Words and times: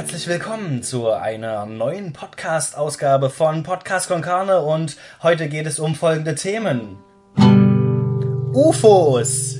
herzlich 0.00 0.28
willkommen 0.28 0.82
zu 0.82 1.10
einer 1.10 1.66
neuen 1.66 2.14
Podcast-Ausgabe 2.14 3.28
von 3.28 3.62
Podcast 3.64 4.08
Konkane 4.08 4.62
und 4.62 4.96
heute 5.22 5.46
geht 5.46 5.66
es 5.66 5.78
um 5.78 5.94
folgende 5.94 6.34
Themen. 6.34 6.96
UFOs. 8.54 9.58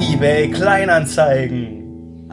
eBay 0.00 0.50
Kleinanzeigen. 0.50 2.26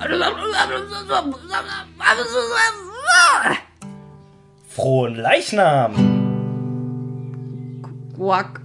Frohen 4.70 5.16
Leichnam. 5.16 5.94
Quack. 8.16 8.62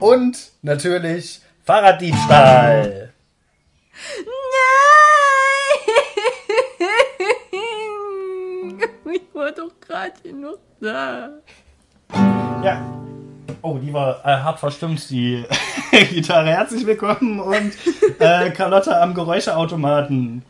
Und 0.00 0.50
natürlich 0.62 1.42
Fahrraddiebstahl. 1.66 3.12
Nein! 3.92 4.32
Ich 9.12 9.22
war 9.34 9.52
doch 9.52 9.70
gerade 9.80 10.32
noch 10.32 10.58
da. 10.80 11.28
Ja. 12.62 12.84
Oh, 13.62 13.78
die 13.78 13.92
war 13.92 14.20
äh, 14.24 14.42
hart 14.42 14.58
verstimmt, 14.60 15.08
die 15.10 15.44
Gitarre. 16.10 16.50
Herzlich 16.50 16.86
willkommen 16.86 17.40
und 17.40 17.72
äh, 18.18 18.50
Carlotta 18.50 19.00
am 19.02 19.14
Geräuscheautomaten. 19.14 20.42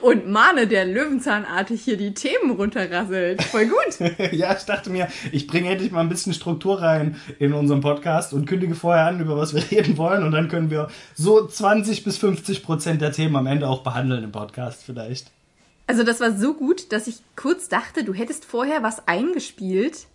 Und 0.00 0.28
Mane, 0.28 0.66
der 0.66 0.84
löwenzahnartig 0.84 1.82
hier 1.82 1.96
die 1.96 2.14
Themen 2.14 2.52
runterrasselt. 2.52 3.42
Voll 3.42 3.66
gut. 3.66 4.16
ja, 4.32 4.56
ich 4.56 4.64
dachte 4.64 4.90
mir, 4.90 5.08
ich 5.32 5.46
bringe 5.46 5.70
endlich 5.70 5.90
mal 5.92 6.00
ein 6.00 6.08
bisschen 6.08 6.34
Struktur 6.34 6.80
rein 6.80 7.16
in 7.38 7.52
unserem 7.52 7.80
Podcast 7.80 8.32
und 8.32 8.46
kündige 8.46 8.74
vorher 8.74 9.06
an, 9.06 9.20
über 9.20 9.36
was 9.36 9.54
wir 9.54 9.62
reden 9.70 9.96
wollen. 9.96 10.22
Und 10.22 10.32
dann 10.32 10.48
können 10.48 10.70
wir 10.70 10.88
so 11.14 11.46
20 11.46 12.04
bis 12.04 12.18
50 12.18 12.62
Prozent 12.62 13.00
der 13.00 13.12
Themen 13.12 13.36
am 13.36 13.46
Ende 13.46 13.68
auch 13.68 13.82
behandeln 13.82 14.24
im 14.24 14.32
Podcast 14.32 14.82
vielleicht. 14.84 15.30
Also 15.86 16.04
das 16.04 16.20
war 16.20 16.32
so 16.32 16.54
gut, 16.54 16.92
dass 16.92 17.06
ich 17.06 17.16
kurz 17.34 17.68
dachte, 17.68 18.04
du 18.04 18.12
hättest 18.12 18.44
vorher 18.44 18.82
was 18.82 19.08
eingespielt. 19.08 20.06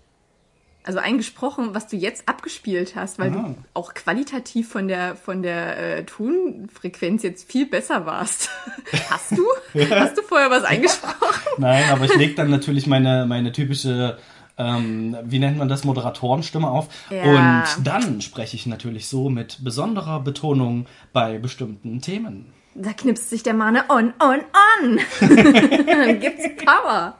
Also 0.85 0.99
eingesprochen, 0.99 1.73
was 1.73 1.87
du 1.87 1.95
jetzt 1.95 2.27
abgespielt 2.27 2.95
hast, 2.95 3.17
weil 3.17 3.31
Aha. 3.31 3.47
du 3.49 3.55
auch 3.73 3.93
qualitativ 3.93 4.69
von 4.69 4.89
der 4.89 5.15
von 5.15 5.41
der 5.41 5.77
äh, 5.77 6.03
Tonfrequenz 6.03 7.23
jetzt 7.23 7.49
viel 7.49 7.65
besser 7.65 8.05
warst. 8.05 8.49
Hast 9.09 9.31
du? 9.31 9.45
Hast 9.89 10.17
du 10.17 10.21
vorher 10.23 10.49
was 10.49 10.65
eingesprochen? 10.65 11.41
Nein, 11.57 11.89
aber 11.89 12.03
ich 12.03 12.15
lege 12.15 12.35
dann 12.35 12.49
natürlich 12.49 12.85
meine, 12.85 13.25
meine 13.25 13.53
typische, 13.53 14.17
ähm, 14.57 15.15
wie 15.23 15.39
nennt 15.39 15.57
man 15.57 15.69
das, 15.69 15.85
Moderatorenstimme 15.85 16.69
auf. 16.69 16.89
Ja. 17.09 17.23
Und 17.23 17.87
dann 17.87 18.19
spreche 18.19 18.57
ich 18.57 18.65
natürlich 18.65 19.07
so 19.07 19.29
mit 19.29 19.63
besonderer 19.63 20.19
Betonung 20.19 20.87
bei 21.13 21.37
bestimmten 21.37 22.01
Themen. 22.01 22.51
Da 22.75 22.91
knipst 22.91 23.29
sich 23.29 23.43
der 23.43 23.53
Mane 23.53 23.85
on, 23.89 24.13
on, 24.19 24.39
on. 24.81 24.99
Dann 25.19 26.19
gibt's 26.19 26.43
Power. 26.65 27.17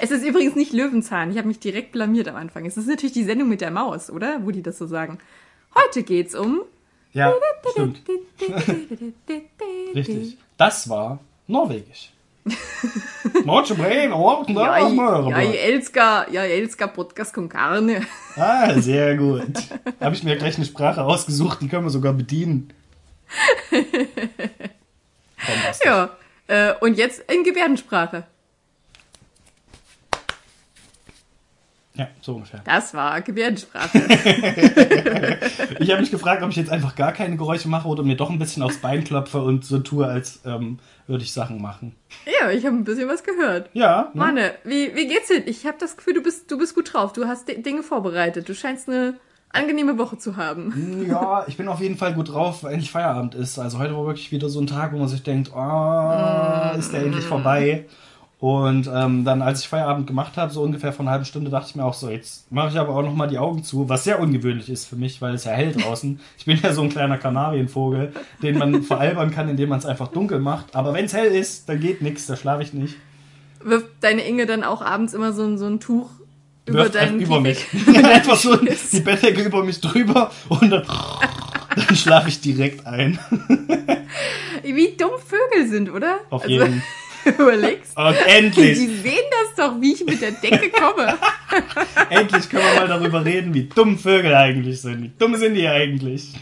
Es 0.00 0.10
ist 0.10 0.24
übrigens 0.24 0.54
nicht 0.54 0.72
Löwenzahn. 0.72 1.30
Ich 1.30 1.36
habe 1.36 1.48
mich 1.48 1.58
direkt 1.58 1.92
blamiert 1.92 2.28
am 2.28 2.36
Anfang. 2.36 2.64
Es 2.64 2.76
ist 2.76 2.88
natürlich 2.88 3.12
die 3.12 3.24
Sendung 3.24 3.48
mit 3.48 3.60
der 3.60 3.70
Maus, 3.70 4.10
oder? 4.10 4.40
Wo 4.42 4.50
die 4.50 4.62
das 4.62 4.78
so 4.78 4.86
sagen. 4.86 5.18
Heute 5.74 6.02
geht's 6.02 6.34
um. 6.34 6.62
Ja, 7.12 7.32
stimmt. 7.72 8.02
Richtig. 9.94 10.38
Das 10.56 10.88
war 10.88 11.20
Norwegisch. 11.46 12.10
Norge 13.44 13.74
Brain, 13.74 14.10
Ja, 14.10 15.40
ich, 15.40 15.94
ja, 15.94 16.42
elsker 16.42 16.88
Podcast 16.88 17.32
con 17.32 17.48
Carne. 17.48 18.02
Ah, 18.36 18.78
sehr 18.78 19.16
gut. 19.16 19.54
Habe 20.00 20.14
ich 20.14 20.24
mir 20.24 20.36
gleich 20.36 20.56
eine 20.56 20.66
Sprache 20.66 21.02
ausgesucht, 21.02 21.62
die 21.62 21.68
können 21.68 21.84
wir 21.84 21.90
sogar 21.90 22.12
bedienen. 22.12 22.70
Bombastisch. 25.46 25.86
Ja. 25.86 26.10
Äh, 26.46 26.74
und 26.80 26.98
jetzt 26.98 27.30
in 27.30 27.44
Gebärdensprache. 27.44 28.24
Ja, 31.96 32.08
so 32.20 32.34
ungefähr. 32.34 32.60
Das 32.64 32.92
war 32.94 33.20
Gebärdensprache. 33.22 33.98
Ich 35.80 35.90
habe 35.90 36.00
mich 36.00 36.10
gefragt, 36.10 36.42
ob 36.42 36.50
ich 36.50 36.56
jetzt 36.56 36.70
einfach 36.70 36.94
gar 36.94 37.12
keine 37.12 37.36
Geräusche 37.36 37.68
mache 37.68 37.88
oder 37.88 38.02
mir 38.02 38.16
doch 38.16 38.30
ein 38.30 38.38
bisschen 38.38 38.62
aufs 38.62 38.78
Bein 38.78 39.04
klopfe 39.04 39.42
und 39.42 39.64
so 39.64 39.80
tue, 39.80 40.06
als 40.06 40.40
ähm, 40.46 40.78
würde 41.06 41.24
ich 41.24 41.32
Sachen 41.32 41.60
machen. 41.60 41.94
ja, 42.40 42.50
ich 42.50 42.64
habe 42.64 42.76
ein 42.76 42.84
bisschen 42.84 43.08
was 43.08 43.22
gehört. 43.22 43.68
Ja, 43.74 44.10
ne? 44.14 44.20
Manne, 44.20 44.54
wie, 44.64 44.94
wie 44.94 45.06
geht's 45.06 45.28
dir? 45.28 45.46
Ich 45.46 45.66
habe 45.66 45.76
das 45.78 45.96
Gefühl, 45.96 46.14
du 46.14 46.22
bist, 46.22 46.50
du 46.50 46.56
bist 46.56 46.74
gut 46.74 46.92
drauf. 46.92 47.12
Du 47.12 47.26
hast 47.26 47.48
Dinge 47.48 47.82
vorbereitet. 47.82 48.48
Du 48.48 48.54
scheinst 48.54 48.88
eine 48.88 49.14
angenehme 49.54 49.98
Woche 49.98 50.18
zu 50.18 50.36
haben. 50.36 51.06
ja, 51.08 51.44
ich 51.46 51.56
bin 51.56 51.68
auf 51.68 51.80
jeden 51.80 51.96
Fall 51.96 52.14
gut 52.14 52.32
drauf, 52.32 52.62
weil 52.62 52.72
endlich 52.72 52.90
Feierabend 52.90 53.34
ist. 53.34 53.58
Also 53.58 53.78
heute 53.78 53.96
war 53.96 54.06
wirklich 54.06 54.32
wieder 54.32 54.48
so 54.48 54.60
ein 54.60 54.66
Tag, 54.66 54.92
wo 54.92 54.98
man 54.98 55.08
sich 55.08 55.22
denkt, 55.22 55.50
oh, 55.54 56.78
ist 56.78 56.92
der 56.92 57.04
endlich 57.04 57.24
vorbei. 57.24 57.86
Und 58.40 58.90
ähm, 58.92 59.24
dann, 59.24 59.40
als 59.40 59.60
ich 59.60 59.68
Feierabend 59.68 60.06
gemacht 60.06 60.36
habe, 60.36 60.52
so 60.52 60.62
ungefähr 60.62 60.92
vor 60.92 61.04
einer 61.04 61.12
halben 61.12 61.24
Stunde, 61.24 61.50
dachte 61.50 61.70
ich 61.70 61.76
mir 61.76 61.84
auch 61.84 61.94
so, 61.94 62.10
jetzt 62.10 62.52
mache 62.52 62.68
ich 62.68 62.78
aber 62.78 62.94
auch 62.94 63.02
noch 63.02 63.14
mal 63.14 63.26
die 63.26 63.38
Augen 63.38 63.64
zu, 63.64 63.88
was 63.88 64.04
sehr 64.04 64.20
ungewöhnlich 64.20 64.68
ist 64.68 64.84
für 64.86 64.96
mich, 64.96 65.22
weil 65.22 65.34
es 65.34 65.44
ja 65.44 65.52
hell 65.52 65.72
draußen. 65.72 66.20
Ich 66.36 66.44
bin 66.44 66.58
ja 66.62 66.74
so 66.74 66.82
ein 66.82 66.90
kleiner 66.90 67.16
Kanarienvogel, 67.16 68.12
den 68.42 68.58
man 68.58 68.82
veralbern 68.82 69.30
kann, 69.30 69.48
indem 69.48 69.70
man 69.70 69.78
es 69.78 69.86
einfach 69.86 70.08
dunkel 70.08 70.40
macht. 70.40 70.76
Aber 70.76 70.92
wenn 70.92 71.06
es 71.06 71.14
hell 71.14 71.32
ist, 71.32 71.70
dann 71.70 71.80
geht 71.80 72.02
nichts, 72.02 72.26
da 72.26 72.36
schlafe 72.36 72.62
ich 72.62 72.74
nicht. 72.74 72.96
Wirft 73.62 73.88
deine 74.00 74.26
Inge 74.26 74.44
dann 74.44 74.62
auch 74.62 74.82
abends 74.82 75.14
immer 75.14 75.32
so, 75.32 75.56
so 75.56 75.64
ein 75.64 75.80
Tuch 75.80 76.10
über 76.66 76.88
deinen 76.88 77.20
über 77.20 77.40
mich. 77.40 77.66
Einfach 77.94 78.36
so 78.36 78.56
die 78.92 79.00
Bettdecke 79.00 79.42
über 79.42 79.62
mich 79.64 79.80
drüber 79.80 80.30
und 80.48 80.70
dann, 80.70 80.84
dann 81.76 81.96
schlafe 81.96 82.28
ich 82.28 82.40
direkt 82.40 82.86
ein. 82.86 83.18
Wie 84.62 84.96
dumm 84.96 85.12
Vögel 85.24 85.68
sind, 85.68 85.90
oder? 85.90 86.20
Auf 86.30 86.42
Also, 86.42 86.52
jeden. 86.54 86.82
Überlegst. 87.38 87.96
Und 87.96 88.14
Die 88.14 88.30
endlich, 88.30 88.78
sehen 88.78 89.24
das 89.30 89.54
doch, 89.56 89.80
wie 89.80 89.94
ich 89.94 90.04
mit 90.04 90.20
der 90.20 90.32
Decke 90.32 90.68
komme. 90.70 91.16
endlich 92.10 92.50
können 92.50 92.64
wir 92.64 92.80
mal 92.80 92.88
darüber 92.88 93.24
reden, 93.24 93.54
wie 93.54 93.64
dumm 93.64 93.98
Vögel 93.98 94.34
eigentlich 94.34 94.82
sind. 94.82 95.02
Wie 95.02 95.10
dumm 95.18 95.34
sind 95.36 95.54
die 95.54 95.66
eigentlich? 95.66 96.34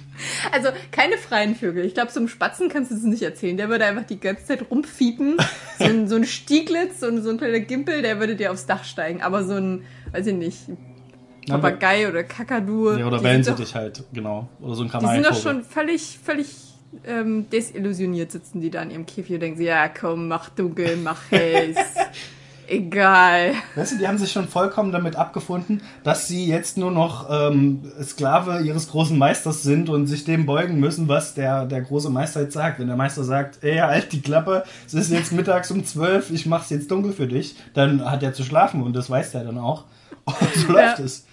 Also 0.51 0.71
keine 0.91 1.19
freien 1.19 1.55
Vögel. 1.55 1.85
Ich 1.85 1.95
glaube, 1.95 2.11
so 2.11 2.19
einem 2.19 2.29
Spatzen 2.29 2.69
kannst 2.69 2.91
du 2.91 2.97
es 2.97 3.05
nicht 3.05 3.23
erzählen. 3.23 3.57
Der 3.57 3.69
würde 3.69 3.85
einfach 3.85 4.07
die 4.07 4.19
ganze 4.19 4.45
Zeit 4.45 4.71
rumfiepen. 4.73 5.37
So 5.79 5.85
ein, 5.85 6.09
so 6.09 6.17
ein 6.17 6.25
Stieglitz 6.25 7.03
und 7.05 7.23
so 7.23 7.31
ein 7.31 7.39
kleiner 7.39 7.61
Gimpel, 7.61 8.03
der 8.03 8.19
würde 8.19 8.35
dir 8.35 8.51
aufs 8.51 8.67
Dach 8.67 8.83
steigen. 8.85 9.23
Aber 9.23 9.45
so 9.45 9.55
ein, 9.55 9.85
weiß 10.13 10.27
ich 10.29 10.35
nicht, 10.35 10.59
Papagei 11.49 12.09
oder 12.09 12.25
Kakadu. 12.25 12.93
Ja, 12.93 13.07
oder 13.07 13.23
wählen 13.23 13.43
sie 13.43 13.55
dich 13.55 13.75
halt, 13.75 14.05
genau. 14.13 14.49
Oder 14.61 14.75
so 14.75 14.85
ein 14.85 14.91
Die 14.91 15.07
sind 15.07 15.27
doch 15.27 15.43
schon 15.43 15.65
völlig, 15.65 16.19
völlig 16.23 16.73
ähm, 17.07 17.49
desillusioniert 17.51 18.31
sitzen 18.31 18.61
die 18.61 18.71
da 18.71 18.83
in 18.83 18.91
ihrem 18.91 19.07
Käfig 19.07 19.35
und 19.35 19.41
denken 19.41 19.59
sie, 19.59 19.65
ja 19.65 19.89
komm, 19.89 20.29
mach 20.29 20.51
dunkel, 20.51 20.97
mach 20.97 21.31
hell, 21.31 21.71
ist 21.77 21.97
egal. 22.73 23.53
Weißt 23.75 23.93
du, 23.93 23.99
die 23.99 24.09
haben 24.09 24.19
sich 24.19 24.33
schon 24.33 24.49
vollkommen 24.49 24.93
damit 24.93 25.17
abgefunden, 25.17 25.83
dass 26.05 26.27
sie 26.29 26.47
jetzt 26.47 26.77
nur 26.79 26.91
noch 26.91 27.29
ähm, 27.31 27.83
Sklave 28.03 28.63
ihres 28.63 28.89
großen 28.91 29.17
Meisters 29.17 29.63
sind 29.63 29.89
und 29.89 30.07
sich 30.07 30.25
dem 30.25 30.47
beugen 30.47 30.81
müssen, 30.81 31.09
was 31.09 31.35
der, 31.35 31.67
der 31.67 31.83
große 31.83 32.11
Meister 32.11 32.43
jetzt 32.43 32.55
sagt. 32.55 32.79
Wenn 32.79 32.87
der 32.89 32.97
Meister 32.97 33.25
sagt, 33.25 33.63
ey, 33.63 33.79
halt 33.79 34.13
die 34.13 34.21
Klappe, 34.23 34.65
es 34.87 34.95
ist 34.95 35.11
jetzt 35.11 35.33
mittags 35.33 35.71
um 35.71 35.85
zwölf, 35.85 36.31
ich 36.31 36.47
mach's 36.47 36.71
jetzt 36.71 36.91
dunkel 36.91 37.13
für 37.13 37.27
dich, 37.27 37.57
dann 37.75 38.11
hat 38.11 38.23
er 38.23 38.33
zu 38.35 38.45
schlafen 38.45 38.83
und 38.83 38.95
das 38.95 39.09
weiß 39.11 39.33
der 39.33 39.45
dann 39.45 39.59
auch. 39.59 39.85
Und 40.25 40.55
so 40.55 40.73
läuft 40.73 40.99
Ja. 41.01 41.05
es. 41.05 41.27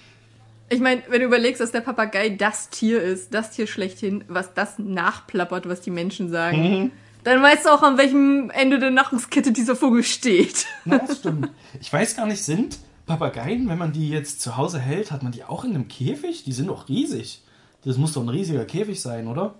Ich 0.70 0.80
meine, 0.80 1.02
wenn 1.10 1.20
du 1.22 1.26
überlegst, 1.28 1.62
dass 1.62 1.72
der 1.72 1.82
Papagei 1.82 2.30
das 2.30 2.70
Tier 2.70 3.02
ist, 3.02 3.34
das 3.34 3.52
Tier 3.52 3.66
schlechthin, 3.68 4.24
was 4.28 4.54
das 4.54 4.78
nachplappert, 4.78 5.68
was 5.68 5.82
die 5.82 5.92
Menschen 5.92 6.30
sagen, 6.30 6.62
Mhm. 6.84 6.92
Dann 7.29 7.44
weißt 7.44 7.66
du 7.66 7.69
auch, 7.69 7.84
an 7.84 7.97
welchem 7.97 8.50
Ende 8.50 8.79
der 8.79 8.91
Nahrungskette 8.91 9.51
dieser 9.51 9.75
Vogel 9.75 10.03
steht. 10.03 10.66
Das 10.85 11.17
stimmt. 11.17 11.50
Ich 11.79 11.91
weiß 11.91 12.16
gar 12.16 12.25
nicht, 12.25 12.44
sind 12.44 12.79
Papageien, 13.06 13.69
wenn 13.69 13.78
man 13.78 13.91
die 13.91 14.09
jetzt 14.09 14.41
zu 14.41 14.57
Hause 14.57 14.79
hält, 14.79 15.12
hat 15.12 15.23
man 15.23 15.31
die 15.31 15.44
auch 15.44 15.63
in 15.63 15.75
einem 15.75 15.88
Käfig? 15.88 16.44
Die 16.44 16.51
sind 16.51 16.67
doch 16.67 16.90
riesig. 16.90 17.41
Das 17.85 17.97
muss 17.97 18.13
doch 18.13 18.23
ein 18.23 18.29
riesiger 18.29 18.66
Käfig 18.66 19.01
sein, 19.01 19.28
oder? 19.28 19.56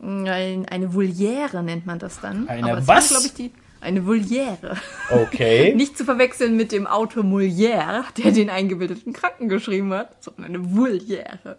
Ein, 0.00 0.66
eine 0.68 0.94
Voliere 0.94 1.62
nennt 1.62 1.86
man 1.86 1.98
das 1.98 2.20
dann. 2.20 2.48
Eine 2.48 2.70
Aber 2.70 2.78
es 2.78 2.88
was? 2.88 3.08
glaube 3.08 3.26
ich, 3.26 3.34
die, 3.34 3.52
eine 3.80 4.06
Voliere. 4.06 4.76
Okay. 5.10 5.74
Nicht 5.76 5.96
zu 5.98 6.04
verwechseln 6.04 6.56
mit 6.56 6.72
dem 6.72 6.86
Autor 6.86 7.24
Molière, 7.24 8.04
der 8.16 8.32
den 8.32 8.50
eingebildeten 8.50 9.12
Kranken 9.12 9.48
geschrieben 9.48 9.92
hat, 9.92 10.22
sondern 10.22 10.44
eine 10.46 10.74
Voliere. 10.74 11.58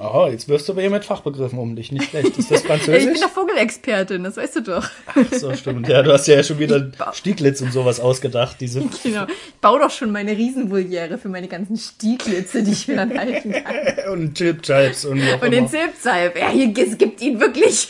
Oh, 0.00 0.26
jetzt 0.30 0.48
wirst 0.48 0.66
du 0.68 0.72
aber 0.72 0.80
hier 0.80 0.90
mit 0.90 1.04
Fachbegriffen 1.04 1.58
um 1.58 1.76
dich. 1.76 1.92
Nicht 1.92 2.10
schlecht. 2.10 2.36
Ist 2.38 2.50
das 2.50 2.62
Ja, 2.64 2.74
ich 2.74 2.82
Französisch? 2.82 3.12
bin 3.12 3.20
doch 3.20 3.30
Vogelexpertin, 3.30 4.24
das 4.24 4.36
weißt 4.36 4.56
du 4.56 4.60
doch. 4.62 4.88
so, 5.32 5.54
stimmt. 5.54 5.86
Ja, 5.88 6.02
du 6.02 6.12
hast 6.12 6.26
ja 6.26 6.42
schon 6.42 6.58
wieder 6.58 6.90
Stieglitz 7.12 7.60
und 7.60 7.72
sowas 7.72 8.00
ausgedacht. 8.00 8.56
Diese 8.60 8.80
Genau. 9.02 9.24
Ich 9.26 9.54
baue 9.60 9.78
doch 9.80 9.90
schon 9.90 10.10
meine 10.10 10.32
Riesenvoliere 10.32 11.18
für 11.18 11.28
meine 11.28 11.46
ganzen 11.48 11.76
Stieglitze, 11.76 12.62
die 12.62 12.72
ich 12.72 12.88
mir 12.88 12.96
dann 12.96 13.16
halten 13.18 13.52
kann. 13.52 13.74
und 14.12 14.34
Chip-Chips 14.34 15.04
und 15.04 15.20
wie 15.22 15.32
auch 15.32 15.42
Und 15.42 15.50
den. 15.50 15.68
Zilpsalp. 15.68 16.36
Ja, 16.38 16.48
hier, 16.48 16.72
es 16.76 16.96
gibt 16.98 17.20
ihn 17.20 17.38
wirklich. 17.38 17.88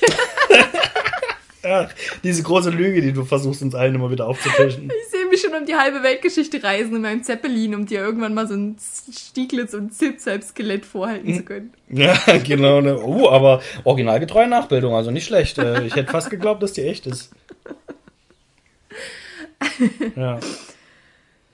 Ach, 1.65 1.91
diese 2.25 2.43
große 2.43 2.71
Lüge, 2.71 3.01
die 3.01 3.13
du 3.13 3.25
versuchst, 3.25 3.63
uns 3.63 3.75
allen 3.75 3.95
immer 3.95 4.11
wieder 4.11 4.27
aufzutischen. 4.27 4.91
Ich 4.91 5.11
sehe 5.11 5.27
mich 5.27 5.41
schon 5.41 5.55
um 5.55 5.67
die 5.67 5.75
halbe 5.75 6.03
Weltgeschichte 6.03 6.63
reisen 6.63 6.97
in 6.97 7.03
meinem 7.03 7.23
Zeppelin, 7.23 7.75
um 7.75 7.87
dir 7.87 8.01
irgendwann 8.01 8.35
mal 8.35 8.47
so 8.47 8.55
ein 8.55 8.77
Stieglitz 9.13 9.75
und 9.75 9.95
Zipzalp-Skelett 9.95 10.85
vorhalten 10.87 11.35
zu 11.35 11.43
können. 11.45 11.73
Ja, 11.89 12.17
genau. 12.45 12.81
Ne? 12.81 12.99
Oh, 13.01 13.29
aber 13.29 13.63
originalgetreue 13.85 14.49
Nachbildung, 14.49 14.95
also 14.95 15.11
nicht 15.13 15.27
schlecht. 15.27 15.59
Äh, 15.59 15.87
Ich 15.87 15.95
hätte 15.95 16.11
fast 16.11 16.31
geglaubt, 16.31 16.63
dass 16.63 16.73
die 16.73 16.83
echt 16.83 17.07
ist. 17.07 17.31
Ja. 20.17 20.39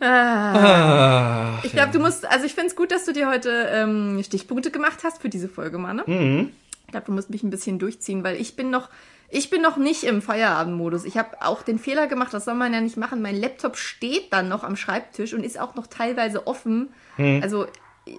Ah. 0.01 1.59
Ah, 1.59 1.61
Ich 1.63 1.73
glaube, 1.73 1.93
du 1.93 1.99
musst, 1.99 2.27
also 2.27 2.47
ich 2.47 2.55
finde 2.55 2.69
es 2.69 2.77
gut, 2.77 2.91
dass 2.91 3.05
du 3.05 3.13
dir 3.13 3.29
heute 3.29 3.69
ähm, 3.71 4.21
Stichpunkte 4.25 4.71
gemacht 4.71 5.01
hast 5.05 5.21
für 5.21 5.29
diese 5.29 5.49
Folge, 5.49 5.79
Manne. 5.79 6.05
Mhm. 6.07 6.51
Ich 6.87 6.93
glaube, 6.93 7.07
du 7.07 7.13
musst 7.13 7.31
mich 7.31 7.43
ein 7.43 7.51
bisschen 7.51 7.79
durchziehen, 7.79 8.25
weil 8.25 8.41
ich 8.41 8.57
bin 8.57 8.71
noch, 8.71 8.89
ich 9.31 9.51
bin 9.51 9.63
noch 9.63 9.77
nicht 9.77 10.05
im 10.05 10.23
Feierabendmodus. 10.23 11.05
Ich 11.05 11.17
habe 11.17 11.41
auch 11.41 11.63
den 11.63 11.79
Fehler 11.79 12.07
gemacht, 12.07 12.35
das 12.35 12.45
soll 12.45 12.55
man 12.55 12.73
ja 12.73 12.81
nicht 12.81 12.97
machen. 12.97 13.23
Mein 13.23 13.37
Laptop 13.37 13.77
steht 13.77 14.33
dann 14.33 14.49
noch 14.49 14.65
am 14.65 14.77
Schreibtisch 14.77 15.35
und 15.35 15.45
ist 15.45 15.59
auch 15.59 15.75
noch 15.75 15.87
teilweise 15.87 16.47
offen. 16.47 16.91
Hm. 17.17 17.41
Also, 17.43 17.67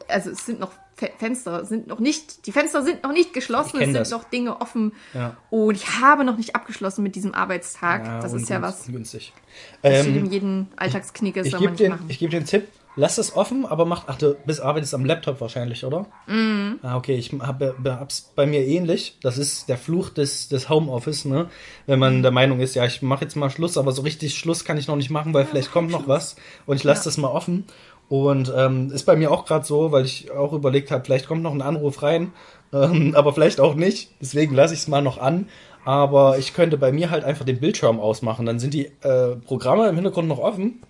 also 0.07 0.29
es 0.29 0.45
sind 0.45 0.59
noch 0.59 0.71
Fe 0.95 1.09
Fenster, 1.17 1.65
sind 1.65 1.87
noch 1.87 1.99
nicht, 1.99 2.45
die 2.45 2.51
Fenster 2.51 2.83
sind 2.83 3.03
noch 3.03 3.11
nicht 3.11 3.33
geschlossen, 3.33 3.77
es 3.77 3.85
sind 3.85 3.93
das. 3.95 4.11
noch 4.11 4.23
Dinge 4.23 4.61
offen. 4.61 4.93
Ja. 5.13 5.35
Und 5.49 5.75
ich 5.75 5.99
habe 5.99 6.23
noch 6.23 6.37
nicht 6.37 6.55
abgeschlossen 6.55 7.01
mit 7.01 7.15
diesem 7.15 7.33
Arbeitstag. 7.33 8.05
Ja, 8.05 8.19
das 8.19 8.33
ist 8.33 8.49
ja 8.49 8.61
was, 8.61 8.87
Ungünstig. 8.87 9.33
das 9.81 10.05
Ähm, 10.05 10.25
jedem 10.27 10.67
Alltagsknickes, 10.75 11.47
ich 11.47 11.51
soll 11.51 11.59
gebe 11.59 11.71
man 11.71 11.73
nicht 11.73 11.83
den, 11.83 11.91
machen. 11.91 12.05
ich 12.07 12.19
geb 12.19 12.29
den 12.29 12.45
Tipp, 12.45 12.67
lass 12.95 13.17
es 13.17 13.35
offen, 13.35 13.65
aber 13.65 13.85
macht, 13.85 14.03
ach 14.07 14.17
du 14.17 14.35
bist, 14.45 14.61
arbeitest 14.61 14.93
am 14.93 15.05
Laptop 15.05 15.39
wahrscheinlich, 15.41 15.85
oder? 15.85 16.05
Mhm. 16.27 16.79
Ah, 16.83 16.97
okay, 16.97 17.15
ich 17.15 17.31
habe 17.41 17.75
hab's 17.85 18.31
bei 18.35 18.45
mir 18.45 18.65
ähnlich. 18.65 19.17
Das 19.21 19.37
ist 19.37 19.69
der 19.69 19.77
Fluch 19.77 20.09
des, 20.09 20.49
des 20.49 20.69
Homeoffice, 20.69 21.25
ne? 21.25 21.49
Wenn 21.87 21.99
man 21.99 22.21
der 22.21 22.31
Meinung 22.31 22.59
ist, 22.59 22.75
ja, 22.75 22.85
ich 22.85 23.01
mache 23.01 23.23
jetzt 23.25 23.35
mal 23.35 23.49
Schluss, 23.49 23.77
aber 23.77 23.91
so 23.91 24.01
richtig 24.01 24.35
Schluss 24.37 24.65
kann 24.65 24.77
ich 24.77 24.87
noch 24.87 24.95
nicht 24.97 25.09
machen, 25.09 25.33
weil 25.33 25.45
vielleicht 25.45 25.71
kommt 25.71 25.91
noch 25.91 26.07
was 26.07 26.35
und 26.65 26.75
ich 26.75 26.83
lasse 26.83 27.01
Ja. 27.01 27.05
das 27.05 27.17
mal 27.17 27.29
offen. 27.29 27.65
Und 28.09 28.51
ähm, 28.55 28.91
ist 28.91 29.05
bei 29.05 29.15
mir 29.15 29.31
auch 29.31 29.45
gerade 29.45 29.65
so, 29.65 29.93
weil 29.93 30.03
ich 30.03 30.31
auch 30.31 30.51
überlegt 30.51 30.91
habe, 30.91 31.05
vielleicht 31.05 31.27
kommt 31.27 31.43
noch 31.43 31.53
ein 31.53 31.61
Anruf 31.61 32.03
rein, 32.03 32.33
ähm, 32.73 33.13
aber 33.15 33.33
vielleicht 33.33 33.61
auch 33.61 33.75
nicht. 33.75 34.11
Deswegen 34.21 34.53
lasse 34.53 34.73
ich 34.73 34.81
es 34.81 34.87
mal 34.89 35.01
noch 35.01 35.17
an. 35.17 35.47
Aber 35.83 36.37
ich 36.37 36.53
könnte 36.53 36.77
bei 36.77 36.91
mir 36.91 37.09
halt 37.09 37.23
einfach 37.23 37.43
den 37.45 37.59
Bildschirm 37.59 37.99
ausmachen. 37.99 38.45
Dann 38.45 38.59
sind 38.59 38.73
die 38.75 38.85
äh, 39.01 39.35
Programme 39.45 39.87
im 39.89 39.95
Hintergrund 39.95 40.27
noch 40.27 40.37
offen. 40.37 40.81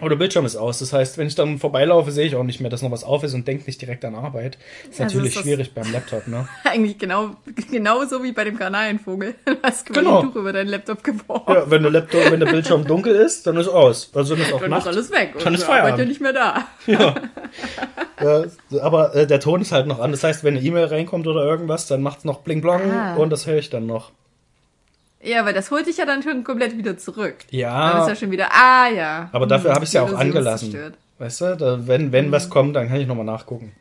Aber 0.00 0.10
der 0.10 0.16
Bildschirm 0.16 0.46
ist 0.46 0.56
aus. 0.56 0.78
Das 0.78 0.92
heißt, 0.92 1.18
wenn 1.18 1.26
ich 1.26 1.34
dann 1.34 1.58
vorbeilaufe, 1.58 2.10
sehe 2.12 2.26
ich 2.26 2.36
auch 2.36 2.44
nicht 2.44 2.60
mehr, 2.60 2.70
dass 2.70 2.82
noch 2.82 2.90
was 2.90 3.02
auf 3.04 3.24
ist 3.24 3.34
und 3.34 3.48
denke 3.48 3.64
nicht 3.66 3.80
direkt 3.80 4.04
an 4.04 4.14
Arbeit. 4.14 4.56
Ist 4.90 5.00
Also 5.00 5.14
natürlich 5.16 5.36
ist 5.36 5.42
schwierig 5.42 5.72
beim 5.74 5.90
Laptop, 5.92 6.26
ne? 6.28 6.48
Eigentlich 6.64 6.98
genau, 6.98 7.30
genauso 7.70 8.22
wie 8.22 8.32
bei 8.32 8.44
dem 8.44 8.58
Kanarienvogel. 8.58 9.34
Du 9.44 9.56
hast 9.62 9.86
quasi 9.86 10.00
Genau. 10.00 10.20
ein 10.20 10.26
Tuch 10.28 10.36
über 10.36 10.52
deinen 10.52 10.68
Laptop 10.68 11.02
geworfen. 11.02 11.52
Ja, 11.52 11.70
wenn 11.70 11.82
der 11.82 11.90
Laptop, 11.90 12.30
wenn 12.30 12.40
der 12.40 12.46
Bildschirm 12.46 12.84
dunkel 12.86 13.14
ist, 13.16 13.46
dann 13.46 13.56
ist 13.56 13.68
aus. 13.68 14.10
Also 14.14 14.34
dann 14.36 14.44
ist 14.44 14.52
auch 14.52 14.60
Dann 14.60 14.70
Nacht. 14.70 14.82
ist 14.82 14.86
alles 14.88 15.10
weg. 15.10 15.34
Dann 15.42 15.54
ist 15.54 15.62
die 15.66 15.66
Arbeit 15.66 15.76
ja 15.78 15.82
Feierabend. 15.96 16.08
nicht 16.08 16.20
mehr 16.20 16.32
da. 16.32 16.64
Ja. 16.86 17.14
ja, 18.22 18.44
aber 18.82 19.14
äh, 19.14 19.26
der 19.26 19.40
Ton 19.40 19.60
ist 19.62 19.72
halt 19.72 19.86
noch 19.86 20.00
an. 20.00 20.10
Das 20.12 20.24
heißt, 20.24 20.44
wenn 20.44 20.56
eine 20.56 20.64
E-Mail 20.64 20.84
reinkommt 20.86 21.26
oder 21.26 21.44
irgendwas, 21.44 21.86
dann 21.86 22.02
macht's 22.02 22.24
noch 22.24 22.40
bling 22.40 22.60
blong 22.60 22.80
Ah. 22.90 23.14
und 23.16 23.30
das 23.30 23.46
höre 23.46 23.58
ich 23.58 23.70
dann 23.70 23.86
noch. 23.86 24.10
Ja, 25.22 25.44
weil 25.44 25.52
das 25.54 25.70
holt 25.70 25.86
dich 25.86 25.96
ja 25.96 26.06
dann 26.06 26.22
schon 26.22 26.44
komplett 26.44 26.76
wieder 26.78 26.96
zurück. 26.96 27.36
Ja. 27.50 27.92
Dann 27.92 28.02
ist 28.02 28.08
ja 28.08 28.16
schon 28.16 28.30
wieder, 28.30 28.48
ah 28.52 28.88
ja. 28.88 29.28
Aber 29.32 29.46
dafür 29.46 29.70
Hm, 29.70 29.74
habe 29.74 29.84
ich 29.84 29.90
es 29.90 29.94
ja 29.94 30.02
auch 30.02 30.14
angelassen. 30.14 30.70
zerstört. 30.70 30.94
Weißt 31.18 31.40
du, 31.40 31.56
da, 31.56 31.86
wenn, 31.88 32.12
wenn 32.12 32.28
Mhm. 32.28 32.32
was 32.32 32.48
kommt, 32.50 32.76
dann 32.76 32.88
kann 32.88 33.00
ich 33.00 33.06
nochmal 33.08 33.24
nachgucken. 33.24 33.72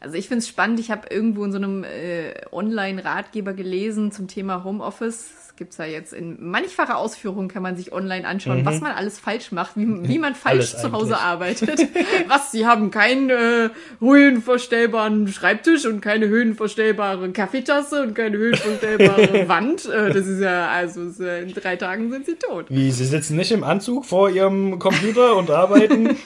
Also 0.00 0.16
ich 0.16 0.28
finde 0.28 0.40
es 0.40 0.48
spannend, 0.48 0.78
ich 0.80 0.90
habe 0.90 1.08
irgendwo 1.08 1.44
in 1.46 1.52
so 1.52 1.56
einem 1.56 1.82
äh, 1.84 2.34
Online-Ratgeber 2.52 3.54
gelesen 3.54 4.12
zum 4.12 4.28
Thema 4.28 4.62
Homeoffice. 4.64 5.43
Das 5.54 5.58
gibt's 5.58 5.76
ja 5.78 5.84
jetzt 5.84 6.12
in 6.12 6.44
mannigfacher 6.50 6.96
Ausführung, 6.98 7.46
kann 7.46 7.62
man 7.62 7.76
sich 7.76 7.92
online 7.92 8.26
anschauen, 8.26 8.64
was 8.66 8.80
man 8.80 8.90
alles 8.90 9.20
falsch 9.20 9.52
macht, 9.52 9.76
wie, 9.76 9.86
wie 10.08 10.18
man 10.18 10.34
falsch 10.34 10.72
Mhm. 10.74 10.80
Alles 10.80 10.82
zu 10.82 10.90
Hause 10.92 11.16
eigentlich. 11.20 11.62
arbeitet. 11.68 11.88
was, 12.28 12.50
sie 12.50 12.66
haben 12.66 12.90
keinen 12.90 13.30
äh, 13.30 13.70
höhenverstellbaren 14.00 15.28
Schreibtisch 15.28 15.86
und 15.86 16.00
keine 16.00 16.26
höhenverstellbare 16.26 17.30
Kaffeetasse 17.30 18.02
und 18.02 18.14
keine 18.14 18.36
höhenverstellbare 18.36 19.48
Wand. 19.48 19.84
Äh, 19.86 20.12
das 20.12 20.26
ist 20.26 20.40
ja, 20.40 20.70
also 20.70 21.02
ist, 21.04 21.20
äh, 21.20 21.42
in 21.42 21.54
drei 21.54 21.76
Tagen 21.76 22.10
sind 22.10 22.26
sie 22.26 22.34
tot. 22.34 22.66
Wie, 22.68 22.90
Sie 22.90 23.04
sitzen 23.04 23.36
nicht 23.36 23.52
im 23.52 23.62
Anzug 23.62 24.06
vor 24.06 24.28
Ihrem 24.30 24.80
Computer 24.80 25.36
und 25.36 25.50
arbeiten? 25.50 26.16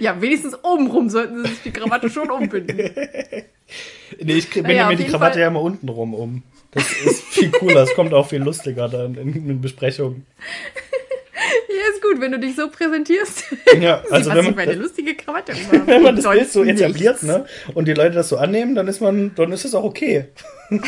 Ja, 0.00 0.20
wenigstens 0.22 0.56
obenrum 0.64 1.10
sollten 1.10 1.44
sie 1.44 1.50
sich 1.50 1.62
die 1.64 1.70
Krawatte 1.70 2.08
schon 2.08 2.30
umbinden. 2.30 2.76
nee, 2.78 4.32
ich 4.32 4.48
binde 4.48 4.68
Naja, 4.70 4.88
mir 4.88 4.96
die 4.96 5.04
Krawatte 5.04 5.34
Fall- 5.34 5.40
ja 5.42 5.48
immer 5.48 5.60
unten 5.60 5.88
rum 5.90 6.14
um. 6.14 6.42
Das 6.70 6.84
ist 7.04 7.24
viel 7.24 7.50
cooler, 7.50 7.82
es 7.82 7.94
kommt 7.94 8.12
auch 8.12 8.28
viel 8.28 8.42
lustiger 8.42 8.88
dann 8.88 9.14
in, 9.14 9.48
in 9.48 9.60
Besprechungen. 9.60 10.26
Ja, 11.68 11.94
ist 11.94 12.02
gut, 12.02 12.20
wenn 12.20 12.32
du 12.32 12.38
dich 12.38 12.56
so 12.56 12.68
präsentierst. 12.68 13.44
Ja, 13.80 14.02
also 14.10 14.30
wenn 14.30 14.44
man 14.44 14.54
man, 14.54 14.68
eine 14.68 14.74
lustige 14.74 15.14
Krawatte 15.14 15.52
wenn 15.86 16.02
man 16.02 16.16
das 16.16 16.28
Bild 16.28 16.50
so 16.50 16.64
etabliert, 16.64 17.22
nichts. 17.22 17.22
ne, 17.22 17.46
und 17.74 17.86
die 17.86 17.94
Leute 17.94 18.16
das 18.16 18.28
so 18.28 18.36
annehmen, 18.36 18.74
dann 18.74 18.88
ist 18.88 19.00
man, 19.00 19.34
dann 19.34 19.52
ist 19.52 19.64
es 19.64 19.74
auch 19.74 19.84
okay. 19.84 20.26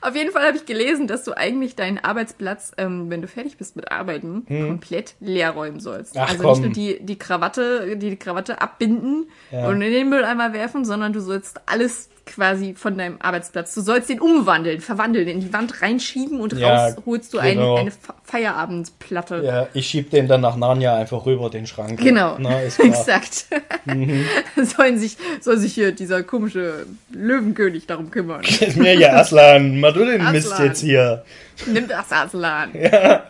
Auf 0.00 0.14
jeden 0.14 0.30
Fall 0.32 0.46
habe 0.46 0.56
ich 0.56 0.66
gelesen, 0.66 1.06
dass 1.06 1.24
du 1.24 1.36
eigentlich 1.36 1.76
deinen 1.76 1.98
Arbeitsplatz, 1.98 2.72
ähm, 2.78 3.10
wenn 3.10 3.22
du 3.22 3.28
fertig 3.28 3.56
bist 3.56 3.76
mit 3.76 3.90
Arbeiten, 3.90 4.44
komplett 4.46 5.14
leer 5.20 5.50
räumen 5.50 5.80
sollst. 5.80 6.14
Hm. 6.14 6.22
Ach, 6.24 6.30
also 6.30 6.42
komm. 6.42 6.52
nicht 6.52 6.62
nur 6.62 6.72
die, 6.72 6.98
die 7.04 7.18
Krawatte, 7.18 7.96
die, 7.96 8.10
die 8.10 8.16
Krawatte 8.16 8.60
abbinden 8.60 9.26
Ja. 9.50 9.68
und 9.68 9.80
in 9.82 9.92
den 9.92 10.08
Mülleimer 10.08 10.52
werfen, 10.52 10.84
sondern 10.84 11.12
du 11.12 11.20
sollst 11.20 11.60
alles 11.66 12.08
quasi 12.26 12.74
von 12.74 12.98
deinem 12.98 13.16
Arbeitsplatz. 13.20 13.74
Du 13.74 13.80
sollst 13.80 14.10
den 14.10 14.20
umwandeln, 14.20 14.82
verwandeln, 14.82 15.26
in 15.28 15.40
die 15.40 15.50
Wand 15.54 15.80
reinschieben 15.80 16.40
und 16.40 16.52
Ja, 16.52 16.88
raus 16.88 16.96
holst 17.06 17.32
du 17.32 17.38
genau. 17.40 17.76
ein, 17.76 17.80
eine 17.80 17.90
Fe- 17.90 18.12
Feierabendplatte. 18.22 19.42
Ja, 19.44 19.68
ich 19.72 19.86
schieb 19.86 20.10
den 20.10 20.28
dann 20.28 20.42
nach 20.42 20.56
Narnia 20.56 20.94
einfach 20.96 21.24
rüber, 21.24 21.48
den 21.48 21.66
Schrank. 21.66 21.98
Genau, 22.00 22.36
Na, 22.38 22.60
ist 22.60 22.76
klar. 22.78 22.88
exakt. 22.88 23.46
Mhm. 23.86 24.24
Sollen 24.62 24.98
sich, 24.98 25.16
soll 25.40 25.56
sich 25.56 25.72
hier 25.72 25.92
dieser 25.92 26.22
komische 26.22 26.84
Löwenkönig 27.10 27.86
darum 27.86 28.10
kümmern. 28.10 28.42
Ist 28.42 28.76
mir 28.76 28.94
ja 28.94 29.14
Aslan, 29.14 29.80
mach 29.88 29.94
du 29.94 30.04
den 30.06 30.30
Mist 30.32 30.52
Aslan. 30.52 30.66
jetzt 30.68 30.80
hier. 30.80 31.24
Nimm 31.66 31.88
das 31.88 32.10
Aslan. 32.12 32.70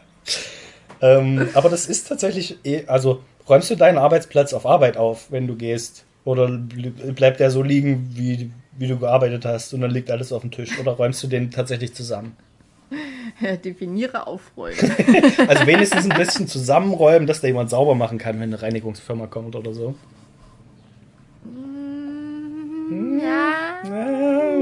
Ähm, 1.00 1.48
aber 1.54 1.68
das 1.68 1.86
ist 1.86 2.08
tatsächlich, 2.08 2.58
eh, 2.64 2.82
also 2.88 3.22
räumst 3.48 3.70
du 3.70 3.76
deinen 3.76 3.98
Arbeitsplatz 3.98 4.52
auf 4.52 4.66
Arbeit 4.66 4.96
auf, 4.96 5.30
wenn 5.30 5.46
du 5.46 5.54
gehst? 5.54 6.04
Oder 6.24 6.46
bl- 6.46 7.12
bleibt 7.12 7.38
der 7.40 7.52
so 7.52 7.62
liegen, 7.62 8.10
wie, 8.14 8.50
wie 8.76 8.88
du 8.88 8.98
gearbeitet 8.98 9.44
hast 9.44 9.72
und 9.74 9.80
dann 9.80 9.92
liegt 9.92 10.10
alles 10.10 10.32
auf 10.32 10.42
dem 10.42 10.50
Tisch? 10.50 10.78
Oder 10.80 10.92
räumst 10.92 11.22
du 11.22 11.28
den 11.28 11.50
tatsächlich 11.52 11.94
zusammen? 11.94 12.36
Definiere 13.64 14.26
aufräumen. 14.26 14.76
Also 15.46 15.66
wenigstens 15.66 16.10
ein 16.10 16.16
bisschen 16.18 16.48
zusammenräumen, 16.48 17.26
dass 17.28 17.40
da 17.42 17.46
jemand 17.46 17.70
sauber 17.70 17.94
machen 17.94 18.18
kann, 18.18 18.34
wenn 18.40 18.52
eine 18.52 18.60
Reinigungsfirma 18.60 19.28
kommt 19.28 19.54
oder 19.54 19.72
so. 19.74 19.94
Ja. 22.90 23.82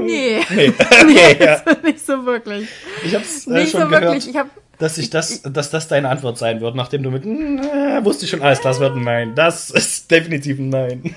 Nee. 0.03 0.39
Nee, 0.49 0.69
okay, 0.69 1.37
ja. 1.43 1.61
nicht 1.83 2.05
so 2.05 2.25
wirklich. 2.25 2.67
Ich 3.03 3.15
hab's 3.15 3.47
äh, 3.47 3.51
Nicht 3.53 3.71
schon 3.71 3.81
so 3.81 3.87
gehört, 3.87 4.03
wirklich. 4.03 4.29
Ich 4.29 4.37
hab, 4.37 4.47
dass, 4.77 4.97
ich 4.97 5.09
das, 5.09 5.41
dass 5.41 5.69
das 5.69 5.87
deine 5.87 6.09
Antwort 6.09 6.37
sein 6.37 6.61
wird, 6.61 6.75
nachdem 6.75 7.03
du 7.03 7.11
mit 7.11 7.25
äh, 7.25 8.03
wusste 8.03 8.25
ich 8.25 8.31
schon 8.31 8.41
alles, 8.41 8.61
das 8.61 8.79
wird 8.79 8.95
ein 8.95 9.03
Nein. 9.03 9.35
Das 9.35 9.69
ist 9.69 10.09
definitiv 10.11 10.59
ein 10.59 10.69
Nein. 10.69 11.15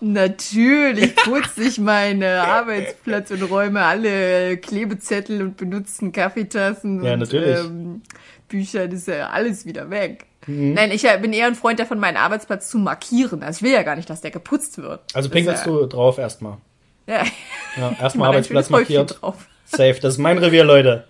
natürlich 0.00 1.16
putze 1.16 1.64
ich 1.64 1.78
meine 1.78 2.42
Arbeitsplatz 2.42 3.30
und 3.30 3.42
räume 3.42 3.82
alle 3.82 4.56
Klebezettel 4.58 5.42
und 5.42 5.56
benutzten 5.56 6.12
Kaffeetassen 6.12 7.02
Ja, 7.02 7.14
und 7.14 7.32
ähm, 7.34 8.02
Bücher, 8.48 8.88
das 8.88 9.00
ist 9.00 9.08
ja 9.08 9.28
alles 9.30 9.66
wieder 9.66 9.90
weg. 9.90 10.27
Mhm. 10.48 10.72
Nein, 10.72 10.90
ich 10.90 11.02
bin 11.20 11.32
eher 11.32 11.46
ein 11.46 11.54
Freund 11.54 11.78
davon, 11.78 12.00
meinen 12.00 12.16
Arbeitsplatz 12.16 12.70
zu 12.70 12.78
markieren. 12.78 13.42
Also 13.42 13.58
ich 13.58 13.62
will 13.62 13.72
ja 13.72 13.82
gar 13.82 13.96
nicht, 13.96 14.08
dass 14.08 14.22
der 14.22 14.30
geputzt 14.30 14.78
wird. 14.78 15.00
Also 15.14 15.28
pinkelst 15.28 15.66
ja, 15.66 15.72
du 15.72 15.86
drauf 15.86 16.18
erstmal. 16.18 16.56
Ja, 17.06 17.24
Ja, 17.76 17.94
erstmal 18.00 18.28
ein 18.28 18.34
Arbeitsplatz 18.34 18.70
markiert. 18.70 19.18
drauf. 19.20 19.46
Safe, 19.66 19.98
das 20.00 20.14
ist 20.14 20.18
mein 20.18 20.38
Revier, 20.38 20.64
Leute. 20.64 21.04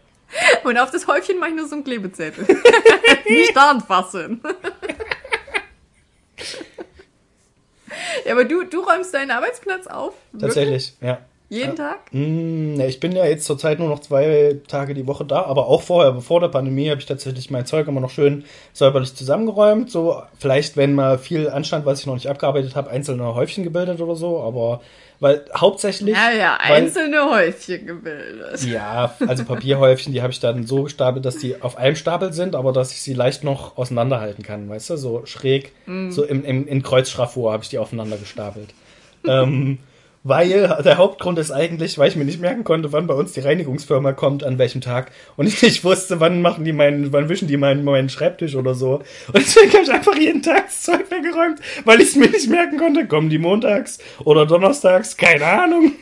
Und 0.65 0.77
auf 0.77 0.91
das 0.91 1.07
Häufchen 1.07 1.39
mache 1.39 1.51
ich 1.51 1.57
nur 1.57 1.69
so 1.69 1.77
einen 1.77 1.85
Klebezettel. 1.85 2.45
Nicht 3.29 3.57
da 3.57 3.71
anfassen. 3.71 4.43
ja, 8.27 8.33
aber 8.33 8.45
du, 8.45 8.65
du 8.65 8.81
räumst 8.81 9.15
deinen 9.15 9.31
Arbeitsplatz 9.31 9.87
auf? 9.87 10.15
Wirklich? 10.33 10.43
Tatsächlich, 10.43 10.95
ja. 11.01 11.19
Jeden 11.51 11.77
Tag? 11.77 12.13
Mm, 12.13 12.75
ne, 12.75 12.89
ich 12.89 13.01
bin 13.01 13.13
ja 13.13 13.25
jetzt 13.25 13.47
zurzeit 13.47 13.79
nur 13.79 13.89
noch 13.89 14.01
zwei 14.01 14.57
Tage 14.69 14.93
die 14.93 15.07
Woche 15.07 15.25
da, 15.25 15.45
aber 15.45 15.67
auch 15.67 15.81
vorher, 15.81 16.13
bevor 16.13 16.41
der 16.41 16.49
Pandemie, 16.49 16.91
habe 16.91 17.01
ich 17.01 17.07
tatsächlich 17.07 17.51
mein 17.51 17.65
Zeug 17.65 17.89
immer 17.89 18.03
noch 18.03 18.11
schön 18.11 18.45
säuberlich 18.75 19.15
zusammengeräumt. 19.15 19.91
So, 19.91 20.23
vielleicht, 20.39 20.77
wenn 20.77 20.95
mal 20.95 21.19
viel 21.19 21.49
anstand, 21.49 21.87
was 21.87 22.01
ich 22.01 22.07
noch 22.07 22.15
nicht 22.15 22.29
abgearbeitet 22.29 22.77
habe, 22.77 22.91
einzelne 22.91 23.35
Häufchen 23.35 23.65
gebildet 23.65 24.03
oder 24.03 24.15
so, 24.15 24.41
aber 24.41 24.83
weil 25.21 25.47
hauptsächlich. 25.57 26.15
Ja, 26.15 26.31
ja, 26.31 26.59
weil, 26.67 26.85
einzelne 26.85 27.31
Häufchen 27.31 27.87
gebildet. 27.87 28.63
Ja, 28.65 29.17
also 29.27 29.45
Papierhäufchen, 29.45 30.13
die 30.13 30.21
habe 30.21 30.33
ich 30.33 30.41
dann 30.41 30.67
so 30.67 30.83
gestapelt, 30.83 31.25
dass 31.25 31.39
die 31.39 31.63
auf 31.63 31.79
einem 31.79 31.97
Stapel 31.97 32.35
sind, 32.35 32.55
aber 32.57 32.73
dass 32.73 32.93
ich 32.93 33.01
sie 33.01 33.15
leicht 33.15 33.43
noch 33.43 33.79
auseinanderhalten 33.79 34.45
kann, 34.45 34.69
weißt 34.69 34.91
du, 34.91 34.97
so 34.99 35.25
schräg, 35.25 35.73
so 36.11 36.25
im, 36.25 36.45
im, 36.45 36.69
in 36.69 36.83
Kreuzschraffur 36.83 37.53
habe 37.53 37.63
ich 37.63 37.71
die 37.71 37.79
aufeinander 37.79 38.19
gestapelt. 38.19 38.69
ähm, 39.27 39.79
weil 40.25 40.69
der 40.85 40.99
Hauptgrund 40.99 41.39
ist 41.39 41.51
eigentlich, 41.51 41.99
weil 41.99 42.09
ich 42.09 42.17
mir 42.17 42.25
nicht 42.25 42.41
merken 42.41 42.65
konnte, 42.65 42.93
wann 42.93 43.07
bei 43.07 43.15
uns 43.15 43.33
die 43.33 43.41
Reinigungsfirma 43.41 44.13
kommt, 44.13 44.45
an 44.45 44.59
welchem 44.59 44.81
Tag. 44.81 45.13
Und 45.37 45.47
ich 45.47 45.63
nicht 45.63 45.85
wusste, 45.85 46.21
wann 46.21 46.43
machen 46.43 46.65
die 46.65 46.73
meinen, 46.73 47.13
wann 47.13 47.29
wischen 47.29 47.49
die 47.49 47.57
meinen, 47.57 47.85
meinen 47.85 48.09
Schreibtisch 48.09 48.55
oder 48.55 48.75
so. 48.75 48.97
Und 49.29 49.37
deswegen 49.37 49.73
habe 49.73 49.83
ich 49.85 49.93
einfach 49.93 50.17
jeden 50.17 50.43
Tag 50.43 50.67
das 50.67 50.83
Zeug 50.83 51.11
weggeräumt, 51.11 51.61
weil 51.85 52.01
ich 52.01 52.11
es 52.11 52.17
mir 52.17 52.29
nicht 52.29 52.51
merken 52.51 52.79
konnte. 52.79 53.07
Kommen 53.07 53.31
die 53.31 53.39
montags 53.39 53.99
oder 54.25 54.47
donnerstags? 54.47 55.17
Keine 55.17 55.47
Ahnung. 55.47 55.93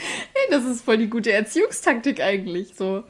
Hey, 0.00 0.46
das 0.50 0.64
ist 0.64 0.84
voll 0.84 0.98
die 0.98 1.08
gute 1.08 1.32
Erziehungstaktik 1.32 2.20
eigentlich. 2.20 2.74
So, 2.76 3.02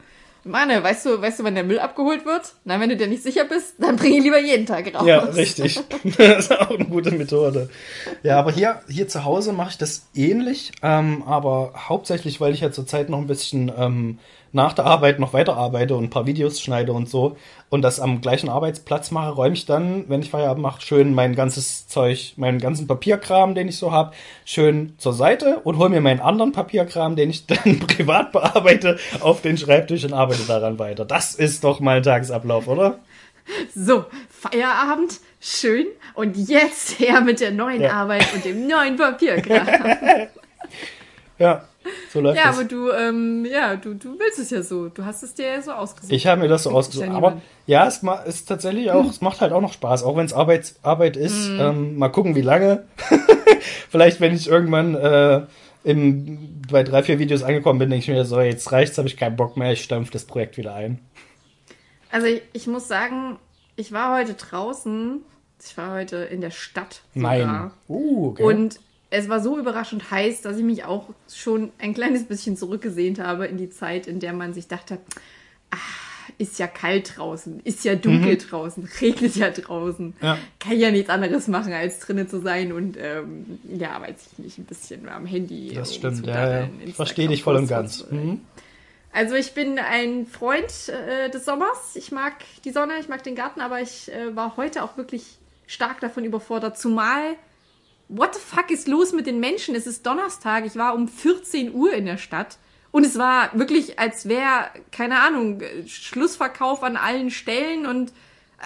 Manne, 0.48 0.82
weißt 0.82 1.06
du, 1.06 1.20
weißt 1.20 1.40
du, 1.40 1.44
wann 1.44 1.54
der 1.54 1.64
Müll 1.64 1.78
abgeholt 1.78 2.24
wird? 2.24 2.54
Na, 2.64 2.80
wenn 2.80 2.88
du 2.88 2.96
dir 2.96 3.06
nicht 3.06 3.22
sicher 3.22 3.44
bist, 3.44 3.74
dann 3.78 3.96
bring 3.96 4.14
ihn 4.14 4.22
lieber 4.22 4.40
jeden 4.40 4.66
Tag 4.66 4.92
raus. 4.94 5.06
Ja, 5.06 5.18
richtig. 5.20 5.80
Das 6.18 6.46
ist 6.46 6.52
auch 6.52 6.70
eine 6.70 6.86
gute 6.86 7.10
Methode. 7.12 7.68
Ja, 8.22 8.38
aber 8.38 8.50
hier, 8.50 8.80
hier 8.88 9.08
zu 9.08 9.24
Hause 9.24 9.52
mache 9.52 9.70
ich 9.70 9.78
das 9.78 10.08
ähnlich, 10.14 10.72
ähm, 10.82 11.22
aber 11.26 11.72
hauptsächlich, 11.88 12.40
weil 12.40 12.54
ich 12.54 12.60
ja 12.60 12.72
zurzeit 12.72 13.08
noch 13.08 13.18
ein 13.18 13.26
bisschen 13.26 13.70
ähm, 13.76 14.18
nach 14.52 14.72
der 14.72 14.86
Arbeit 14.86 15.18
noch 15.18 15.32
weiter 15.32 15.56
arbeite 15.56 15.94
und 15.96 16.04
ein 16.04 16.10
paar 16.10 16.26
Videos 16.26 16.60
schneide 16.60 16.92
und 16.92 17.08
so 17.08 17.36
und 17.70 17.82
das 17.82 18.00
am 18.00 18.20
gleichen 18.20 18.48
Arbeitsplatz 18.48 19.10
mache, 19.10 19.32
räume 19.32 19.54
ich 19.54 19.66
dann, 19.66 20.08
wenn 20.08 20.22
ich 20.22 20.30
Feierabend 20.30 20.62
mache, 20.62 20.80
schön 20.80 21.14
mein 21.14 21.34
ganzes 21.34 21.86
Zeug, 21.88 22.34
meinen 22.36 22.58
ganzen 22.58 22.86
Papierkram, 22.86 23.54
den 23.54 23.68
ich 23.68 23.76
so 23.76 23.92
habe, 23.92 24.12
schön 24.44 24.94
zur 24.98 25.12
Seite 25.12 25.60
und 25.60 25.78
hole 25.78 25.90
mir 25.90 26.00
meinen 26.00 26.20
anderen 26.20 26.52
Papierkram, 26.52 27.16
den 27.16 27.30
ich 27.30 27.46
dann 27.46 27.80
privat 27.80 28.32
bearbeite, 28.32 28.98
auf 29.20 29.42
den 29.42 29.58
Schreibtisch 29.58 30.04
und 30.04 30.12
arbeite 30.12 30.44
daran 30.44 30.78
weiter. 30.78 31.04
Das 31.04 31.34
ist 31.34 31.64
doch 31.64 31.80
mal 31.80 31.98
ein 31.98 32.02
Tagesablauf, 32.02 32.68
oder? 32.68 32.98
So, 33.74 34.04
Feierabend, 34.28 35.20
schön. 35.40 35.86
Und 36.14 36.36
jetzt 36.36 36.98
her 36.98 37.20
mit 37.20 37.40
der 37.40 37.50
neuen 37.50 37.82
Ja. 37.82 37.92
Arbeit 37.92 38.26
und 38.34 38.44
dem 38.44 38.66
neuen 38.66 38.96
Papierkram. 38.96 39.66
Ja, 41.38 41.68
so 42.12 42.20
läuft 42.20 42.38
ja, 42.38 42.46
das. 42.46 42.58
aber 42.58 42.68
du, 42.68 42.90
ähm, 42.90 43.44
ja, 43.44 43.76
du, 43.76 43.94
du 43.94 44.18
willst 44.18 44.38
es 44.38 44.50
ja 44.50 44.62
so. 44.62 44.88
Du 44.88 45.04
hast 45.04 45.22
es 45.22 45.34
dir 45.34 45.46
ja 45.46 45.62
so 45.62 45.72
ausgesucht. 45.72 46.12
Ich 46.12 46.26
habe 46.26 46.40
mir 46.40 46.48
das 46.48 46.64
so 46.64 46.70
ausgesucht. 46.70 47.06
ja 47.06 47.12
Aber 47.12 47.40
ja, 47.66 47.86
es 47.86 48.02
ist 48.26 48.48
tatsächlich 48.48 48.90
auch, 48.90 49.08
es 49.08 49.20
macht 49.20 49.40
halt 49.40 49.52
auch 49.52 49.60
noch 49.60 49.72
Spaß, 49.72 50.02
auch 50.02 50.16
wenn 50.16 50.26
es 50.26 50.32
Arbeit, 50.32 50.74
Arbeit 50.82 51.16
ist. 51.16 51.48
Mhm. 51.48 51.60
Ähm, 51.60 51.98
mal 51.98 52.08
gucken, 52.08 52.34
wie 52.34 52.42
lange. 52.42 52.84
Vielleicht, 53.90 54.20
wenn 54.20 54.34
ich 54.34 54.48
irgendwann 54.48 54.94
äh, 54.94 55.42
im, 55.84 56.60
bei 56.70 56.82
drei, 56.82 57.02
vier 57.02 57.18
Videos 57.18 57.42
angekommen 57.42 57.78
bin, 57.78 57.90
denke 57.90 58.02
ich 58.02 58.08
mir 58.08 58.24
so, 58.24 58.40
jetzt 58.40 58.70
reicht's, 58.72 58.98
habe 58.98 59.08
ich 59.08 59.16
keinen 59.16 59.36
Bock 59.36 59.56
mehr, 59.56 59.72
ich 59.72 59.82
stampfe 59.82 60.12
das 60.12 60.24
Projekt 60.24 60.56
wieder 60.56 60.74
ein. 60.74 60.98
Also 62.10 62.26
ich, 62.26 62.42
ich 62.52 62.66
muss 62.66 62.88
sagen, 62.88 63.38
ich 63.76 63.92
war 63.92 64.18
heute 64.18 64.34
draußen. 64.34 65.22
Ich 65.64 65.76
war 65.76 65.94
heute 65.94 66.16
in 66.16 66.40
der 66.40 66.50
Stadt. 66.50 67.02
Sogar. 67.14 67.36
Nein. 67.36 67.70
Uh, 67.88 68.30
okay. 68.30 68.42
Und 68.42 68.80
es 69.10 69.28
war 69.28 69.40
so 69.40 69.58
überraschend 69.58 70.10
heiß, 70.10 70.42
dass 70.42 70.56
ich 70.58 70.64
mich 70.64 70.84
auch 70.84 71.08
schon 71.32 71.72
ein 71.78 71.94
kleines 71.94 72.24
bisschen 72.24 72.56
zurückgesehnt 72.56 73.18
habe 73.18 73.46
in 73.46 73.56
die 73.56 73.70
Zeit, 73.70 74.06
in 74.06 74.20
der 74.20 74.32
man 74.32 74.52
sich 74.52 74.68
dachte, 74.68 74.98
ah, 75.70 75.76
ist 76.36 76.58
ja 76.58 76.66
kalt 76.66 77.16
draußen, 77.16 77.60
ist 77.64 77.84
ja 77.84 77.94
dunkel 77.94 78.36
draußen, 78.36 78.88
regnet 79.00 79.36
ja 79.36 79.50
draußen. 79.50 80.06
Mhm. 80.06 80.14
Ja. 80.20 80.38
Kann 80.60 80.78
ja 80.78 80.90
nichts 80.90 81.08
anderes 81.08 81.48
machen, 81.48 81.72
als 81.72 82.00
drinnen 82.00 82.28
zu 82.28 82.40
sein 82.40 82.72
und 82.72 82.96
ähm, 83.00 83.58
ja, 83.68 84.00
weiß 84.00 84.28
ich 84.32 84.38
nicht, 84.38 84.58
ein 84.58 84.64
bisschen 84.64 85.08
am 85.08 85.24
Handy. 85.26 85.72
das 85.74 85.94
stimmt, 85.94 86.26
ja, 86.26 86.68
verstehe 86.94 87.28
dich 87.28 87.42
voll 87.42 87.56
und 87.56 87.66
ganz. 87.66 88.06
Mhm. 88.10 88.42
also 89.12 89.34
ich 89.34 89.52
bin 89.52 89.78
ein 89.78 90.26
Freund 90.26 90.72
äh, 90.88 91.30
des 91.30 91.46
Sommers. 91.46 91.96
Ich 91.96 92.12
mag 92.12 92.34
die 92.64 92.70
Sonne, 92.70 92.94
ich 93.00 93.08
mag 93.08 93.22
den 93.22 93.34
Garten, 93.34 93.60
aber 93.60 93.80
ich 93.80 94.12
äh, 94.12 94.36
war 94.36 94.56
heute 94.56 94.84
auch 94.84 94.96
wirklich 94.96 95.38
stark 95.66 96.00
davon 96.00 96.24
überfordert. 96.24 96.78
Zumal, 96.78 97.34
what 98.08 98.34
the 98.34 98.40
fuck 98.40 98.70
ist 98.70 98.88
los 98.88 99.12
mit 99.12 99.26
den 99.26 99.40
Menschen? 99.40 99.74
Es 99.74 99.86
ist 99.86 100.06
Donnerstag, 100.06 100.66
ich 100.66 100.76
war 100.76 100.94
um 100.94 101.08
14 101.08 101.74
Uhr 101.74 101.92
in 101.92 102.06
der 102.06 102.16
Stadt 102.16 102.58
und 102.90 103.04
es 103.04 103.18
war 103.18 103.50
wirklich, 103.58 103.98
als 103.98 104.28
wäre, 104.28 104.70
keine 104.90 105.20
Ahnung, 105.20 105.60
äh, 105.60 105.86
Schlussverkauf 105.86 106.82
an 106.82 106.96
allen 106.96 107.30
Stellen 107.30 107.86
und 107.86 108.12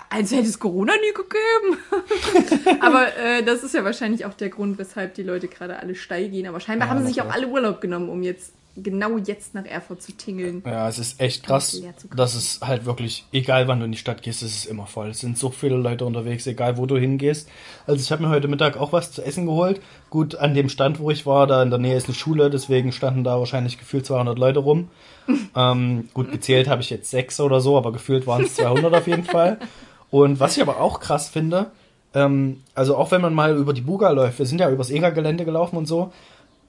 als 0.08 0.30
hätte 0.30 0.48
es 0.48 0.58
Corona 0.58 0.94
nie 0.94 1.12
gegeben. 1.12 2.80
aber 2.80 3.14
äh, 3.16 3.42
das 3.42 3.62
ist 3.62 3.74
ja 3.74 3.84
wahrscheinlich 3.84 4.24
auch 4.24 4.32
der 4.32 4.48
Grund, 4.48 4.78
weshalb 4.78 5.14
die 5.14 5.22
Leute 5.22 5.48
gerade 5.48 5.78
alle 5.80 5.94
steil 5.94 6.30
gehen. 6.30 6.46
Aber 6.46 6.60
scheinbar 6.60 6.88
Ja, 6.88 6.94
haben 6.94 7.02
sie 7.02 7.08
sich 7.08 7.20
auch 7.20 7.30
alle 7.30 7.48
Urlaub 7.48 7.82
genommen, 7.82 8.08
um 8.08 8.22
jetzt 8.22 8.54
genau 8.76 9.18
jetzt 9.18 9.54
nach 9.54 9.64
Erfurt 9.64 10.02
zu 10.02 10.12
tingeln. 10.12 10.62
Ja, 10.64 10.88
es 10.88 10.98
ist 10.98 11.20
echt 11.20 11.44
krass. 11.44 11.80
Das 12.14 12.34
ist 12.34 12.66
halt 12.66 12.86
wirklich, 12.86 13.24
egal 13.32 13.68
wann 13.68 13.80
du 13.80 13.84
in 13.84 13.92
die 13.92 13.98
Stadt 13.98 14.22
gehst, 14.22 14.42
es 14.42 14.56
ist 14.56 14.64
immer 14.66 14.86
voll. 14.86 15.10
Es 15.10 15.20
sind 15.20 15.36
so 15.36 15.50
viele 15.50 15.76
Leute 15.76 16.04
unterwegs, 16.04 16.46
egal 16.46 16.76
wo 16.78 16.86
du 16.86 16.96
hingehst. 16.96 17.48
Also 17.86 18.00
ich 18.00 18.10
habe 18.10 18.22
mir 18.22 18.30
heute 18.30 18.48
Mittag 18.48 18.76
auch 18.76 18.92
was 18.92 19.12
zu 19.12 19.22
essen 19.22 19.46
geholt. 19.46 19.80
Gut, 20.10 20.36
an 20.36 20.54
dem 20.54 20.68
Stand, 20.68 21.00
wo 21.00 21.10
ich 21.10 21.26
war, 21.26 21.46
da 21.46 21.62
in 21.62 21.70
der 21.70 21.78
Nähe 21.78 21.96
ist 21.96 22.06
eine 22.06 22.14
Schule, 22.14 22.50
deswegen 22.50 22.92
standen 22.92 23.24
da 23.24 23.38
wahrscheinlich 23.38 23.78
gefühlt 23.78 24.06
200 24.06 24.38
Leute 24.38 24.60
rum. 24.60 24.88
ähm, 25.56 26.08
gut, 26.14 26.32
gezählt 26.32 26.68
habe 26.68 26.82
ich 26.82 26.90
jetzt 26.90 27.10
sechs 27.10 27.40
oder 27.40 27.60
so, 27.60 27.76
aber 27.76 27.92
gefühlt 27.92 28.26
waren 28.26 28.44
es 28.44 28.54
200 28.54 28.94
auf 28.94 29.06
jeden 29.06 29.24
Fall. 29.24 29.58
Und 30.10 30.40
was 30.40 30.56
ich 30.56 30.62
aber 30.62 30.80
auch 30.80 31.00
krass 31.00 31.28
finde, 31.28 31.70
ähm, 32.14 32.62
also 32.74 32.96
auch 32.96 33.10
wenn 33.10 33.22
man 33.22 33.34
mal 33.34 33.56
über 33.56 33.72
die 33.72 33.80
Buga 33.80 34.10
läuft, 34.10 34.38
wir 34.38 34.46
sind 34.46 34.60
ja 34.60 34.70
übers 34.70 34.90
EGA-Gelände 34.90 35.44
gelaufen 35.44 35.76
und 35.76 35.86
so, 35.86 36.12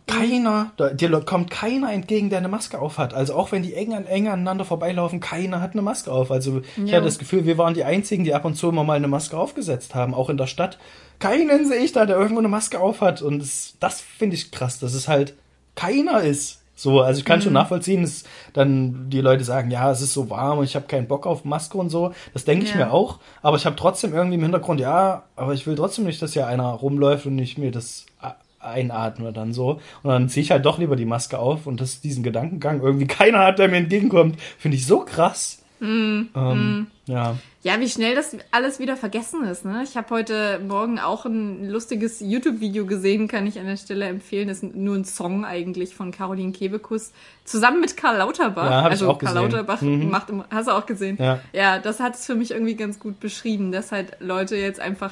keiner, 0.08 0.72
da, 0.78 0.90
dir 0.90 1.10
kommt 1.22 1.50
keiner 1.50 1.92
entgegen, 1.94 2.30
der 2.30 2.40
eine 2.40 2.48
Maske 2.50 2.80
auf 2.80 2.98
hat. 2.98 3.14
Also 3.14 3.34
auch 3.36 3.52
wenn 3.52 3.64
die 3.64 3.74
eng, 3.74 3.94
an, 3.94 4.06
eng 4.06 4.28
aneinander 4.28 4.66
vorbeilaufen, 4.66 5.20
keiner 5.20 5.62
hat 5.62 5.74
eine 5.74 5.82
Maske 5.82 6.12
auf. 6.12 6.30
Also 6.32 6.62
ich 6.78 6.90
Ja. 6.92 6.98
hatte 6.98 7.06
das 7.06 7.20
Gefühl, 7.20 7.46
wir 7.46 7.58
waren 7.58 7.74
die 7.74 7.84
Einzigen, 7.86 8.24
die 8.24 8.34
ab 8.34 8.46
und 8.46 8.56
zu 8.56 8.70
immer 8.70 8.84
mal 8.84 8.96
eine 8.98 9.08
Maske 9.08 9.38
aufgesetzt 9.38 9.96
haben, 9.96 10.14
auch 10.14 10.30
in 10.30 10.38
der 10.38 10.48
Stadt. 10.48 10.78
Keinen 11.20 11.68
sehe 11.68 11.80
ich 11.80 11.94
da, 11.94 12.06
der 12.06 12.18
irgendwo 12.18 12.40
eine 12.40 12.50
Maske 12.50 12.80
auf 12.80 13.02
hat. 13.02 13.22
Und 13.22 13.40
das, 13.40 13.76
das 13.80 14.02
finde 14.02 14.36
ich 14.36 14.52
krass, 14.52 14.80
dass 14.80 14.94
es 14.94 15.08
halt 15.08 15.36
keiner 15.76 16.22
ist. 16.22 16.60
So, 16.76 17.02
also 17.02 17.20
ich 17.20 17.26
kann 17.26 17.42
schon 17.42 17.54
nachvollziehen, 17.54 18.02
dass 18.02 18.24
dann 18.52 19.10
die 19.10 19.22
Leute 19.22 19.44
sagen, 19.44 19.70
ja, 19.72 19.92
es 19.92 20.02
ist 20.02 20.14
so 20.14 20.30
warm 20.32 20.58
und 20.58 20.64
ich 20.66 20.76
habe 20.76 20.88
keinen 20.88 21.08
Bock 21.08 21.28
auf 21.28 21.46
Maske 21.46 21.78
und 21.78 21.90
so. 21.92 22.14
Das 22.34 22.46
denke 22.46 22.66
ich 22.66 22.72
Ja. 22.72 22.78
mir 22.88 22.92
auch. 22.92 23.20
Aber 23.44 23.56
ich 23.58 23.66
habe 23.66 23.76
trotzdem 23.76 24.14
irgendwie 24.14 24.36
im 24.36 24.42
Hintergrund, 24.42 24.80
ja, 24.82 25.24
aber 25.36 25.54
ich 25.54 25.66
will 25.68 25.76
trotzdem 25.76 26.06
nicht, 26.06 26.22
dass 26.22 26.34
hier 26.34 26.48
einer 26.48 26.66
rumläuft 26.68 27.26
und 27.28 27.38
ich 27.40 27.58
mir 27.60 27.72
das 27.72 28.08
a- 28.20 28.34
einatme 28.64 29.34
dann 29.34 29.54
so. 29.54 29.80
Und 30.04 30.10
dann 30.12 30.30
ziehe 30.30 30.44
ich 30.44 30.52
halt 30.52 30.66
doch 30.66 30.78
lieber 30.80 30.96
die 30.96 31.06
Maske 31.06 31.40
auf 31.40 31.68
und 31.68 31.82
das 31.82 32.02
diesen 32.02 32.24
Gedankengang 32.24 32.82
irgendwie 32.82 33.08
keiner 33.08 33.40
hat, 33.40 33.60
der 33.60 33.68
mir 33.70 33.78
entgegenkommt, 33.78 34.40
finde 34.58 34.78
ich 34.78 34.86
so 34.86 35.00
krass. 35.02 35.60
ähm, 35.82 36.88
Ja. 37.06 37.36
Ja, 37.62 37.80
wie 37.80 37.88
schnell 37.90 38.14
das 38.16 38.36
alles 38.52 38.80
wieder 38.80 38.96
vergessen 38.98 39.44
ist. 39.46 39.64
Ne? 39.66 39.82
Ich 39.86 39.96
habe 39.98 40.10
heute 40.10 40.60
Morgen 40.66 41.00
auch 41.00 41.26
ein 41.26 41.70
lustiges 41.70 42.20
YouTube-Video 42.22 42.86
gesehen, 42.86 43.28
kann 43.30 43.48
ich 43.48 43.58
an 43.60 43.66
der 43.66 43.78
Stelle 43.78 44.06
empfehlen. 44.06 44.48
Das 44.50 44.64
ist 44.64 44.76
nur 44.76 44.96
ein 44.96 45.06
Song 45.06 45.44
eigentlich 45.46 45.96
von 45.96 46.12
Caroline 46.12 46.52
Kebekus 46.52 47.12
zusammen 47.46 47.80
mit 47.82 47.96
Karl 47.98 48.18
Lauterbach. 48.18 48.70
Ja, 48.70 48.82
hab 48.84 48.88
ich 48.88 48.92
also 48.92 49.10
auch 49.12 49.18
Karl 49.20 49.34
gesehen. 49.34 49.52
Lauterbach 49.52 49.82
Mhm. 49.82 50.10
macht 50.10 50.30
immer, 50.30 50.46
hast 50.52 50.68
du 50.68 50.72
auch 50.72 50.86
gesehen? 50.86 51.18
Ja. 51.20 51.40
Ja, 51.54 51.80
das 51.80 52.00
hat 52.02 52.16
es 52.16 52.26
für 52.26 52.36
mich 52.36 52.52
irgendwie 52.52 52.76
ganz 52.76 53.00
gut 53.00 53.20
beschrieben, 53.22 53.72
dass 53.72 53.92
halt 53.94 54.18
Leute 54.20 54.56
jetzt 54.58 54.80
einfach 54.82 55.12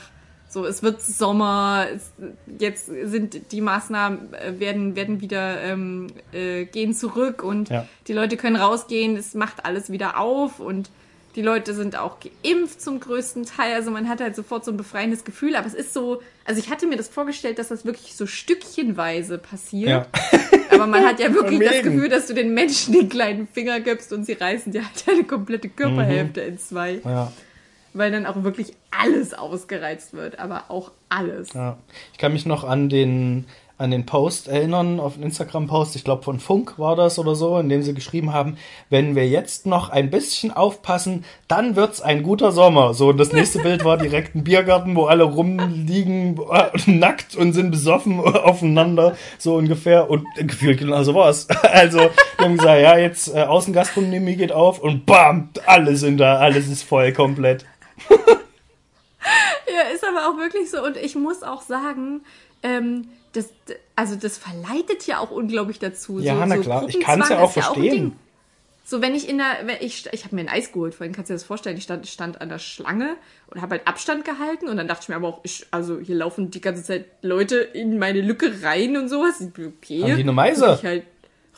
so, 0.51 0.65
es 0.65 0.83
wird 0.83 1.01
Sommer, 1.01 1.87
es, 1.95 2.11
jetzt 2.59 2.87
sind 2.87 3.51
die 3.51 3.61
Maßnahmen 3.61 4.33
äh, 4.33 4.59
werden 4.59 4.95
werden 4.95 5.21
wieder 5.21 5.61
ähm, 5.63 6.07
äh, 6.33 6.65
gehen 6.65 6.93
zurück 6.93 7.43
und 7.43 7.69
Ja. 7.69 7.87
die 8.07 8.13
Leute 8.13 8.35
können 8.37 8.57
rausgehen, 8.57 9.15
es 9.15 9.33
macht 9.33 9.65
alles 9.65 9.91
wieder 9.91 10.19
auf 10.19 10.59
und 10.59 10.89
die 11.37 11.41
Leute 11.41 11.73
sind 11.73 11.97
auch 11.97 12.17
geimpft 12.19 12.81
zum 12.81 12.99
größten 12.99 13.45
Teil. 13.45 13.75
Also 13.75 13.89
man 13.89 14.09
hat 14.09 14.19
halt 14.19 14.35
sofort 14.35 14.65
so 14.65 14.71
ein 14.71 14.75
befreiendes 14.75 15.23
Gefühl. 15.23 15.55
Aber 15.55 15.65
es 15.65 15.73
ist 15.73 15.93
so, 15.93 16.21
also 16.43 16.59
ich 16.59 16.69
hatte 16.69 16.87
mir 16.87 16.97
das 16.97 17.07
vorgestellt, 17.07 17.57
dass 17.57 17.69
das 17.69 17.85
wirklich 17.85 18.17
so 18.17 18.27
stückchenweise 18.27 19.37
passiert. 19.37 19.89
Ja. 19.89 20.05
Aber 20.71 20.87
man 20.87 21.05
hat 21.05 21.21
ja 21.21 21.33
wirklich 21.33 21.59
das. 21.61 21.83
Gefühl, 21.83 22.09
dass 22.09 22.27
du 22.27 22.33
den 22.33 22.53
Menschen 22.53 22.91
den 22.93 23.07
kleinen 23.07 23.47
Finger 23.47 23.79
gibst 23.79 24.11
und 24.11 24.25
sie 24.25 24.33
reißen 24.33 24.73
dir 24.73 24.83
halt 24.83 25.05
eine 25.07 25.23
komplette 25.23 25.69
Körperhälfte 25.69 26.41
in 26.41 26.57
zwei. 26.59 26.99
ja. 27.03 27.31
Weil 27.93 28.11
dann 28.11 28.25
auch 28.25 28.43
wirklich 28.43 28.73
alles 28.91 29.33
ausgereizt 29.33 30.13
wird. 30.13 30.39
Aber 30.39 30.65
auch 30.69 30.91
alles. 31.09 31.53
Ja. 31.53 31.77
Ich 32.13 32.17
kann 32.17 32.33
mich 32.33 32.45
noch 32.45 32.63
an 32.63 32.89
den, 32.89 33.45
an 33.81 33.89
den 33.89 34.05
Post 34.05 34.47
erinnern, 34.47 34.99
auf 34.99 35.15
den 35.15 35.23
Instagram-Post, 35.23 35.95
ich 35.95 36.03
glaube 36.03 36.21
von 36.21 36.39
Funk 36.39 36.77
war 36.77 36.95
das 36.95 37.17
oder 37.17 37.33
so, 37.33 37.57
in 37.57 37.67
dem 37.67 37.81
sie 37.81 37.95
geschrieben 37.95 38.31
haben, 38.31 38.57
wenn 38.91 39.15
wir 39.15 39.27
jetzt 39.27 39.65
noch 39.65 39.89
ein 39.89 40.11
bisschen 40.11 40.51
aufpassen, 40.51 41.25
dann 41.47 41.75
wird's 41.75 41.99
ein 41.99 42.21
guter 42.21 42.51
Sommer. 42.51 42.93
So, 42.93 43.09
und 43.09 43.17
das 43.17 43.33
nächste 43.33 43.57
Bild 43.63 43.83
war 43.83 43.97
direkt 43.97 44.35
ein 44.35 44.43
Biergarten, 44.43 44.95
wo 44.95 45.05
alle 45.05 45.23
rumliegen, 45.23 46.39
äh, 46.51 46.91
nackt 46.91 47.35
und 47.35 47.53
sind 47.53 47.71
besoffen 47.71 48.19
aufeinander, 48.19 49.15
so 49.39 49.55
ungefähr. 49.55 50.11
Und 50.11 50.27
gefühlt 50.37 50.77
genau 50.77 51.01
so 51.03 51.15
war's. 51.15 51.47
Also, 51.71 52.09
die 52.37 52.43
haben 52.43 52.57
gesagt, 52.57 52.81
ja, 52.81 52.97
jetzt 52.97 53.33
äh, 53.33 53.43
Außengastronomie 53.43 54.35
geht 54.35 54.51
auf 54.51 54.79
und 54.79 55.05
bam, 55.05 55.49
alle 55.65 55.95
sind 55.95 56.17
da, 56.17 56.37
alles 56.37 56.67
ist 56.67 56.83
voll 56.83 57.13
komplett. 57.13 57.65
Ja, 59.73 59.93
ist 59.93 60.05
aber 60.05 60.27
auch 60.27 60.37
wirklich 60.37 60.69
so. 60.69 60.83
Und 60.83 60.97
ich 60.97 61.15
muss 61.15 61.43
auch 61.43 61.61
sagen, 61.61 62.21
ähm, 62.63 63.07
das, 63.33 63.49
also 63.95 64.15
das 64.15 64.37
verleitet 64.37 65.07
ja 65.07 65.19
auch 65.19 65.31
unglaublich 65.31 65.79
dazu. 65.79 66.19
Ja, 66.19 66.33
so, 66.33 66.45
na 66.45 66.55
so 66.55 66.61
klar. 66.61 66.85
Ich 66.87 66.99
kann's 66.99 67.29
ja 67.29 67.37
Gruppenzwang 67.37 67.39
auch 67.39 67.51
verstehen. 67.51 67.91
Ding. 67.91 68.15
So, 68.83 69.01
wenn 69.01 69.15
ich 69.15 69.29
in 69.29 69.37
der, 69.37 69.59
wenn 69.63 69.77
ich, 69.79 70.09
ich 70.11 70.25
habe 70.25 70.35
mir 70.35 70.41
ein 70.41 70.49
Eis 70.49 70.73
geholt, 70.73 70.95
vorhin 70.95 71.13
kannst 71.13 71.29
du 71.29 71.33
dir 71.33 71.37
das 71.37 71.45
vorstellen, 71.45 71.77
ich 71.77 71.83
stand, 71.83 72.07
stand 72.07 72.41
an 72.41 72.49
der 72.49 72.59
Schlange 72.59 73.15
und 73.47 73.61
habe 73.61 73.75
halt 73.75 73.87
Abstand 73.87 74.25
gehalten 74.25 74.67
und 74.67 74.75
dann 74.75 74.87
dachte 74.87 75.03
ich 75.03 75.09
mir 75.09 75.15
aber 75.15 75.29
auch, 75.29 75.39
ich, 75.43 75.65
also 75.71 75.99
hier 75.99 76.15
laufen 76.15 76.51
die 76.51 76.59
ganze 76.59 76.83
Zeit 76.83 77.05
Leute 77.21 77.57
in 77.57 77.99
meine 77.99 78.19
Lücke 78.19 78.51
rein 78.63 78.97
und 78.97 79.07
sowas. 79.07 79.41
Okay. 79.51 80.01
Haben 80.01 80.15
die 80.15 80.23
eine 80.23 80.33
Meise? 80.33 80.67
Rück 80.67 80.79
ich, 80.79 80.85
halt, 80.85 81.03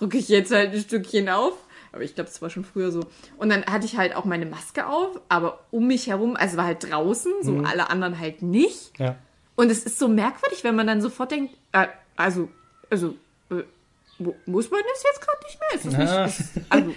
rück 0.02 0.14
ich 0.14 0.30
jetzt 0.30 0.52
halt 0.52 0.74
ein 0.74 0.80
Stückchen 0.80 1.30
auf. 1.30 1.54
Aber 1.94 2.02
ich 2.02 2.16
glaube, 2.16 2.30
es 2.30 2.42
war 2.42 2.50
schon 2.50 2.66
früher 2.66 2.92
so. 2.92 3.02
Und 3.38 3.50
dann 3.50 3.64
hatte 3.66 3.86
ich 3.86 3.98
halt 3.98 4.16
auch 4.16 4.26
meine 4.26 4.46
Maske 4.46 4.88
auf, 4.88 5.22
aber 5.30 5.60
um 5.72 5.88
mich 5.88 6.08
herum, 6.08 6.36
also 6.36 6.58
war 6.58 6.66
halt 6.66 6.90
draußen, 6.92 7.32
so 7.44 7.52
Mhm. 7.54 7.66
alle 7.66 7.90
anderen 7.90 8.20
halt 8.20 8.42
nicht. 8.42 9.00
Ja. 9.00 9.16
Und 9.56 9.70
es 9.72 9.84
ist 9.86 10.00
so 10.00 10.08
merkwürdig, 10.08 10.64
wenn 10.64 10.76
man 10.76 10.88
dann 10.88 11.02
sofort 11.02 11.32
denkt, 11.32 11.56
äh, 11.72 11.88
also, 12.18 12.50
also, 12.90 13.16
muss 14.46 14.70
man 14.72 14.82
das 14.92 15.04
jetzt 15.04 15.22
gerade 15.22 15.92
nicht 15.92 16.00
mehr? 16.00 16.10
Ja. 16.16 16.26
nicht, 16.26 16.40
ist, 16.40 16.52
also, 16.70 16.92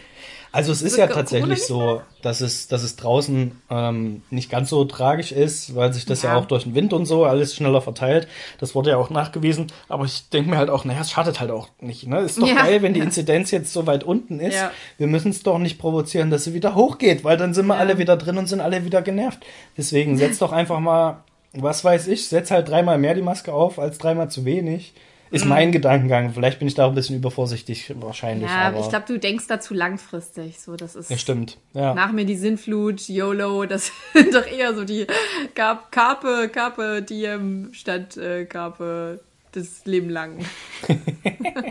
Also 0.52 0.72
es 0.72 0.80
ist 0.80 0.96
ja 0.96 1.06
tatsächlich 1.06 1.64
so, 1.64 2.00
dass 2.22 2.40
es, 2.40 2.66
dass 2.68 2.82
es 2.82 2.96
draußen 2.96 3.60
ähm, 3.68 4.22
nicht 4.30 4.48
ganz 4.50 4.70
so 4.70 4.84
tragisch 4.86 5.32
ist, 5.32 5.74
weil 5.74 5.92
sich 5.92 6.06
das 6.06 6.22
ja. 6.22 6.30
Ja. 6.32 6.36
auch 6.38 6.46
durch 6.46 6.62
den 6.64 6.74
Wind 6.74 6.92
und 6.94 7.04
so 7.04 7.24
alles 7.24 7.54
schneller 7.54 7.82
verteilt. 7.82 8.26
Das 8.58 8.74
wurde 8.74 8.90
ja 8.90 8.96
auch 8.96 9.10
nachgewiesen. 9.10 9.66
Aber 9.88 10.04
ich 10.06 10.30
denke 10.30 10.48
mir 10.48 10.56
halt 10.56 10.70
auch, 10.70 10.84
naja, 10.86 11.00
es 11.02 11.10
schadet 11.10 11.40
halt 11.40 11.50
auch 11.50 11.68
nicht. 11.80 12.06
Ne? 12.06 12.20
Ist 12.20 12.40
doch 12.40 12.46
Ja. 12.46 12.54
geil, 12.62 12.80
wenn 12.82 12.94
die. 12.94 13.00
Inzidenz 13.00 13.50
jetzt 13.50 13.72
so 13.72 13.86
weit 13.86 14.02
unten 14.04 14.40
ist. 14.40 14.56
Wir 14.98 15.06
müssen 15.08 15.30
es 15.30 15.42
doch 15.42 15.58
nicht 15.58 15.78
provozieren, 15.78 16.30
dass 16.30 16.44
sie 16.44 16.54
wieder 16.54 16.74
hochgeht, 16.74 17.22
weil 17.22 17.36
dann 17.36 17.52
sind 17.52 17.66
wir 17.66 17.76
alle 17.76 17.98
wieder 17.98 18.16
drin 18.16 18.38
und 18.38 18.46
sind 18.46 18.60
alle 18.60 18.84
wieder 18.84 19.02
genervt. 19.02 19.40
Deswegen 19.76 20.16
setz 20.16 20.38
doch 20.38 20.52
einfach 20.52 20.80
mal, 20.80 21.22
was 21.52 21.84
weiß 21.84 22.06
ich, 22.08 22.28
setz 22.28 22.50
halt 22.50 22.68
dreimal 22.68 22.98
mehr 22.98 23.14
die 23.14 23.22
Maske 23.22 23.52
auf 23.52 23.78
als 23.78 23.98
dreimal 23.98 24.30
zu 24.30 24.44
wenig. 24.44 24.94
Ist 25.30 25.44
Mhm. 25.44 25.48
mein 25.50 25.72
Gedankengang. 25.72 26.32
Vielleicht 26.32 26.58
bin 26.60 26.68
ich 26.68 26.74
da 26.74 26.84
auch 26.86 26.90
ein 26.90 26.94
bisschen 26.94 27.16
übervorsichtig 27.16 27.92
wahrscheinlich. 28.00 28.48
ja, 28.48 28.68
aber 28.68 28.80
ich 28.80 28.88
glaube, 28.88 29.06
du 29.08 29.18
denkst 29.18 29.46
dazu 29.48 29.74
langfristig. 29.74 30.60
So, 30.60 30.76
das 30.76 30.94
ist 30.94 31.10
ja, 31.10 31.18
stimmt. 31.18 31.58
Ja. 31.74 31.94
nach 31.94 32.12
mir 32.12 32.24
die 32.24 32.36
Sinnflut, 32.36 33.08
YOLO, 33.08 33.64
das 33.66 33.90
sind 34.14 34.34
doch 34.34 34.46
eher 34.46 34.74
so 34.74 34.84
die 34.84 35.06
Carp- 35.54 35.90
Carpe, 35.90 36.48
Carpe 36.52 37.02
Diem 37.02 37.70
statt 37.72 38.16
äh, 38.16 38.44
Carpe 38.44 39.20
das 39.52 39.84
Leben 39.86 40.10
lang. 40.10 40.38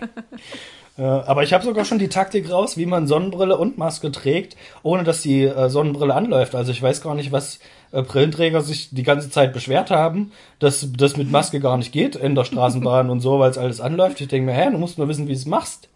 Äh, 0.98 1.02
aber 1.04 1.44
ich 1.44 1.52
habe 1.52 1.66
sogar 1.66 1.84
schon 1.84 2.00
die 2.00 2.08
Taktik 2.08 2.50
raus, 2.50 2.78
wie 2.78 2.86
man 2.86 3.06
Sonnenbrille 3.06 3.58
und 3.58 3.78
Maske 3.78 4.14
trägt, 4.14 4.56
ohne 4.82 5.04
dass 5.04 5.22
die 5.22 5.44
äh, 5.44 5.68
Sonnenbrille 5.70 6.14
anläuft. 6.14 6.56
Also 6.56 6.72
ich 6.72 6.82
weiß 6.82 7.02
gar 7.02 7.16
nicht, 7.16 7.34
was 7.34 7.60
äh, 7.96 8.02
Brillenträger 8.04 8.62
sich 8.62 8.90
die 8.92 9.04
ganze 9.04 9.30
Zeit 9.30 9.54
beschwert 9.54 9.90
haben, 9.92 10.32
dass 10.60 10.88
das 10.98 11.18
mit 11.18 11.32
Maske 11.32 11.60
gar 11.60 11.78
nicht 11.78 11.92
geht 11.92 12.16
in 12.16 12.36
der 12.36 12.44
Straßenbahn 12.44 13.10
und 13.10 13.22
so, 13.22 13.40
weil 13.40 13.50
es 13.52 13.58
alles 13.58 13.82
anläuft. 13.82 14.20
Ich 14.22 14.28
denke 14.28 14.52
mir, 14.52 14.54
hä, 14.58 14.70
du 14.72 14.78
musst 14.78 14.98
nur 14.98 15.08
wissen, 15.08 15.28
wie 15.28 15.34
du 15.34 15.38
es 15.38 15.46
machst. 15.46 15.90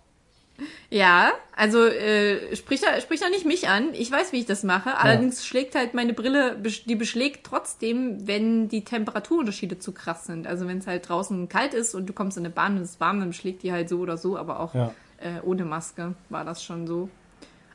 Ja, 0.89 1.31
also 1.55 1.85
äh, 1.85 2.55
sprich, 2.55 2.81
da, 2.81 2.99
sprich 2.99 3.19
da 3.19 3.29
nicht 3.29 3.45
mich 3.45 3.69
an. 3.69 3.89
Ich 3.93 4.11
weiß, 4.11 4.33
wie 4.33 4.39
ich 4.39 4.45
das 4.45 4.63
mache. 4.63 4.97
Allerdings 4.97 5.45
schlägt 5.45 5.75
halt 5.75 5.93
meine 5.93 6.13
Brille, 6.13 6.57
die 6.85 6.95
beschlägt 6.95 7.45
trotzdem, 7.45 8.27
wenn 8.27 8.67
die 8.67 8.83
Temperaturunterschiede 8.83 9.77
zu 9.79 9.91
krass 9.93 10.25
sind. 10.25 10.47
Also 10.47 10.67
wenn 10.67 10.79
es 10.79 10.87
halt 10.87 11.07
draußen 11.07 11.47
kalt 11.47 11.73
ist 11.73 11.93
und 11.95 12.07
du 12.07 12.13
kommst 12.13 12.37
in 12.37 12.45
eine 12.45 12.53
Bahn 12.53 12.75
und 12.75 12.81
es 12.81 12.91
ist 12.91 12.99
warm, 12.99 13.19
dann 13.19 13.33
schlägt 13.33 13.61
die 13.63 13.71
halt 13.71 13.87
so 13.87 13.99
oder 13.99 14.17
so, 14.17 14.35
aber 14.35 14.59
auch 14.59 14.73
Ja. 14.73 14.91
äh, 15.19 15.39
ohne 15.43 15.63
Maske 15.63 16.15
war 16.29 16.43
das 16.43 16.63
schon 16.63 16.87
so. 16.87 17.09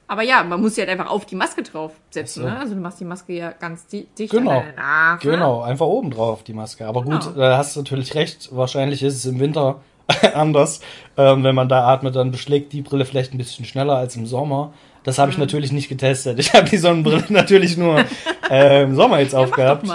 Aber 0.06 0.23
ja, 0.23 0.42
man 0.44 0.61
muss 0.61 0.75
sie 0.75 0.82
halt 0.82 0.90
einfach 0.90 1.11
auf 1.11 1.25
die 1.26 1.34
Maske 1.34 1.62
draufsetzen. 1.62 2.42
So. 2.42 2.49
Ne? 2.49 2.58
Also 2.58 2.75
du 2.75 2.80
machst 2.80 3.00
die 3.00 3.04
Maske 3.04 3.32
ja 3.32 3.52
ganz 3.52 3.87
di 3.87 4.06
dicht 4.18 4.30
Genau. 4.32 4.61
an 4.61 4.75
Nase. 4.76 5.28
Genau, 5.30 5.62
einfach 5.62 5.87
oben 5.87 6.11
drauf 6.11 6.42
die 6.42 6.52
Maske. 6.52 6.87
Aber 6.87 7.02
gut, 7.02 7.20
Genau. 7.25 7.37
da 7.38 7.56
hast 7.58 7.75
du 7.75 7.80
natürlich 7.80 8.14
recht. 8.14 8.54
Wahrscheinlich 8.54 9.02
ist 9.02 9.14
es 9.16 9.25
im 9.26 9.40
Winter 9.40 9.80
anders. 10.34 10.80
Ähm, 11.16 11.42
wenn 11.44 11.54
man 11.54 11.68
da 11.68 11.88
atmet, 11.88 12.14
dann 12.16 12.30
beschlägt 12.30 12.73
die 12.75 12.82
Brille 12.82 13.04
vielleicht 13.06 13.32
ein 13.32 13.38
bisschen 13.38 13.64
schneller 13.64 13.96
als 13.96 14.16
im 14.16 14.26
Sommer. 14.26 14.73
Das 15.04 15.16
Mhm. 15.18 15.20
habe 15.23 15.32
ich 15.32 15.38
natürlich 15.38 15.70
nicht 15.70 15.88
getestet. 15.88 16.38
Ich 16.38 16.52
habe 16.54 16.68
die 16.68 16.76
Sonnenbrille 16.78 17.25
natürlich 17.28 17.76
nur 17.76 18.04
äh, 18.50 18.82
im 18.82 18.94
Sommer 18.96 19.20
jetzt 19.20 19.34
doch 19.34 19.40
aufgehabt 19.44 19.87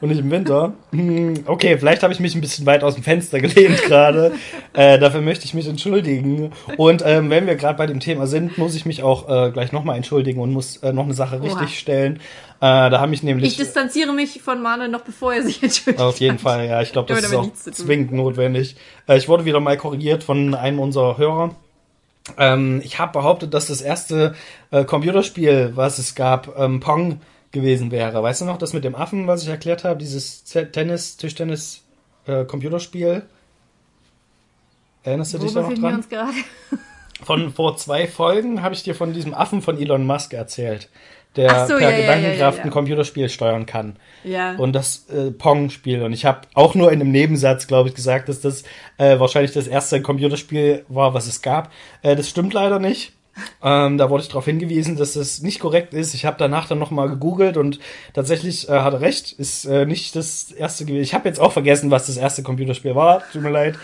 und 0.00 0.08
nicht 0.08 0.20
im 0.20 0.30
Winter. 0.30 0.74
Hm, 0.92 1.34
Okay, 1.46 1.78
vielleicht 1.78 2.02
habe 2.02 2.12
ich 2.12 2.20
mich 2.20 2.34
ein 2.34 2.40
bisschen 2.40 2.66
weit 2.66 2.82
aus 2.84 2.94
dem 2.94 3.04
Fenster 3.04 3.40
gelehnt 3.40 3.80
gerade. 3.84 4.32
äh, 4.74 4.98
dafür 4.98 5.20
möchte 5.22 5.44
ich 5.44 5.54
mich 5.54 5.66
entschuldigen. 5.68 6.52
Und 6.76 7.02
ähm, 7.06 7.30
wenn 7.30 7.46
wir 7.46 7.54
gerade 7.54 7.78
bei 7.78 7.86
dem 7.86 8.00
Thema 8.00 8.26
sind, 8.26 8.58
muss 8.58 8.74
ich 8.74 8.84
mich 8.86 9.02
auch 9.02 9.28
äh, 9.28 9.50
gleich 9.52 9.72
nochmal 9.72 9.96
entschuldigen 9.96 10.40
und 10.40 10.52
muss 10.52 10.78
äh, 10.78 10.92
noch 10.92 11.04
eine 11.04 11.14
Sache 11.14 11.40
richtig 11.42 11.78
stellen. 11.78 12.16
Äh, 12.58 12.90
da 12.90 13.00
habe 13.00 13.14
ich 13.14 13.22
nämlich 13.22 13.52
Ich 13.52 13.56
distanziere 13.56 14.12
mich 14.12 14.40
von 14.42 14.60
Manuel 14.62 14.88
noch 14.88 15.02
bevor 15.02 15.32
er 15.34 15.42
sich 15.42 15.62
entschuldigt. 15.62 16.02
auf 16.02 16.18
jeden. 16.18 16.38
Fall, 16.38 16.66
ja. 16.66 16.82
Ich 16.82 16.90
glaube, 16.92 17.08
das 17.12 17.22
ist 17.24 17.34
auch 17.34 17.52
zwingend 17.52 18.12
notwendig. 18.12 18.76
Äh, 19.08 19.16
ich 19.18 19.28
wurde 19.28 19.44
wieder 19.44 19.60
mal 19.60 19.76
korrigiert 19.76 20.24
von 20.24 20.54
einem 20.54 20.80
unserer 20.80 21.18
Hörer. 21.18 21.54
Ähm, 22.38 22.80
ich 22.84 22.98
habe 22.98 23.12
behauptet, 23.12 23.54
dass 23.54 23.68
das 23.68 23.80
erste 23.80 24.34
äh, 24.70 24.84
Computerspiel, 24.84 25.72
was 25.74 25.98
es 25.98 26.14
gab, 26.14 26.58
ähm, 26.58 26.80
Pong 26.80 27.20
gewesen 27.52 27.90
wäre. 27.90 28.22
Weißt 28.22 28.40
du 28.40 28.44
noch, 28.44 28.58
das 28.58 28.72
mit 28.72 28.84
dem 28.84 28.94
Affen, 28.94 29.26
was 29.26 29.42
ich 29.42 29.48
erklärt 29.48 29.84
habe, 29.84 29.98
dieses 29.98 30.44
Z- 30.44 30.72
Tennis, 30.72 31.16
Tischtennis, 31.16 31.82
äh, 32.26 32.44
Computerspiel? 32.44 33.22
Erinnerst 35.04 35.34
du 35.34 35.38
Wo 35.38 35.44
dich 35.44 35.54
da 35.54 35.62
noch 35.62 35.72
dran? 35.72 36.04
Von 37.22 37.52
vor 37.52 37.76
zwei 37.76 38.06
Folgen 38.06 38.62
habe 38.62 38.74
ich 38.74 38.82
dir 38.82 38.94
von 38.94 39.12
diesem 39.14 39.32
Affen 39.32 39.62
von 39.62 39.80
Elon 39.80 40.04
Musk 40.04 40.34
erzählt, 40.34 40.90
der 41.36 41.66
so, 41.66 41.76
per 41.76 41.90
ja, 41.90 41.96
Gedankenkraft 41.96 42.58
ja, 42.58 42.62
ja. 42.62 42.64
ein 42.64 42.70
Computerspiel 42.70 43.28
steuern 43.28 43.66
kann 43.66 43.96
Ja. 44.24 44.54
und 44.56 44.72
das 44.72 45.06
äh, 45.08 45.30
Pong-Spiel. 45.30 46.02
Und 46.02 46.12
ich 46.12 46.24
habe 46.24 46.42
auch 46.54 46.74
nur 46.74 46.92
in 46.92 47.00
einem 47.00 47.12
Nebensatz, 47.12 47.66
glaube 47.66 47.88
ich, 47.88 47.94
gesagt, 47.94 48.28
dass 48.28 48.40
das 48.40 48.64
äh, 48.98 49.18
wahrscheinlich 49.18 49.52
das 49.52 49.66
erste 49.66 50.00
Computerspiel 50.02 50.84
war, 50.88 51.14
was 51.14 51.26
es 51.26 51.42
gab. 51.42 51.72
Äh, 52.02 52.16
das 52.16 52.28
stimmt 52.28 52.52
leider 52.52 52.78
nicht. 52.78 53.12
Ähm, 53.62 53.98
da 53.98 54.08
wurde 54.08 54.22
ich 54.22 54.28
darauf 54.28 54.46
hingewiesen, 54.46 54.96
dass 54.96 55.12
das 55.12 55.42
nicht 55.42 55.60
korrekt 55.60 55.92
ist. 55.92 56.14
Ich 56.14 56.24
habe 56.24 56.36
danach 56.38 56.68
dann 56.68 56.78
nochmal 56.78 57.08
gegoogelt 57.10 57.56
und 57.58 57.78
tatsächlich 58.14 58.68
äh, 58.68 58.72
hat 58.80 58.94
er 58.94 59.00
recht, 59.02 59.32
ist 59.32 59.66
äh, 59.66 59.84
nicht 59.84 60.16
das 60.16 60.52
erste 60.52 60.86
gewesen. 60.86 61.02
Ich 61.02 61.14
habe 61.14 61.28
jetzt 61.28 61.38
auch 61.40 61.52
vergessen, 61.52 61.90
was 61.90 62.06
das 62.06 62.16
erste 62.16 62.42
Computerspiel 62.42 62.94
war, 62.94 63.22
tut 63.32 63.42
mir 63.42 63.50
leid. 63.50 63.74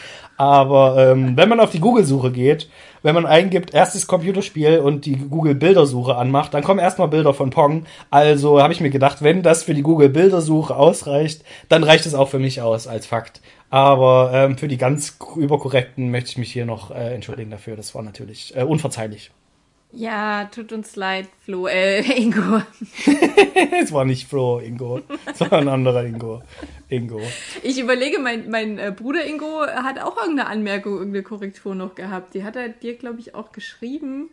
Aber 0.43 0.97
ähm, 0.99 1.37
wenn 1.37 1.49
man 1.49 1.61
auf 1.61 1.71
die 1.71 1.79
Google-Suche 1.79 2.33
geht, 2.33 2.69
wenn 3.03 3.15
man 3.15 3.27
eingibt 3.27 3.75
erstes 3.75 4.09
Computerspiel 4.09 4.81
und 4.81 5.07
die 5.07 5.15
Google-Bildersuche 5.15 6.17
anmacht, 6.17 6.53
dann 6.53 6.65
kommen 6.65 6.81
erstmal 6.81 7.07
Bilder 7.07 7.33
von 7.33 7.51
Pong. 7.51 7.85
Also 8.11 8.61
habe 8.61 8.73
ich 8.73 8.81
mir 8.81 8.91
gedacht, 8.91 9.23
wenn 9.23 9.45
das 9.45 9.63
für 9.63 9.73
die 9.73 9.83
Google-Bildersuche 9.83 10.75
ausreicht, 10.75 11.45
dann 11.69 11.85
reicht 11.85 12.07
es 12.07 12.15
auch 12.17 12.29
für 12.29 12.41
mich 12.41 12.61
aus 12.61 12.89
als 12.89 13.07
Fakt. 13.07 13.41
Aber 13.71 14.33
ähm, 14.35 14.59
für 14.59 14.67
die 14.67 14.79
ganz 14.79 15.17
überkorrekten 15.37 16.11
möchte 16.11 16.31
ich 16.31 16.39
mich 16.39 16.53
hier 16.53 16.67
noch 16.67 16.91
äh, 16.91 17.15
entschuldigen 17.15 17.53
dafür. 17.53 17.77
Das 17.77 17.95
war 17.95 18.03
natürlich 18.03 18.53
äh, 18.57 18.65
unverzeihlich. 18.65 19.31
Ja, 19.95 20.47
tut 20.47 20.73
uns 20.73 20.97
leid, 20.97 21.29
Flo, 21.45 21.67
äh, 21.67 22.01
Ingo. 22.17 22.63
es 23.81 23.93
war 23.93 24.07
nicht 24.07 24.27
Flo, 24.27 24.59
Ingo. 24.59 25.03
Es 25.27 25.41
war 25.41 25.53
ein 25.53 25.69
anderer 25.69 26.05
Ingo. 26.05 26.43
Ingo. 26.89 27.21
Ich 27.63 27.79
überlege, 27.79 28.19
mein, 28.19 28.49
mein 28.49 28.79
äh, 28.79 28.93
Bruder 28.97 29.27
Ingo 29.27 29.61
hat 29.67 30.01
auch 30.01 30.17
irgendeine 30.17 30.49
Anmerkung, 30.49 30.95
irgendeine 30.95 31.23
Korrektur 31.23 31.75
noch 31.75 31.95
gehabt. 31.95 32.33
Die 32.35 32.43
hat 32.43 32.57
er 32.57 32.71
dir, 32.71 32.97
glaube 32.97 33.21
ich, 33.21 33.35
auch 33.35 33.53
geschrieben. 33.53 34.31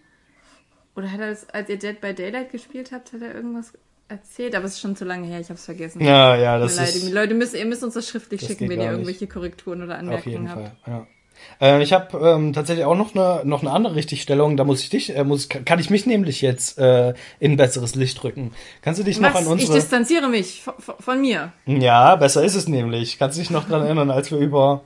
Oder 0.96 1.12
hat 1.12 1.20
er 1.20 1.30
das, 1.30 1.50
als 1.50 1.70
ihr 1.70 1.78
Dead 1.78 2.00
by 2.00 2.14
Daylight 2.14 2.52
gespielt 2.52 2.92
habt, 2.94 3.12
hat 3.12 3.22
er 3.22 3.36
irgendwas 3.36 3.74
erzählt? 4.08 4.56
Aber 4.56 4.66
es 4.66 4.74
ist 4.74 4.80
schon 4.80 4.96
zu 4.96 5.04
lange 5.04 5.28
her, 5.28 5.42
ich 5.42 5.48
habe 5.48 5.56
es 5.56 5.66
vergessen. 5.66 6.02
Ja, 6.02 6.38
ja, 6.38 6.58
das 6.58 6.78
leid. 6.78 6.88
ist 6.88 7.12
Leute, 7.12 7.34
müsst, 7.34 7.54
ihr 7.54 7.66
müsst 7.66 7.84
uns 7.84 7.96
das 7.96 8.08
schriftlich 8.08 8.42
Das 8.42 8.50
schicken, 8.50 8.70
wenn 8.70 8.80
ihr 8.80 8.92
irgendwelche 8.92 9.28
Korrekturen 9.28 9.84
oder 9.84 9.98
Anmerkungen 9.98 10.50
habt. 10.50 10.62
Fall. 10.62 10.78
Ja. 10.88 11.08
Äh, 11.62 11.82
ich 11.84 11.94
habe 11.94 12.18
ähm, 12.18 12.54
tatsächlich 12.54 12.86
auch 12.86 12.96
noch 12.96 13.16
eine, 13.16 13.42
noch 13.44 13.62
eine 13.62 13.72
andere 13.72 13.96
Richtigstellung. 13.96 14.58
Da 14.58 14.64
muss 14.64 14.82
ich 14.82 14.90
dich, 14.90 15.16
äh, 15.16 15.24
muss, 15.24 15.50
kann 15.50 15.80
ich 15.80 15.90
mich 15.90 16.06
nämlich 16.06 16.42
jetzt 16.42 16.78
äh, 16.78 17.14
in 17.40 17.58
besseres 17.58 17.96
Licht 17.96 18.24
rücken. 18.24 18.52
Kannst 18.82 19.00
du 19.00 19.04
dich 19.04 19.20
noch 19.20 19.34
Was? 19.34 19.38
an 19.38 19.44
Ich 19.44 19.50
unsere... 19.50 19.80
distanziere 19.80 20.28
mich 20.30 20.64
von, 21.00 21.22
mir. 21.22 21.52
Ja, 21.66 22.16
besser 22.16 22.44
ist 22.44 22.56
es 22.56 22.68
nämlich. 22.68 23.20
Kannst 23.20 23.38
du 23.38 23.42
dich 23.42 23.50
noch 23.50 23.68
dran 23.68 23.84
erinnern, 23.84 24.12
als 24.12 24.32
wir 24.32 24.38
über 24.38 24.82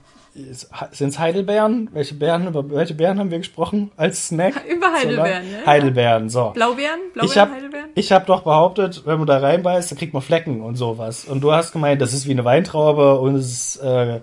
sind 0.92 1.10
es 1.10 1.20
Heidelbeeren? 1.20 1.90
Welche 1.94 2.16
Beeren 2.16 2.48
über 2.48 2.68
welche 2.72 2.96
Beeren 2.96 3.20
haben 3.20 3.30
wir 3.30 3.38
gesprochen 3.38 3.92
als 3.98 4.30
Snack? 4.30 4.64
Über 4.68 4.92
Heidelbeeren, 4.92 5.44
ja. 5.52 5.66
Heidelbeeren, 5.68 6.30
so. 6.30 6.50
Blaubeeren? 6.52 7.00
Blaubeeren, 7.14 7.32
ich 7.32 7.38
habe 7.38 7.52
Heidelbeeren? 7.52 7.90
ich 7.94 8.12
hab 8.12 8.26
doch 8.26 8.42
behauptet, 8.42 9.04
wenn 9.06 9.20
man 9.20 9.28
da 9.28 9.38
reinbeißt, 9.38 9.92
dann 9.92 9.98
kriegt 10.00 10.14
man 10.14 10.24
Flecken 10.24 10.62
und 10.62 10.76
sowas. 10.76 11.26
Und 11.26 11.42
du 11.42 11.52
hast 11.52 11.72
gemeint, 11.72 12.02
das 12.02 12.14
ist 12.14 12.28
wie 12.28 12.32
eine 12.32 12.46
Weintraube 12.46 13.20
und 13.20 13.36
es 13.36 13.52
ist 13.52 13.76
äh, 13.84 14.22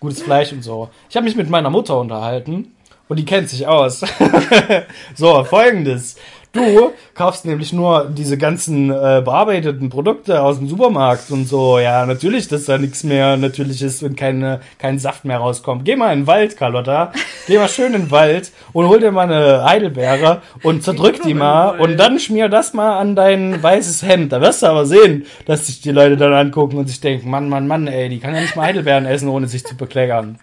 gutes 0.00 0.22
Fleisch 0.22 0.52
und 0.52 0.62
so. 0.62 0.90
Ich 1.08 1.16
habe 1.16 1.24
mich 1.24 1.36
mit 1.36 1.48
meiner 1.48 1.70
Mutter 1.70 1.98
unterhalten 1.98 2.74
und 3.08 3.18
die 3.18 3.24
kennt 3.24 3.48
sich 3.48 3.66
aus. 3.66 4.00
so, 5.14 5.44
folgendes. 5.44 6.16
Du 6.52 6.90
kaufst 7.14 7.44
nämlich 7.44 7.72
nur 7.72 8.10
diese 8.10 8.36
ganzen 8.36 8.90
äh, 8.90 9.22
bearbeiteten 9.24 9.88
Produkte 9.88 10.42
aus 10.42 10.58
dem 10.58 10.68
Supermarkt 10.68 11.30
und 11.30 11.46
so. 11.46 11.78
Ja, 11.78 12.04
natürlich, 12.06 12.48
dass 12.48 12.64
da 12.64 12.76
nichts 12.76 13.04
mehr 13.04 13.36
natürlich 13.36 13.80
ist 13.82 14.02
und 14.02 14.16
keine, 14.16 14.60
kein 14.78 14.98
Saft 14.98 15.24
mehr 15.24 15.38
rauskommt. 15.38 15.84
Geh 15.84 15.94
mal 15.94 16.12
in 16.12 16.20
den 16.20 16.26
Wald, 16.26 16.56
Carlotta. 16.56 17.12
Geh 17.46 17.56
mal 17.56 17.68
schön 17.68 17.94
in 17.94 18.02
den 18.02 18.10
Wald 18.10 18.50
und 18.72 18.88
hol 18.88 18.98
dir 18.98 19.12
mal 19.12 19.30
eine 19.30 19.64
Heidelbeere 19.64 20.42
und 20.64 20.82
zerdrück 20.82 21.22
die 21.22 21.34
mal 21.34 21.78
und 21.78 21.96
dann 21.96 22.18
schmier 22.18 22.48
das 22.48 22.74
mal 22.74 22.98
an 22.98 23.14
dein 23.14 23.62
weißes 23.62 24.02
Hemd. 24.02 24.32
Da 24.32 24.40
wirst 24.40 24.62
du 24.62 24.66
aber 24.66 24.86
sehen, 24.86 25.26
dass 25.46 25.68
sich 25.68 25.80
die 25.80 25.92
Leute 25.92 26.16
dann 26.16 26.32
angucken 26.32 26.78
und 26.78 26.88
sich 26.88 27.00
denken, 27.00 27.30
Mann, 27.30 27.48
Mann, 27.48 27.68
Mann, 27.68 27.86
ey, 27.86 28.08
die 28.08 28.18
kann 28.18 28.34
ja 28.34 28.40
nicht 28.40 28.56
mal 28.56 28.66
Heidelbeeren 28.66 29.06
essen, 29.06 29.28
ohne 29.28 29.46
sich 29.46 29.64
zu 29.64 29.76
bekleckern. 29.76 30.40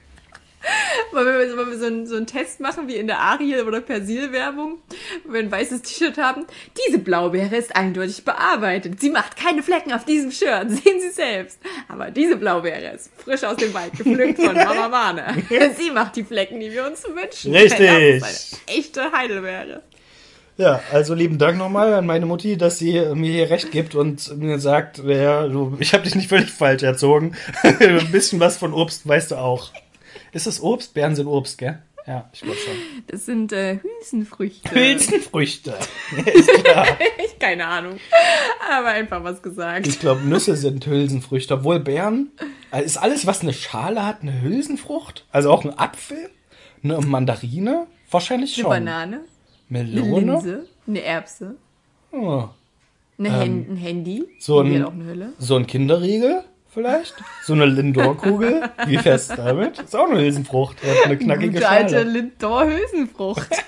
Wollen 1.12 1.26
wir, 1.26 1.58
wollen 1.58 1.72
wir 1.72 1.78
so, 1.78 1.86
einen, 1.86 2.08
so 2.08 2.16
einen 2.16 2.28
Test 2.28 2.60
machen 2.60 2.88
wie 2.88 2.96
in 2.96 3.08
der 3.08 3.20
Ariel- 3.20 3.64
oder 3.64 3.82
Persil-Werbung, 3.82 4.80
wo 5.26 5.34
wir 5.34 5.40
ein 5.40 5.52
weißes 5.52 5.82
T-Shirt 5.82 6.18
haben? 6.18 6.46
Diese 6.88 7.00
Blaubeere 7.00 7.56
ist 7.56 7.76
eindeutig 7.76 8.24
bearbeitet. 8.24 9.00
Sie 9.00 9.10
macht 9.10 9.38
keine 9.38 9.64
Flecken 9.64 9.94
auf 9.94 10.06
diesem 10.06 10.32
Shirt. 10.32 10.70
Sehen 10.70 11.00
Sie 11.00 11.10
selbst. 11.10 11.60
Aber 11.88 12.12
diese 12.12 12.36
Blaubeere 12.36 12.96
ist 12.96 13.10
frisch 13.18 13.44
aus 13.44 13.58
dem 13.58 13.74
Wald 13.74 13.94
gepflückt 13.94 14.42
von 14.42 14.56
Mama 14.56 14.92
Warne. 14.92 15.44
Sie 15.78 15.92
macht 15.92 16.16
die 16.16 16.24
Flecken, 16.24 16.60
die 16.60 16.72
wir 16.72 16.86
uns 16.86 17.04
wünschen. 17.04 17.56
Richtig. 17.56 17.90
Eine 17.90 18.22
echte 18.68 19.12
Heidelbeere. 19.12 19.82
Ja, 20.58 20.82
also 20.92 21.14
lieben 21.14 21.38
Dank 21.38 21.60
nochmal 21.60 21.94
an 21.94 22.08
meine 22.08 22.26
Mutti, 22.26 22.58
dass 22.58 22.80
sie 22.80 23.00
mir 23.14 23.32
hier 23.32 23.50
recht 23.52 23.70
gibt 23.72 23.94
und 23.94 24.38
mir 24.40 24.58
sagt, 24.58 24.98
ja, 25.06 25.48
du, 25.48 25.78
ich 25.80 25.94
habe 25.94 26.04
dich 26.04 26.16
nicht 26.16 26.30
völlig 26.30 26.50
falsch 26.50 26.82
erzogen. 26.82 27.36
Ein 27.62 28.12
bisschen 28.12 28.40
was 28.40 28.58
von 28.58 28.74
Obst 28.74 29.08
weißt 29.08 29.32
du 29.32 29.36
auch. 29.36 29.72
Ist 30.38 30.46
das 30.46 30.62
Obst? 30.62 30.94
Beeren 30.94 31.16
sind 31.16 31.26
Obst, 31.26 31.58
gell? 31.58 31.80
Ja, 32.06 32.30
ich 32.32 32.42
glaube 32.42 32.58
schon. 32.58 32.74
Das 33.08 33.26
sind 33.26 33.52
äh, 33.52 33.80
Hülsenfrüchte. 33.82 34.70
Hülsenfrüchte. 34.72 35.74
Ich 37.26 37.40
keine 37.40 37.66
Ahnung. 37.68 37.98
Aber 38.72 38.88
einfach 38.90 39.24
was 39.24 39.42
gesagt. 39.42 39.88
Ich 39.88 40.00
glaube, 40.00 40.22
Nüsse 40.22 40.56
sind 40.56 40.86
Hülsenfrüchte, 40.86 41.56
obwohl 41.56 41.80
Beeren. 41.80 42.32
Also 42.72 42.86
ist 42.86 42.98
alles, 42.98 43.26
was 43.26 43.42
eine 43.42 43.52
Schale 43.54 44.06
hat, 44.06 44.22
eine 44.22 44.42
Hülsenfrucht? 44.42 45.26
Also 45.32 45.52
auch 45.52 45.66
ein 45.66 45.78
Apfel? 45.78 46.30
Eine 46.84 47.00
Mandarine? 47.02 47.88
Wahrscheinlich 48.12 48.56
Eine 48.56 48.62
schon. 48.62 48.70
Banane, 48.70 49.20
eine 49.70 49.84
Melone? 49.84 50.32
Linse, 50.34 50.66
eine 50.88 51.02
Erbse, 51.02 51.56
Oh. 52.12 52.46
eine 53.18 53.40
Hen 53.40 53.66
ein 53.72 53.76
Handy. 53.76 54.24
so 54.40 54.60
ein- 54.60 54.86
eine. 54.86 55.34
So 55.40 55.56
ein 55.56 55.66
Kinderriegel 55.68 56.44
vielleicht? 56.78 57.16
So 57.44 57.54
eine 57.54 57.66
Lindor-Kugel? 57.66 58.70
Wie 58.86 58.98
fest 58.98 59.34
damit? 59.36 59.80
Ist 59.80 59.96
auch 59.96 60.08
eine 60.10 60.22
Hülsenfrucht. 60.22 60.78
Hat 60.84 61.06
eine 61.06 61.18
knackige 61.18 61.54
Gute 61.54 61.68
alte 61.68 61.96
Schale. 61.96 62.10
Lindor-Hülsenfrucht. 62.10 63.50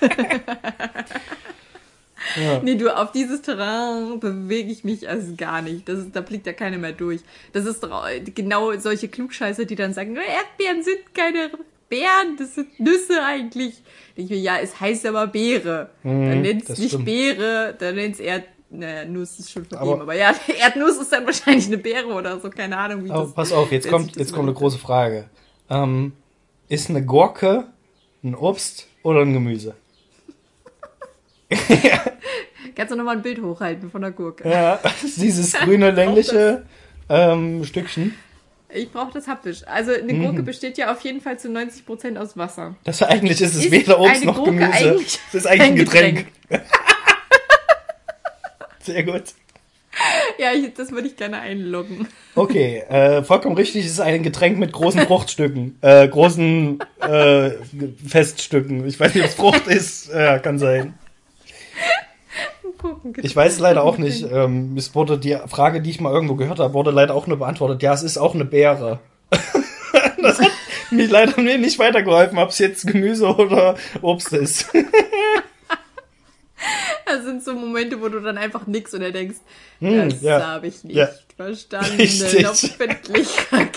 Ja. 2.36 2.60
Nee, 2.62 2.76
du, 2.76 2.94
auf 2.94 3.10
dieses 3.12 3.42
Terrain 3.42 4.20
bewege 4.20 4.70
ich 4.70 4.84
mich 4.84 5.08
also 5.08 5.34
gar 5.36 5.62
nicht. 5.62 5.88
Das 5.88 5.98
ist, 5.98 6.14
da 6.14 6.20
blickt 6.20 6.46
ja 6.46 6.52
keiner 6.52 6.76
mehr 6.78 6.92
durch. 6.92 7.22
Das 7.52 7.64
ist 7.64 7.82
doch 7.82 8.06
genau 8.36 8.76
solche 8.78 9.08
Klugscheißer, 9.08 9.64
die 9.64 9.74
dann 9.74 9.94
sagen, 9.94 10.14
Erdbeeren 10.14 10.84
sind 10.84 11.12
keine 11.12 11.50
Beeren, 11.88 12.36
das 12.38 12.54
sind 12.54 12.78
Nüsse 12.78 13.24
eigentlich. 13.24 13.82
Denke 14.16 14.34
ich 14.34 14.38
mir, 14.38 14.38
ja, 14.38 14.58
es 14.58 14.78
heißt 14.78 15.06
aber 15.06 15.26
Beere. 15.26 15.90
dann 16.04 16.42
nennt's 16.42 16.66
das 16.66 16.78
nicht 16.78 16.90
stimmt. 16.90 17.06
Beere, 17.06 17.74
dann 17.76 17.94
nennt's 17.96 18.20
Erd... 18.20 18.44
Naja, 18.72 19.04
Nuss 19.04 19.38
ist 19.40 19.50
schon 19.50 19.64
vergeben, 19.64 19.90
Aber- 19.92 20.02
aber, 20.02 20.14
ja, 20.14 20.32
Erdnuss 20.60 20.96
ist 20.98 21.12
dann 21.12 21.26
wahrscheinlich 21.26 21.66
eine 21.66 21.78
Beere 21.78 22.06
oder 22.06 22.38
so, 22.40 22.50
keine 22.50 22.76
Ahnung, 22.78 23.04
wie 23.04 23.10
Aber 23.10 23.24
das... 23.24 23.32
pass 23.34 23.52
auf, 23.52 23.72
jetzt 23.72 23.88
kommt, 23.88 24.10
das 24.10 24.16
jetzt 24.16 24.32
kommt 24.32 24.48
eine 24.48 24.56
große 24.56 24.78
Frage. 24.78 25.28
Ähm, 25.68 26.12
ist 26.68 26.88
eine 26.88 27.04
Gurke 27.04 27.64
ein 28.22 28.34
Obst 28.34 28.86
oder 29.02 29.22
ein 29.22 29.32
Gemüse? 29.32 29.74
Kannst 32.76 32.92
du 32.92 32.96
nochmal 32.96 33.16
ein 33.16 33.22
Bild 33.22 33.42
hochhalten 33.42 33.90
von 33.90 34.02
der 34.02 34.12
Gurke? 34.12 34.48
Ja, 34.48 34.78
dieses 35.16 35.52
grüne 35.54 35.90
längliche 35.90 36.64
ähm, 37.08 37.64
Stückchen. 37.64 38.14
Ich 38.72 38.92
brauche 38.92 39.12
das 39.12 39.26
haptisch. 39.26 39.66
Also 39.66 39.90
eine 39.92 40.12
Mhm. 40.12 40.22
Gurke 40.22 40.42
besteht 40.44 40.78
ja 40.78 40.92
auf 40.92 41.00
jeden 41.00 41.20
Fall 41.20 41.38
zu 41.40 41.48
90% 41.48 42.16
aus 42.16 42.36
Wasser. 42.36 42.76
Das 42.84 43.02
eigentlich 43.02 43.40
ist 43.40 43.56
es 43.56 43.64
Ist 43.64 43.70
weder 43.72 43.98
Obst 43.98 44.24
noch 44.24 44.36
Gurke 44.36 44.52
Gemüse. 44.54 45.00
Es 45.28 45.34
ist 45.34 45.46
eigentlich 45.46 45.62
ein 45.62 45.70
ein 45.72 45.76
Getränk. 45.76 46.26
Sehr 48.82 49.02
gut. 49.02 49.22
Ja, 50.38 50.52
ich, 50.52 50.72
das 50.74 50.92
würde 50.92 51.08
ich 51.08 51.16
gerne 51.16 51.40
einloggen. 51.40 52.06
Okay, 52.34 52.78
äh, 52.88 53.22
vollkommen 53.24 53.56
richtig, 53.56 53.84
es 53.84 53.92
ist 53.92 54.00
ein 54.00 54.22
Getränk 54.22 54.58
mit 54.58 54.72
großen 54.72 55.00
Fruchtstücken, 55.02 55.78
äh, 55.80 56.06
großen 56.06 56.78
äh, 57.00 57.50
Feststücken. 58.06 58.86
Ich 58.86 59.00
weiß 59.00 59.14
nicht, 59.14 59.24
ob 59.24 59.30
es 59.30 59.34
Frucht 59.34 59.66
ist, 59.66 60.10
ja, 60.12 60.38
kann 60.38 60.58
sein. 60.58 60.94
Ich 63.20 63.34
weiß 63.34 63.58
leider 63.58 63.82
auch 63.82 63.98
nicht. 63.98 64.24
Ähm, 64.30 64.76
es 64.76 64.94
wurde 64.94 65.18
die 65.18 65.36
Frage, 65.48 65.82
die 65.82 65.90
ich 65.90 66.00
mal 66.00 66.14
irgendwo 66.14 66.36
gehört 66.36 66.60
habe, 66.60 66.72
wurde 66.72 66.92
leider 66.92 67.14
auch 67.14 67.26
nur 67.26 67.38
beantwortet. 67.38 67.82
Ja, 67.82 67.92
es 67.92 68.02
ist 68.02 68.16
auch 68.16 68.34
eine 68.34 68.44
Beere. 68.44 69.00
das 70.22 70.40
hat 70.40 70.52
mich 70.90 71.10
leider 71.10 71.40
nicht 71.42 71.78
weitergeholfen, 71.78 72.38
ob 72.38 72.50
es 72.50 72.58
jetzt 72.58 72.86
Gemüse 72.86 73.26
oder 73.34 73.74
Obst 74.00 74.32
ist. 74.32 74.70
Sind 77.30 77.44
so 77.44 77.54
Momente, 77.54 78.00
wo 78.00 78.08
du 78.08 78.20
dann 78.20 78.38
einfach 78.38 78.66
nix 78.66 78.92
und 78.94 79.02
er 79.02 79.12
denkst, 79.12 79.36
Hm, 79.78 80.08
das 80.10 80.20
ja. 80.22 80.46
habe 80.46 80.66
ich 80.66 80.82
nicht 80.84 80.96
Ja. 80.96 81.08
verstanden. 81.36 81.92
Richtig. 81.98 82.44
Hoffentlich 82.46 83.28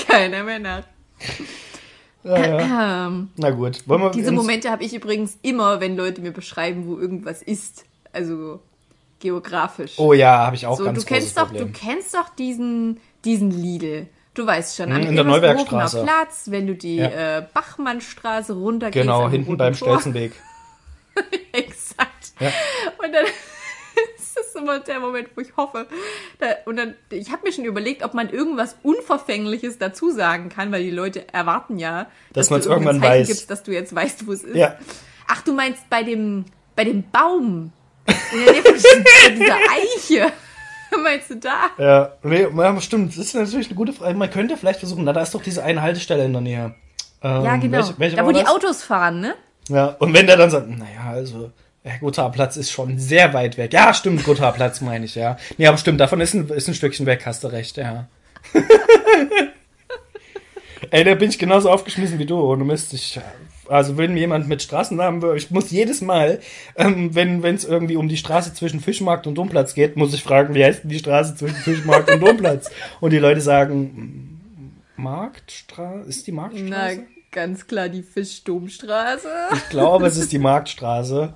keiner 0.08 0.44
mehr 0.44 0.60
nach. 0.60 0.84
Ja, 2.24 2.38
ja. 2.46 3.08
Ähm, 3.08 3.30
Na 3.36 3.50
gut, 3.52 3.88
wollen 3.88 4.02
wir 4.02 4.10
diese 4.12 4.32
Momente 4.32 4.72
habe 4.72 4.84
ich 4.84 4.94
übrigens 4.94 5.38
immer, 5.42 5.80
wenn 5.82 5.96
Leute 5.98 6.22
mir 6.22 6.32
beschreiben, 6.32 6.88
wo 6.88 6.98
irgendwas 6.98 7.42
ist. 7.44 7.86
Also 8.12 8.60
geografisch. 9.20 9.94
Oh 9.98 10.14
ja, 10.14 10.46
habe 10.46 10.56
ich 10.56 10.66
auch 10.66 10.78
so, 10.78 10.86
ganz 10.86 11.00
du 11.00 11.06
kennst 11.06 11.38
doch, 11.38 11.48
Problem. 11.48 11.72
du 11.72 11.80
kennst 11.80 12.14
doch 12.16 12.30
diesen, 12.30 13.00
diesen 13.26 13.52
Lidl. 13.52 14.08
Du 14.34 14.48
weißt 14.48 14.76
schon, 14.78 14.90
Mhm, 14.90 14.96
am 14.96 15.02
in 15.04 15.16
der 15.16 15.26
Neubergstraße. 15.26 16.02
Platz, 16.04 16.46
wenn 16.48 16.66
du 16.68 16.76
die 16.76 16.96
Ja. 16.98 17.38
äh, 17.40 17.46
Bachmannstraße 17.54 18.54
runtergehst. 18.54 19.02
Genau, 19.04 19.30
hinten 19.30 19.58
beim 19.58 19.76
Tor. 19.76 20.00
Stelzenweg. 20.00 20.32
Ja. 22.40 22.48
Und 23.04 23.14
dann 23.14 23.26
ist 24.18 24.36
das 24.38 24.56
immer 24.56 24.80
der 24.80 25.00
Moment, 25.00 25.30
wo 25.36 25.42
ich 25.42 25.56
hoffe. 25.56 25.88
Da, 26.40 26.48
und 26.66 26.78
dann, 26.78 26.96
ich 27.12 27.32
habe 27.32 27.44
mir 27.46 27.52
schon 27.54 27.66
überlegt, 27.66 28.04
ob 28.04 28.14
man 28.14 28.30
irgendwas 28.30 28.76
Unverfängliches 28.84 29.78
dazu 29.78 30.12
sagen 30.12 30.50
kann, 30.50 30.72
weil 30.72 30.84
die 30.84 30.92
Leute 30.92 31.32
erwarten 31.34 31.78
ja, 31.78 32.08
Dass 32.34 32.48
du 32.48 32.54
man's 32.56 32.66
irgendein 32.66 32.96
irgendwann 32.96 33.10
Zeichen 33.10 33.22
weiß. 33.22 33.28
gibst, 33.28 33.50
dass 33.52 33.64
du 33.64 33.72
jetzt 33.72 33.94
weißt, 33.96 34.28
wo 34.28 34.32
es 34.34 34.44
ist. 34.44 34.56
Ja. 34.56 34.76
Ach, 35.28 35.42
du 35.44 35.54
meinst 35.54 35.90
bei 35.90 36.04
dem, 36.04 36.46
bei 36.76 36.84
dem 36.84 37.04
Baum. 37.12 37.72
In 38.34 38.44
der 38.46 38.54
Nähe 38.54 38.62
von 38.64 38.74
diesem- 38.74 39.06
von 39.26 39.36
dieser 39.36 39.56
Eiche. 39.56 40.34
Meinst 41.04 41.30
du 41.32 41.36
da? 41.38 41.70
Ja, 41.80 42.12
nee, 42.22 42.46
ja, 42.56 42.82
stimmt. 42.82 43.14
Das 43.18 43.26
ist 43.26 43.34
natürlich 43.34 43.66
eine 43.68 43.76
gute 43.76 43.94
Frage. 43.94 44.16
Man 44.16 44.30
könnte 44.30 44.58
vielleicht 44.58 44.78
versuchen, 44.80 45.04
na, 45.06 45.14
da 45.14 45.22
ist 45.24 45.34
doch 45.34 45.42
diese 45.42 45.64
eine 45.64 45.82
Haltestelle 45.82 46.24
in 46.26 46.34
der 46.34 46.42
Nähe. 46.42 46.76
Ähm, 47.24 47.44
Ja, 47.44 47.56
genau. 47.56 47.78
Welche, 47.80 48.00
welche 48.00 48.16
da, 48.18 48.26
wo 48.28 48.32
die? 48.32 48.46
Autos 48.46 48.84
fahren, 48.84 49.20
ne? 49.22 49.34
Ja, 49.70 49.88
und 50.00 50.14
wenn 50.14 50.28
der 50.28 50.38
dann 50.38 50.52
sagt, 50.52 50.68
naja, 50.70 51.10
also, 51.10 51.52
Gothaer 52.00 52.32
Platz 52.32 52.56
ist 52.56 52.72
schon 52.72 52.98
sehr 52.98 53.34
weit 53.34 53.58
weg. 53.58 53.74
Ja, 53.74 53.94
stimmt, 53.94 54.24
Gothaer 54.24 54.54
Platz 54.54 54.80
meine 54.82 55.06
ich, 55.06 55.16
ja. 55.16 55.38
Nee, 55.58 55.68
aber 55.68 55.78
stimmt, 55.78 56.00
davon 56.00 56.22
ist 56.22 56.34
ein, 56.34 56.48
ist 56.50 56.68
ein 56.68 56.74
Stückchen 56.74 57.06
weg, 57.06 57.24
hast 57.26 57.44
du 57.44 57.48
recht, 57.50 57.78
ja. 57.78 58.08
Ey, 60.92 61.04
da 61.04 61.16
bin 61.16 61.30
ich 61.30 61.40
genauso 61.40 61.70
aufgeschmissen 61.70 62.20
wie 62.20 62.26
du. 62.26 62.40
Ohne 62.40 62.64
Mist. 62.64 62.94
Ich, 62.94 63.20
also 63.68 63.98
wenn 63.98 64.16
jemand 64.16 64.48
mit 64.48 64.62
Straßennamen, 64.62 65.36
ich 65.36 65.50
muss 65.50 65.72
jedes 65.72 66.02
Mal, 66.02 66.40
ähm, 66.76 67.16
wenn 67.16 67.44
es 67.44 67.66
irgendwie 67.66 67.96
um 67.96 68.08
die 68.08 68.18
Straße 68.18 68.54
zwischen 68.54 68.80
Fischmarkt 68.80 69.26
und 69.26 69.36
Domplatz 69.36 69.74
geht, 69.74 69.98
muss 69.98 70.14
ich 70.14 70.24
fragen, 70.24 70.54
wie 70.54 70.64
heißt 70.64 70.84
denn 70.84 70.90
die 70.90 71.00
Straße 71.00 71.36
zwischen 71.36 71.56
Fischmarkt 71.56 72.12
und 72.12 72.22
Domplatz? 72.22 72.70
Und 73.00 73.12
die 73.12 73.18
Leute 73.18 73.42
sagen, 73.42 74.40
Marktstraße? 74.96 76.08
Ist 76.08 76.28
die 76.28 76.32
Na, 76.32 76.44
Marktstraße? 76.44 77.04
ganz 77.32 77.66
klar 77.66 77.90
die 77.90 78.04
Fischdomstraße. 78.04 79.28
Ich 79.56 79.70
glaube, 79.70 80.06
es 80.06 80.18
ist 80.18 80.32
die 80.32 80.40
Marktstraße. 80.40 81.34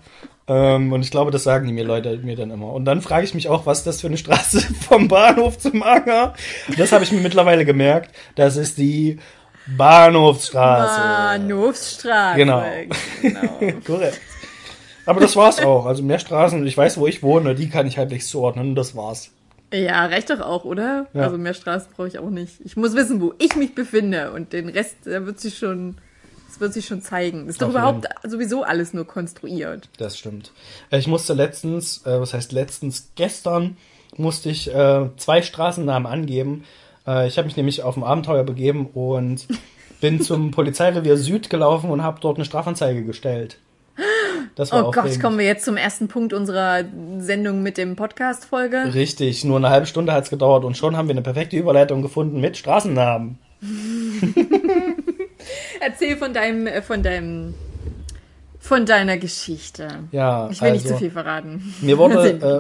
Ähm, 0.48 0.94
und 0.94 1.02
ich 1.02 1.12
glaube, 1.12 1.32
das 1.32 1.44
sagen 1.44 1.68
die 1.68 1.74
mir 1.74 1.84
Leute 1.84 2.18
mir 2.18 2.36
dann 2.36 2.52
immer. 2.52 2.72
Und 2.72 2.86
dann 2.86 3.02
frage 3.02 3.26
ich 3.26 3.34
mich 3.34 3.50
auch, 3.50 3.66
was 3.66 3.80
ist 3.80 3.88
das 3.88 4.02
für 4.02 4.08
eine 4.08 4.18
Straße 4.18 4.62
vom 4.88 5.08
Bahnhof 5.08 5.58
zum 5.58 5.84
Anger? 5.84 6.34
Das 6.78 6.92
habe 6.92 7.04
ich 7.04 7.12
mir 7.12 7.22
mittlerweile 7.22 7.66
gemerkt. 7.66 8.16
Das 8.36 8.56
ist 8.56 8.78
die 8.78 9.20
Bahnhofsstraße. 9.76 11.02
Bahnhofsstraße. 11.02 12.38
Genau. 12.38 12.64
genau. 13.22 13.60
Korrekt. 13.86 14.22
Aber 15.06 15.22
das 15.22 15.36
war's 15.36 15.60
auch. 15.60 15.86
Also 15.86 16.04
mehr 16.04 16.20
Straßen, 16.20 16.66
ich 16.66 16.78
weiß, 16.78 16.98
wo 16.98 17.08
ich 17.08 17.24
wohne, 17.24 17.56
die 17.56 17.70
kann 17.70 17.88
ich 17.88 17.98
halbwegs 17.98 18.28
zuordnen 18.28 18.76
das 18.76 18.96
war's. 18.96 19.32
Ja, 19.74 20.06
reicht 20.06 20.30
doch 20.30 20.40
auch, 20.40 20.64
oder? 20.64 21.08
Ja. 21.14 21.24
Also 21.24 21.38
mehr 21.38 21.54
Straßen 21.54 21.90
brauche 21.96 22.08
ich 22.08 22.20
auch 22.20 22.30
nicht. 22.30 22.54
Ich 22.64 22.78
muss 22.78 22.96
wissen, 22.96 23.20
wo 23.20 23.34
ich 23.38 23.56
mich 23.56 23.76
befinde 23.76 24.32
und 24.32 24.54
den 24.54 24.70
Rest 24.70 24.96
der 25.06 25.26
wird 25.26 25.40
sich 25.40 25.58
schon, 25.58 25.98
das 26.58 26.62
wird 26.62 26.74
sich 26.74 26.86
schon 26.88 27.02
zeigen. 27.02 27.48
Ist 27.48 27.62
doch 27.62 27.70
überhaupt 27.70 28.06
sowieso 28.24 28.63
alles 28.63 28.93
nur 28.93 29.06
konstruiert. 29.06 29.89
Das 29.98 30.17
stimmt. 30.17 30.52
Äh, 30.89 30.98
Ich 31.00 31.08
musste 31.08 31.34
letztens, 31.34 32.06
äh, 32.06 32.20
was 32.20 32.34
heißt 32.34 32.52
letztens, 32.52 33.10
gestern 33.15 33.78
musste 34.17 34.50
ich 34.50 34.74
äh, 34.74 35.10
zwei 35.17 35.41
Straßennamen 35.41 36.12
angeben. 36.12 36.63
Äh, 37.06 37.28
ich 37.28 37.38
habe 37.38 37.46
mich 37.46 37.58
nämlich 37.58 37.84
auf 37.84 37.96
ein 37.98 38.04
Abenteuer 38.04 38.43
begeben 38.43 38.88
und 38.88 39.48
bin 40.02 40.22
zum 40.22 40.52
Polizeirevier 40.52 41.17
Süd 41.17 41.50
gelaufen 41.50 41.89
und 41.91 42.02
habe 42.04 42.20
dort 42.22 42.38
eine 42.38 42.46
Strafanzeige 42.46 43.04
gestellt. 43.04 43.60
Das 44.56 44.72
war 44.72 44.82
Oh 44.82 44.86
Gott, 44.91 44.98
aufregend. 45.00 45.22
kommen 45.24 45.38
wir 45.38 45.46
jetzt 45.46 45.65
zum 45.65 45.78
ersten 45.78 46.08
Punkt 46.08 46.34
unserer 46.34 46.84
Sendung 47.20 47.62
mit 47.62 47.78
dem 47.78 47.96
Podcast-Folge. 47.96 48.93
Richtig, 48.96 49.43
nur 49.43 49.58
eine 49.58 49.70
halbe 49.70 49.86
Stunde 49.88 50.13
hat's 50.13 50.30
gedauert 50.32 50.63
und 50.65 50.76
schon 50.78 50.98
haben 50.98 51.08
wir 51.08 51.13
eine 51.13 51.22
perfekte 51.22 51.58
Überleitung 51.58 52.02
gefunden 52.02 52.39
mit 52.41 52.58
Straßennamen. 52.58 53.38
Erzähl 55.80 56.18
von 56.18 56.34
deinem, 56.34 56.68
äh, 56.68 56.82
von 56.82 57.04
deinem, 57.04 57.54
von 58.60 58.86
deiner 58.86 59.18
Geschichte. 59.18 59.88
Ja, 60.12 60.50
Ich 60.50 60.62
will 60.62 60.72
nicht 60.72 60.84
also- 60.84 60.96
zu 60.96 61.00
viel 61.00 61.12
verraten. 61.12 61.74
Mir 61.82 61.98
wurde, 62.00 62.22
sehen, 62.22 62.42
äh, 62.42 62.60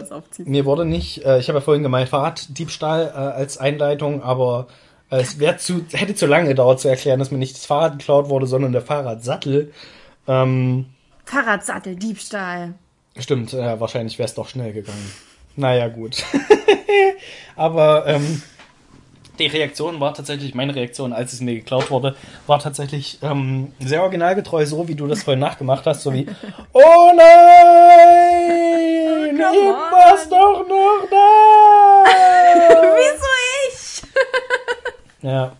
mir 0.49 0.65
wurde 0.65 0.85
nicht, 0.85 1.25
äh, 1.25 1.39
ich 1.39 1.47
habe 1.49 1.59
ja 1.59 1.61
vorhin 1.63 1.83
gemeint, 1.83 2.09
Fahrraddiebstahl 2.09 3.07
äh, 3.07 3.17
als 3.17 3.57
Einleitung, 3.57 4.21
aber 4.23 4.67
Es 5.09 5.39
wäre 5.39 5.55
zu, 5.57 5.85
hätte 5.93 6.15
zu 6.15 6.25
lange 6.25 6.49
gedauert 6.49 6.81
zu 6.81 6.89
erklären, 6.89 7.19
dass 7.19 7.31
mir 7.31 7.37
nicht 7.37 7.55
das 7.55 7.65
Fahrrad 7.65 7.97
geklaut 7.99 8.27
wurde, 8.29 8.45
sondern 8.45 8.73
der 8.73 8.81
Fahrradsattel. 8.81 9.71
Ähm, 10.27 10.87
Fahrradsattel, 11.23 11.95
Diebstahl. 11.95 12.73
stimmt, 13.17 13.53
äh, 13.53 13.79
wahrscheinlich 13.79 14.19
wäre 14.19 14.27
es 14.27 14.33
doch 14.35 14.49
schnell 14.49 14.73
gegangen. 14.73 15.11
Naja, 15.55 15.87
gut. 15.87 16.23
Aber 17.55 18.05
ähm, 18.05 18.41
die 19.39 19.47
Reaktion 19.47 19.99
war 19.99 20.13
tatsächlich, 20.13 20.55
meine 20.55 20.75
Reaktion, 20.75 21.13
als 21.13 21.33
es 21.33 21.41
mir 21.41 21.55
geklaut 21.55 21.89
wurde, 21.91 22.15
war 22.47 22.59
tatsächlich 22.59 23.19
ähm, 23.21 23.71
sehr 23.79 24.01
originalgetreu, 24.01 24.65
so 24.65 24.87
wie 24.87 24.95
du 24.95 25.07
das 25.07 25.23
vorhin 25.23 25.39
nachgemacht 25.39 25.85
hast, 25.85 26.03
so 26.03 26.13
wie 26.13 26.27
Oh 26.73 27.11
nein! 27.15 29.37
come 29.37 29.57
ich 29.57 29.91
war's 29.91 30.29
doch 30.29 30.67
noch 30.67 31.07
da! 31.09 32.03
Wieso 32.97 33.25
ich? 33.69 34.03
Ja. 35.21 35.53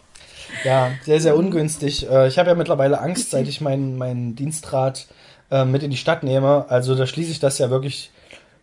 Ja, 0.64 0.92
sehr, 1.04 1.20
sehr 1.22 1.38
ungünstig. 1.38 2.10
Äh, 2.10 2.28
Ich 2.28 2.40
habe 2.40 2.50
ja 2.50 2.56
mittlerweile 2.56 3.00
Angst, 3.00 3.30
seit 3.32 3.48
ich 3.52 3.62
meinen 3.62 3.98
meinen 3.98 4.36
Dienstrad 4.36 5.08
äh, 5.52 5.66
mit 5.66 5.84
in 5.84 5.92
die 5.92 5.98
Stadt 5.98 6.24
nehme. 6.24 6.66
Also 6.70 6.96
da 6.96 7.06
schließe 7.06 7.32
ich 7.32 7.40
das 7.40 7.58
ja 7.60 7.70
wirklich 7.70 8.12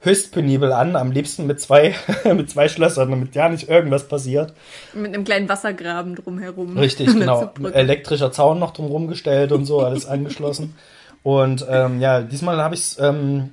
höchst 0.05 0.33
penibel 0.33 0.73
an. 0.73 0.97
Am 0.97 1.11
liebsten 1.11 1.47
mit 1.47 1.61
zwei, 1.61 1.95
mit 2.25 2.51
zwei 2.51 2.69
Schlössern, 2.69 3.11
damit 3.11 3.35
ja 3.35 3.49
nicht 3.49 3.69
irgendwas 3.69 4.07
passiert. 4.09 4.53
Mit 4.93 5.15
einem 5.15 5.25
kleinen 5.25 5.49
Wassergraben 5.49 6.15
drumherum. 6.15 6.77
Richtig, 6.79 7.07
genau. 7.13 7.51
Elektrischer 7.73 8.33
Zaun 8.33 8.59
noch 8.59 8.73
drumherum 8.73 9.09
gestellt 9.09 9.53
und 9.53 9.65
so, 9.65 9.81
alles 9.81 10.07
angeschlossen. 10.07 10.75
Und 11.23 11.67
ähm, 11.69 12.01
ja, 12.01 12.21
diesmal 12.21 12.59
habe 12.59 12.75
ich 12.75 12.83
es 12.83 12.99
ähm, 12.99 13.51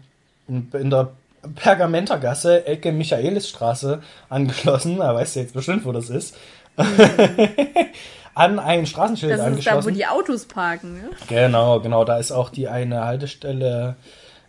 in 0.47 0.89
der 0.89 1.11
Pergamentergasse, 1.55 2.67
Ecke 2.67 2.91
Michaelisstraße, 2.91 4.01
angeschlossen. 4.29 4.97
Da 4.97 5.15
weißt 5.15 5.35
du 5.35 5.39
jetzt 5.39 5.53
bestimmt, 5.53 5.85
wo 5.85 5.91
das 5.91 6.09
ist. 6.09 6.35
An 8.33 8.59
ein 8.59 8.85
Straßenschild 8.85 9.31
Das 9.31 9.39
ist 9.39 9.41
da, 9.41 9.45
wo 9.45 9.51
angeschlossen. 9.51 9.93
die 9.95 10.05
Autos 10.05 10.45
parken, 10.45 10.93
ne? 10.93 11.09
genau, 11.27 11.79
genau. 11.81 12.05
Da 12.05 12.17
ist 12.17 12.31
auch 12.31 12.49
die 12.49 12.67
eine 12.67 13.03
Haltestelle, 13.03 13.95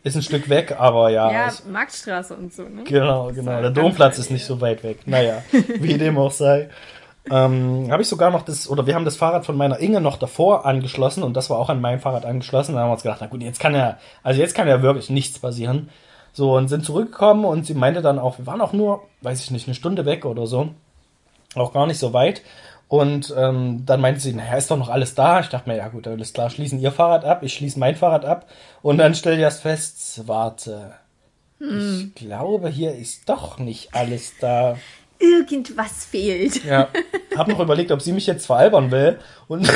ist 0.05 0.17
ein 0.17 0.23
Stück 0.23 0.49
weg, 0.49 0.75
aber 0.79 1.11
ja. 1.11 1.31
Ja, 1.31 1.47
es- 1.49 1.65
Marktstraße 1.65 2.35
und 2.35 2.53
so, 2.53 2.63
ne? 2.65 2.85
Genau, 2.85 3.31
genau. 3.33 3.61
Der 3.61 3.71
Domplatz 3.71 4.19
ist 4.19 4.31
nicht 4.31 4.45
so 4.45 4.61
weit 4.61 4.83
weg. 4.83 5.01
Naja, 5.07 5.43
wie 5.79 5.97
dem 5.99 6.19
auch 6.19 6.33
sei. 6.33 6.69
Ähm, 7.31 7.87
habe 7.93 8.03
ich 8.03 8.09
sogar 8.09 8.33
noch 8.33 8.43
das, 8.43 8.69
oder 8.69 8.87
wir 8.87 8.97
haben 8.97 9.05
das 9.05 9.17
Fahrrad 9.17 9.47
von 9.47 9.57
meiner 9.57 9.79
Inge 9.79 10.01
noch 10.01 10.17
davor 10.19 10.67
angeschlossen 10.67 11.23
und 11.23 11.35
das 11.37 11.51
war 11.51 11.59
auch 11.59 11.69
an 11.69 11.81
mein 11.81 12.01
Fahrrad 12.01 12.25
angeschlossen. 12.27 12.75
Da 12.75 12.81
haben 12.81 12.89
wir 12.89 12.95
uns 12.95 13.03
gedacht, 13.05 13.19
na 13.21 13.29
gut, 13.29 13.43
jetzt 13.43 13.61
kann 13.61 13.77
ja, 13.77 13.97
also 14.25 14.41
jetzt 14.41 14.55
kann 14.57 14.67
ja 14.67 14.83
wirklich 14.83 15.09
nichts 15.09 15.39
passieren. 15.39 15.89
So, 16.33 16.57
und 16.57 16.67
sind 16.69 16.85
zurückgekommen 16.85 17.45
und 17.45 17.65
sie 17.67 17.75
meinte 17.75 18.03
dann 18.03 18.19
auch, 18.19 18.39
wir 18.39 18.47
waren 18.47 18.61
auch 18.61 18.73
nur, 18.73 19.03
weiß 19.21 19.41
ich 19.45 19.51
nicht, 19.53 19.69
eine 19.69 19.75
Stunde 19.77 20.05
weg 20.05 20.25
oder 20.25 20.47
so. 20.49 20.71
Auch 21.55 21.73
gar 21.73 21.87
nicht 21.87 21.99
so 21.99 22.13
weit. 22.13 22.43
Und 22.93 23.33
ähm, 23.39 23.87
dann 23.87 24.03
meinte 24.03 24.21
sie, 24.21 24.35
naja, 24.35 24.55
ist 24.55 24.71
doch 24.71 24.77
noch 24.77 24.91
alles 24.91 25.15
da. 25.15 25.41
Ich 25.41 25.49
dachte 25.49 25.67
mir, 25.67 25.79
ja 25.79 25.89
gut, 25.89 26.07
alles 26.07 26.35
klar, 26.35 26.51
schließen 26.51 26.79
ihr 26.79 26.93
Fahrrad 26.93 27.25
ab, 27.25 27.43
ich 27.43 27.55
schließe 27.55 27.79
mein 27.79 27.97
Fahrrad 27.97 28.27
ab. 28.27 28.51
Und 28.83 28.99
dann 28.99 29.15
stell 29.15 29.33
ich 29.33 29.41
erst 29.41 29.63
fest, 29.63 30.29
warte, 30.29 30.93
ich 31.59 32.15
glaube, 32.15 32.69
hier 32.69 32.95
ist 32.95 33.27
doch 33.31 33.59
nicht 33.59 33.95
alles 33.95 34.35
da. 34.43 34.77
Irgendwas 35.19 36.05
fehlt. 36.05 36.63
Ja, 36.67 36.89
hab 37.35 37.49
noch 37.49 37.61
überlegt, 37.61 37.93
ob 37.93 38.03
sie 38.03 38.13
mich 38.13 38.27
jetzt 38.27 38.45
veralbern 38.45 38.91
will. 38.91 39.19
Und 39.49 39.67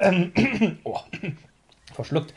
ähm, 0.00 0.32
oh, 0.84 1.00
verschluckt. 1.92 2.32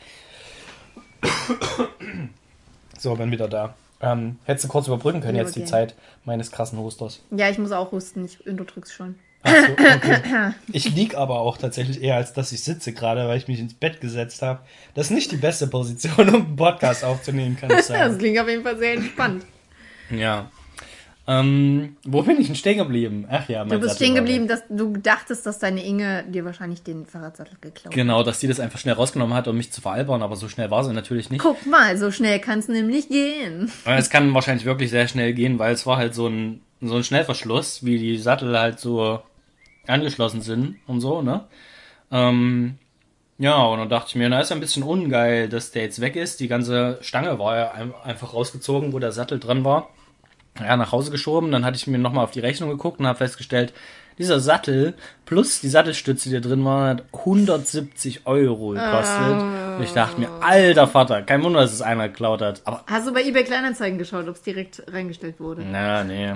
So, 2.98 3.14
bin 3.14 3.30
wieder 3.30 3.46
da. 3.46 3.76
Ähm, 4.00 4.40
hättest 4.46 4.64
du 4.64 4.68
kurz 4.68 4.88
überbrücken 4.88 5.20
können 5.20 5.36
Ja, 5.36 5.44
jetzt 5.44 5.54
die 5.54 5.60
okay. 5.60 5.70
Zeit 5.70 5.94
meines 6.24 6.50
krassen 6.50 6.80
Husters. 6.80 7.20
Ja, 7.30 7.48
ich 7.50 7.58
muss 7.58 7.70
auch 7.70 7.92
husten, 7.92 8.24
ich 8.24 8.44
unterdrück's 8.48 8.92
schon. 8.92 9.14
So, 9.44 9.50
okay. 9.52 10.52
Ich 10.72 10.94
lieg 10.94 11.14
aber 11.16 11.40
auch 11.40 11.58
tatsächlich 11.58 12.02
eher, 12.02 12.16
als 12.16 12.32
dass 12.32 12.52
ich 12.52 12.64
sitze 12.64 12.92
gerade, 12.92 13.28
weil 13.28 13.38
ich 13.38 13.48
mich 13.48 13.60
ins 13.60 13.74
Bett 13.74 14.00
gesetzt 14.00 14.42
habe. 14.42 14.60
Das 14.94 15.06
ist 15.06 15.12
nicht 15.12 15.32
die 15.32 15.36
beste 15.36 15.66
Position, 15.66 16.28
um 16.34 16.34
einen 16.46 16.56
Podcast 16.56 17.04
aufzunehmen, 17.04 17.56
kann 17.56 17.70
ich 17.70 17.76
Das 17.76 17.86
sagen. 17.88 18.18
klingt 18.18 18.38
auf 18.38 18.48
jeden 18.48 18.62
Fall 18.62 18.78
sehr 18.78 18.94
entspannt. 18.94 19.44
Ja. 20.10 20.50
Ähm, 21.26 21.96
wo 22.04 22.22
bin 22.22 22.38
ich 22.38 22.48
denn 22.48 22.56
stehen 22.56 22.76
geblieben? 22.76 23.26
Ach 23.30 23.48
ja, 23.48 23.64
mein 23.64 23.70
Du 23.70 23.80
bist 23.80 23.96
stehen 23.96 24.14
geblieben, 24.14 24.46
dass 24.46 24.62
du 24.68 24.94
dachtest, 24.98 25.46
dass 25.46 25.58
deine 25.58 25.82
Inge 25.82 26.24
dir 26.28 26.44
wahrscheinlich 26.44 26.82
den 26.82 27.06
Fahrradsattel 27.06 27.56
geklaut 27.62 27.86
hat. 27.86 27.92
Genau, 27.94 28.22
dass 28.22 28.40
die 28.40 28.46
das 28.46 28.60
einfach 28.60 28.78
schnell 28.78 28.94
rausgenommen 28.94 29.34
hat, 29.34 29.48
um 29.48 29.56
mich 29.56 29.72
zu 29.72 29.80
veralbern, 29.80 30.22
aber 30.22 30.36
so 30.36 30.50
schnell 30.50 30.70
war 30.70 30.84
sie 30.84 30.92
natürlich 30.92 31.30
nicht. 31.30 31.40
Guck 31.40 31.64
mal, 31.64 31.96
so 31.96 32.10
schnell 32.10 32.40
kann's 32.40 32.68
nämlich 32.68 33.08
gehen. 33.08 33.72
Es 33.86 34.10
kann 34.10 34.34
wahrscheinlich 34.34 34.66
wirklich 34.66 34.90
sehr 34.90 35.08
schnell 35.08 35.32
gehen, 35.32 35.58
weil 35.58 35.72
es 35.72 35.86
war 35.86 35.96
halt 35.96 36.14
so 36.14 36.26
ein, 36.26 36.60
so 36.82 36.96
ein 36.96 37.04
Schnellverschluss, 37.04 37.84
wie 37.86 37.98
die 37.98 38.18
Sattel 38.18 38.58
halt 38.58 38.78
so 38.78 39.22
angeschlossen 39.86 40.40
sind 40.42 40.78
und 40.86 41.00
so, 41.00 41.22
ne? 41.22 41.44
Ähm, 42.12 42.78
ja, 43.38 43.56
und 43.64 43.78
dann 43.80 43.88
dachte 43.88 44.08
ich 44.10 44.14
mir, 44.16 44.28
na, 44.28 44.40
ist 44.40 44.50
ja 44.50 44.56
ein 44.56 44.60
bisschen 44.60 44.84
ungeil, 44.84 45.48
dass 45.48 45.72
der 45.72 45.82
jetzt 45.84 46.00
weg 46.00 46.16
ist. 46.16 46.40
Die 46.40 46.48
ganze 46.48 46.98
Stange 47.02 47.38
war 47.38 47.56
ja 47.58 47.70
ein- 47.72 47.94
einfach 48.04 48.34
rausgezogen, 48.34 48.92
wo 48.92 48.98
der 49.00 49.12
Sattel 49.12 49.40
dran 49.40 49.64
war. 49.64 49.90
Ja, 50.60 50.76
nach 50.76 50.92
Hause 50.92 51.10
geschoben. 51.10 51.52
Dann 51.52 51.64
hatte 51.64 51.76
ich 51.76 51.86
mir 51.86 51.98
nochmal 51.98 52.24
auf 52.24 52.30
die 52.32 52.40
Rechnung 52.40 52.70
geguckt 52.70 53.00
und 53.00 53.06
habe 53.06 53.18
festgestellt, 53.18 53.72
dieser 54.18 54.40
Sattel 54.40 54.94
plus 55.26 55.60
die 55.60 55.68
Sattelstütze, 55.68 56.28
die 56.28 56.34
da 56.34 56.40
drin 56.40 56.64
war, 56.64 56.88
hat 56.88 57.04
170 57.12 58.26
Euro 58.26 58.68
gekostet. 58.70 59.42
Und 59.76 59.82
ich 59.82 59.92
dachte 59.92 60.20
mir, 60.20 60.28
alter 60.40 60.86
Vater, 60.86 61.22
kein 61.22 61.42
Wunder, 61.42 61.60
dass 61.60 61.72
es 61.72 61.82
einer 61.82 62.08
geklaut 62.08 62.42
hat. 62.42 62.62
Aber 62.64 62.84
Hast 62.86 63.08
du 63.08 63.12
bei 63.12 63.22
eBay 63.24 63.44
Kleinanzeigen 63.44 63.98
geschaut, 63.98 64.28
ob 64.28 64.36
es 64.36 64.42
direkt 64.42 64.82
reingestellt 64.92 65.40
wurde? 65.40 65.62
na, 65.68 66.04
nee. 66.04 66.32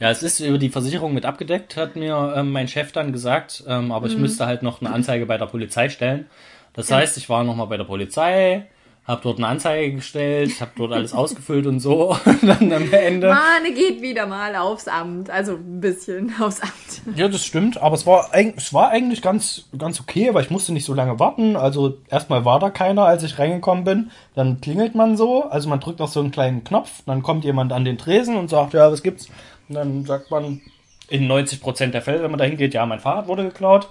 Ja, 0.00 0.10
es 0.10 0.22
ist 0.22 0.40
über 0.40 0.58
die 0.58 0.70
Versicherung 0.70 1.14
mit 1.14 1.24
abgedeckt, 1.24 1.76
hat 1.76 1.96
mir 1.96 2.34
ähm, 2.36 2.50
mein 2.52 2.68
Chef 2.68 2.92
dann 2.92 3.12
gesagt. 3.12 3.62
Ähm, 3.66 3.92
aber 3.92 4.06
ich 4.06 4.16
müsste 4.16 4.46
halt 4.46 4.62
noch 4.62 4.80
eine 4.80 4.90
Anzeige 4.92 5.26
bei 5.26 5.38
der 5.38 5.46
Polizei 5.46 5.88
stellen. 5.88 6.26
Das 6.74 6.90
heißt, 6.90 7.16
ich 7.18 7.28
war 7.28 7.44
nochmal 7.44 7.66
bei 7.66 7.76
der 7.76 7.84
Polizei, 7.84 8.66
habe 9.04 9.20
dort 9.24 9.38
eine 9.38 9.48
Anzeige 9.48 9.96
gestellt, 9.96 10.60
habe 10.60 10.70
dort 10.76 10.92
alles 10.92 11.12
ausgefüllt 11.12 11.66
und 11.66 11.80
so. 11.80 12.16
Und 12.24 12.42
dann 12.44 12.72
am 12.72 12.92
Ende. 12.92 13.28
Mane 13.28 13.74
geht 13.74 14.00
wieder 14.00 14.26
mal 14.26 14.54
aufs 14.54 14.86
Amt. 14.86 15.28
Also 15.28 15.54
ein 15.54 15.80
bisschen 15.80 16.32
aufs 16.40 16.60
Amt. 16.60 17.16
Ja, 17.16 17.26
das 17.26 17.44
stimmt, 17.44 17.82
aber 17.82 17.96
es 17.96 18.06
war, 18.06 18.30
es 18.32 18.72
war 18.72 18.90
eigentlich 18.90 19.20
ganz, 19.20 19.68
ganz 19.76 20.00
okay, 20.00 20.32
weil 20.32 20.44
ich 20.44 20.50
musste 20.50 20.72
nicht 20.72 20.84
so 20.84 20.94
lange 20.94 21.18
warten. 21.18 21.56
Also 21.56 21.98
erstmal 22.08 22.44
war 22.44 22.60
da 22.60 22.70
keiner, 22.70 23.04
als 23.04 23.24
ich 23.24 23.38
reingekommen 23.38 23.84
bin. 23.84 24.10
Dann 24.34 24.60
klingelt 24.60 24.94
man 24.94 25.16
so, 25.16 25.44
also 25.44 25.68
man 25.68 25.80
drückt 25.80 26.00
auf 26.00 26.10
so 26.10 26.20
einen 26.20 26.30
kleinen 26.30 26.62
Knopf, 26.62 27.02
dann 27.04 27.22
kommt 27.22 27.44
jemand 27.44 27.72
an 27.72 27.84
den 27.84 27.98
Tresen 27.98 28.36
und 28.36 28.50
sagt, 28.50 28.72
ja, 28.72 28.90
was 28.90 29.02
gibt's? 29.02 29.28
Und 29.68 29.74
dann 29.74 30.04
sagt 30.04 30.30
man 30.30 30.60
in 31.08 31.30
90% 31.30 31.88
der 31.88 32.02
Fälle, 32.02 32.22
wenn 32.22 32.30
man 32.30 32.38
da 32.38 32.44
hingeht, 32.44 32.72
ja, 32.72 32.86
mein 32.86 33.00
Fahrrad 33.00 33.26
wurde 33.26 33.44
geklaut. 33.44 33.88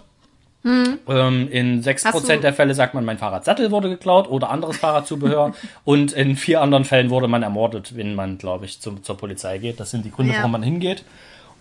Ähm, 0.64 1.48
in 1.50 1.82
6% 1.82 2.14
Hast 2.14 2.30
du- 2.30 2.38
der 2.40 2.54
Fälle 2.54 2.74
sagt 2.76 2.94
man, 2.94 3.04
mein 3.06 3.18
Fahrradsattel 3.18 3.72
wurde 3.72 3.90
geklaut 3.90 4.30
oder 4.30 4.50
anderes 4.50 4.78
Fahrradzubehör. 4.78 5.54
und 5.86 6.12
in 6.14 6.36
vier 6.36 6.62
anderen 6.62 6.86
Fällen 6.86 7.10
wurde 7.10 7.28
man 7.28 7.44
ermordet, 7.44 7.96
wenn 7.96 8.14
man, 8.16 8.38
glaube 8.38 8.66
ich, 8.66 8.80
zum, 8.82 9.04
zur 9.04 9.18
Polizei 9.18 9.58
geht. 9.58 9.80
Das 9.80 9.92
sind 9.92 10.06
die 10.06 10.12
Gründe, 10.12 10.34
Ja. 10.34 10.40
warum 10.40 10.52
man 10.52 10.64
hingeht. 10.64 11.04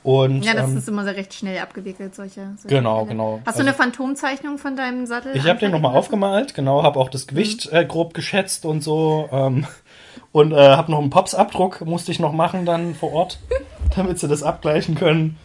Und 0.03 0.45
Ja, 0.47 0.55
das 0.55 0.71
ähm, 0.71 0.79
ist 0.79 0.89
immer 0.89 1.05
sehr 1.05 1.17
recht 1.17 1.35
schnell 1.35 1.59
abgewickelt, 1.59 2.15
solche. 2.15 2.53
solche 2.57 2.69
Genau, 2.75 3.01
Fälle. 3.01 3.09
genau. 3.11 3.33
Hast 3.45 3.57
du 3.59 3.61
Also- 3.61 3.61
eine 3.69 3.75
Phantomzeichnung 3.75 4.57
von 4.59 4.75
deinem 4.77 5.05
Sattel? 5.07 5.37
Ich 5.37 5.47
habe 5.47 5.59
den 5.59 5.71
nochmal 5.73 5.95
aufgemalt, 5.95 6.55
genau, 6.55 6.83
habe 6.83 6.99
auch 6.99 7.11
das 7.11 7.27
Gewicht 7.27 7.71
äh, 7.73 7.85
grob 7.85 8.15
geschätzt 8.15 8.65
und 8.65 8.83
so. 8.83 9.29
Ähm, 9.31 9.67
und 10.33 10.53
äh, 10.53 10.57
habe 10.57 10.91
noch 10.91 11.01
einen 11.01 11.11
Pops-Abdruck, 11.11 11.83
musste 11.85 12.13
ich 12.13 12.19
noch 12.19 12.33
machen 12.33 12.65
dann 12.65 12.95
vor 12.95 13.13
Ort, 13.13 13.41
damit 13.97 14.19
sie 14.19 14.29
das 14.29 14.43
abgleichen 14.43 14.95
können. 14.95 15.37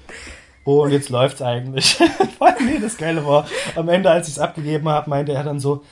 Und 0.66 0.92
jetzt 0.92 1.10
läuft's 1.10 1.42
eigentlich. 1.42 1.96
Vor 2.38 2.48
allem, 2.48 2.66
nee, 2.66 2.80
das 2.80 2.98
Geile 2.98 3.26
war, 3.26 3.46
am 3.76 3.88
Ende, 3.88 4.10
als 4.10 4.28
ich 4.28 4.34
es 4.34 4.40
abgegeben 4.40 4.90
habe, 4.90 5.10
meinte 5.10 5.32
er 5.32 5.44
dann 5.44 5.60
so, 5.60 5.84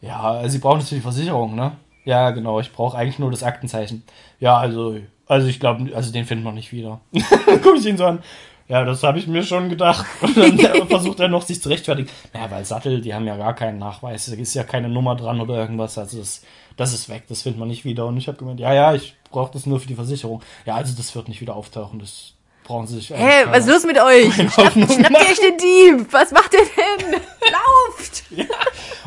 ja, 0.00 0.48
Sie 0.48 0.58
brauchen 0.58 0.78
das 0.78 0.88
für 0.88 0.94
die 0.94 1.00
Versicherung, 1.00 1.54
ne? 1.54 1.72
Ja, 2.04 2.30
genau, 2.30 2.60
ich 2.60 2.72
brauche 2.72 2.96
eigentlich 2.96 3.18
nur 3.18 3.30
das 3.30 3.42
Aktenzeichen. 3.42 4.04
Ja, 4.40 4.56
also, 4.58 4.96
also 5.26 5.46
ich 5.46 5.60
glaube, 5.60 5.94
also 5.94 6.12
den 6.12 6.24
finden 6.24 6.44
wir 6.44 6.52
nicht 6.52 6.72
wieder. 6.72 7.00
dann 7.46 7.60
gucke 7.62 7.78
ich 7.78 7.86
ihn 7.86 7.96
so 7.96 8.06
an. 8.06 8.20
Ja, 8.68 8.84
das 8.84 9.02
habe 9.02 9.18
ich 9.18 9.26
mir 9.26 9.42
schon 9.42 9.68
gedacht. 9.68 10.06
Und 10.22 10.36
dann 10.36 10.58
versucht 10.88 11.20
er 11.20 11.28
noch, 11.28 11.42
sich 11.42 11.60
zu 11.60 11.68
rechtfertigen. 11.68 12.08
Naja, 12.32 12.50
weil 12.50 12.64
Sattel, 12.64 13.00
die 13.00 13.12
haben 13.12 13.26
ja 13.26 13.36
gar 13.36 13.54
keinen 13.54 13.78
Nachweis. 13.78 14.26
Da 14.26 14.34
ist 14.34 14.54
ja 14.54 14.64
keine 14.64 14.88
Nummer 14.88 15.14
dran 15.14 15.40
oder 15.40 15.56
irgendwas. 15.56 15.98
Also 15.98 16.18
das, 16.18 16.42
das 16.76 16.94
ist 16.94 17.08
weg, 17.08 17.24
das 17.28 17.42
findet 17.42 17.58
man 17.58 17.68
nicht 17.68 17.84
wieder. 17.84 18.06
Und 18.06 18.16
ich 18.16 18.28
habe 18.28 18.38
gemeint, 18.38 18.60
ja, 18.60 18.72
ja, 18.72 18.94
ich 18.94 19.14
brauche 19.30 19.52
das 19.52 19.66
nur 19.66 19.80
für 19.80 19.88
die 19.88 19.94
Versicherung. 19.94 20.42
Ja, 20.64 20.76
also 20.76 20.96
das 20.96 21.14
wird 21.14 21.28
nicht 21.28 21.40
wieder 21.40 21.54
auftauchen. 21.54 21.98
Das 21.98 22.31
brauchen 22.64 22.86
sie 22.86 22.96
sich. 22.96 23.10
Hä, 23.10 23.44
was 23.46 23.66
ist 23.66 23.68
los 23.68 23.84
mit 23.84 24.00
euch? 24.00 24.34
Schnappt, 24.34 24.56
Hoffnung 24.56 24.88
schnappt 24.88 25.10
ihr 25.10 25.18
euch 25.18 25.40
den 25.40 25.58
Dieb? 25.58 26.12
Was 26.12 26.30
macht 26.30 26.54
ihr 26.54 26.60
denn? 26.60 27.20
lauft! 27.50 28.24
Ja. 28.30 28.44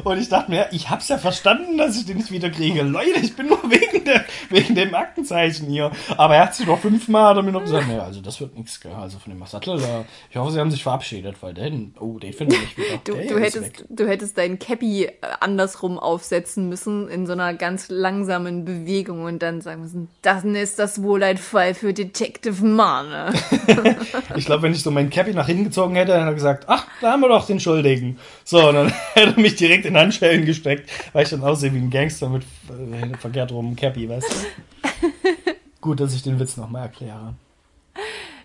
Und 0.04 0.20
ich 0.20 0.30
dachte 0.30 0.52
mir, 0.52 0.68
ich 0.72 0.90
hab's 0.90 1.08
ja 1.08 1.18
verstanden, 1.18 1.78
dass 1.78 1.98
ich 1.98 2.06
den 2.06 2.18
nicht 2.18 2.32
wieder 2.32 2.50
kriege. 2.50 2.84
Leute, 2.84 3.20
ich 3.22 3.36
bin 3.36 3.48
nur 3.48 3.60
wegen, 3.70 4.06
der, 4.06 4.26
wegen 4.50 4.76
dem 4.76 4.94
Aktenzeichen 4.94 5.68
hier. 5.68 5.92
Aber 6.18 6.36
er 6.36 6.44
hat 6.44 6.56
sich 6.56 6.68
noch 6.68 6.80
fünfmal 6.80 7.30
hat 7.30 7.38
er 7.38 7.44
mir 7.44 7.52
noch 7.52 7.62
gesagt, 7.62 7.88
naja, 7.88 8.04
also 8.04 8.22
das 8.22 8.40
wird 8.40 8.56
nichts, 8.56 8.80
also 8.86 9.20
von 9.20 9.34
dem 9.34 9.46
Sattel 9.46 9.80
da. 9.80 10.06
Ich 10.30 10.38
hoffe, 10.38 10.52
sie 10.52 10.60
haben 10.60 10.72
sich 10.72 10.84
verabschiedet, 10.84 11.38
weil 11.42 11.54
den, 11.54 11.96
oh, 12.00 12.20
den 12.20 12.34
finde 12.34 12.56
ich 12.56 12.78
wieder. 12.78 12.98
Du, 13.04 13.14
du, 13.14 13.40
hättest, 13.40 13.80
weg. 13.80 13.86
du 13.90 14.08
hättest 14.08 14.38
deinen 14.38 14.60
Cappy 14.60 15.06
äh, 15.06 15.12
andersrum 15.40 15.98
aufsetzen 15.98 16.70
müssen, 16.70 17.08
in 17.08 17.26
so 17.26 17.34
einer 17.34 17.54
ganz 17.54 17.90
langsamen 17.90 18.66
Bewegung 18.66 19.24
und 19.24 19.42
dann 19.42 19.62
sagen 19.62 19.82
müssen, 19.82 20.10
das 20.22 20.44
ist 20.44 20.78
das 20.78 21.02
wohl 21.02 21.24
ein 21.24 21.38
Fall 21.38 21.74
für 21.74 21.94
Detective 21.94 22.64
Marne. 22.64 23.34
Ich 24.36 24.46
glaube, 24.46 24.64
wenn 24.64 24.74
ich 24.74 24.84
so 24.84 24.92
meinen 24.92 25.10
Cappy 25.10 25.34
nach 25.34 25.48
hinten 25.48 25.66
gezogen 25.66 25.96
hätte, 25.96 26.12
dann 26.12 26.22
hätte 26.22 26.32
er 26.32 26.36
gesagt, 26.36 26.66
ach, 26.68 26.88
da 27.02 27.12
haben 27.12 27.22
wir 27.22 27.30
doch 27.30 27.46
den 27.46 27.60
Schuldigen. 27.60 28.20
So, 28.44 28.70
und 28.70 28.76
dann 28.76 28.94
hätte 29.14 29.34
er 29.36 29.40
mich 29.40 29.56
direkt 29.56 29.86
in 29.86 29.98
Handschellen 29.98 30.46
gesteckt, 30.46 30.90
weil 31.14 31.24
ich 31.24 31.30
dann 31.30 31.44
aussehe 31.44 31.74
wie 31.74 31.78
ein 31.78 31.90
Gangster 31.90 32.30
mit 32.30 32.44
äh, 32.44 33.18
verkehrt 33.18 33.52
rum 33.52 33.76
Cappy, 33.76 34.10
weißt 34.10 34.28
du? 34.30 35.10
Gut, 35.82 36.00
dass 36.00 36.14
ich 36.14 36.24
den 36.24 36.40
Witz 36.40 36.58
nochmal 36.58 36.84
erkläre. 36.84 37.36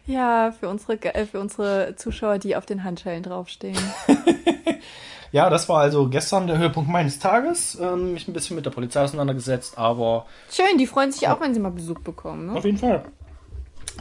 Ja, 0.07 0.53
für 0.53 0.69
unsere, 0.69 0.95
äh, 1.15 1.27
für 1.27 1.41
unsere 1.41 1.95
Zuschauer, 1.97 2.39
die 2.39 2.57
auf 2.57 2.67
den 2.67 2.85
Handschellen 2.85 3.23
draufstehen. 3.23 3.79
Ja, 5.33 5.49
das 5.49 5.69
war 5.69 5.81
also 5.81 6.09
gestern 6.09 6.47
der 6.49 6.59
Höhepunkt 6.59 6.91
meines 6.91 7.19
Tages. 7.19 7.79
Ähm, 7.81 8.15
mich 8.15 8.27
ein 8.27 8.33
bisschen 8.33 8.57
mit 8.57 8.67
der 8.67 8.71
Polizei 8.71 9.03
auseinandergesetzt, 9.03 9.79
aber 9.79 10.27
Schön, 10.51 10.77
die 10.77 10.87
freuen 10.87 11.13
sich 11.13 11.29
auch, 11.29 11.41
wenn 11.41 11.55
sie 11.55 11.61
mal 11.61 11.71
Besuch 11.71 12.01
bekommen. 12.01 12.47
Ne? 12.47 12.59
auf 12.59 12.65
jeden 12.65 12.79
Fall. 12.79 13.05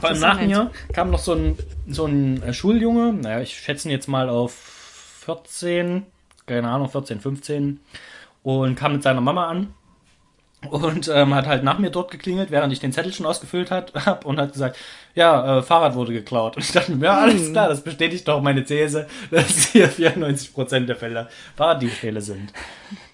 Vor 0.00 0.10
allem 0.10 0.20
nach 0.20 0.40
mir 0.40 0.70
kam 0.92 1.10
noch 1.10 1.18
so 1.18 1.34
ein, 1.34 1.58
so 1.88 2.06
ein 2.06 2.42
äh, 2.42 2.52
Schuljunge, 2.52 3.12
naja, 3.12 3.40
ich 3.40 3.56
schätze 3.58 3.88
ihn 3.88 3.92
jetzt 3.92 4.08
mal 4.08 4.28
auf 4.28 4.52
14, 4.52 6.06
keine 6.46 6.68
Ahnung, 6.68 6.88
14, 6.88 7.20
15, 7.20 7.80
und 8.42 8.74
kam 8.76 8.92
mit 8.92 9.02
seiner 9.02 9.20
Mama 9.20 9.46
an 9.48 9.74
und 10.68 11.08
ähm, 11.08 11.34
hat 11.34 11.46
halt 11.46 11.64
nach 11.64 11.78
mir 11.78 11.90
dort 11.90 12.10
geklingelt, 12.10 12.50
während 12.50 12.72
ich 12.72 12.80
den 12.80 12.92
Zettel 12.92 13.12
schon 13.12 13.26
ausgefüllt 13.26 13.70
hat, 13.70 13.94
hab 14.06 14.26
und 14.26 14.38
hat 14.38 14.52
gesagt, 14.52 14.76
ja, 15.14 15.58
äh, 15.58 15.62
Fahrrad 15.62 15.94
wurde 15.94 16.12
geklaut. 16.12 16.56
Und 16.56 16.64
ich 16.64 16.72
dachte 16.72 16.92
mir, 16.92 17.06
ja, 17.06 17.18
alles 17.18 17.50
klar, 17.52 17.68
das 17.68 17.82
bestätigt 17.82 18.28
doch 18.28 18.42
meine 18.42 18.64
These, 18.64 19.06
dass 19.30 19.68
hier 19.68 19.90
94% 19.90 20.86
der 20.86 20.96
Fälle 20.96 21.28
Fahrraddiebstähle 21.56 22.20
sind. 22.20 22.52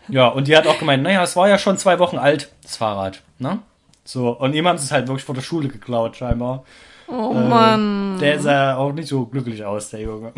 Ja, 0.09 0.29
und 0.29 0.49
die 0.49 0.57
hat 0.57 0.67
auch 0.67 0.79
gemeint, 0.79 1.03
naja, 1.03 1.23
es 1.23 1.37
war 1.37 1.49
ja 1.49 1.59
schon 1.59 1.79
zwei 1.79 1.99
Wochen 1.99 2.19
alt, 2.19 2.51
das 2.63 2.77
Fahrrad, 2.77 3.23
ne? 3.39 3.61
So, 4.07 4.31
und 4.31 4.55
ihm 4.55 4.67
haben 4.67 4.79
sie 4.79 4.85
es 4.87 4.93
halt 4.93 5.09
wirklich 5.09 5.25
vor 5.25 5.35
der 5.35 5.43
Schule 5.43 5.69
geklaut, 5.69 6.17
scheinbar. 6.17 6.65
Oh 7.09 7.33
Äh, 7.35 7.49
Mann. 7.49 8.19
Der 8.21 8.41
sah 8.41 8.77
auch 8.77 8.93
nicht 8.93 9.09
so 9.09 9.27
glücklich 9.27 9.65
aus, 9.65 9.91
der 9.91 10.01
Junge. 10.01 10.33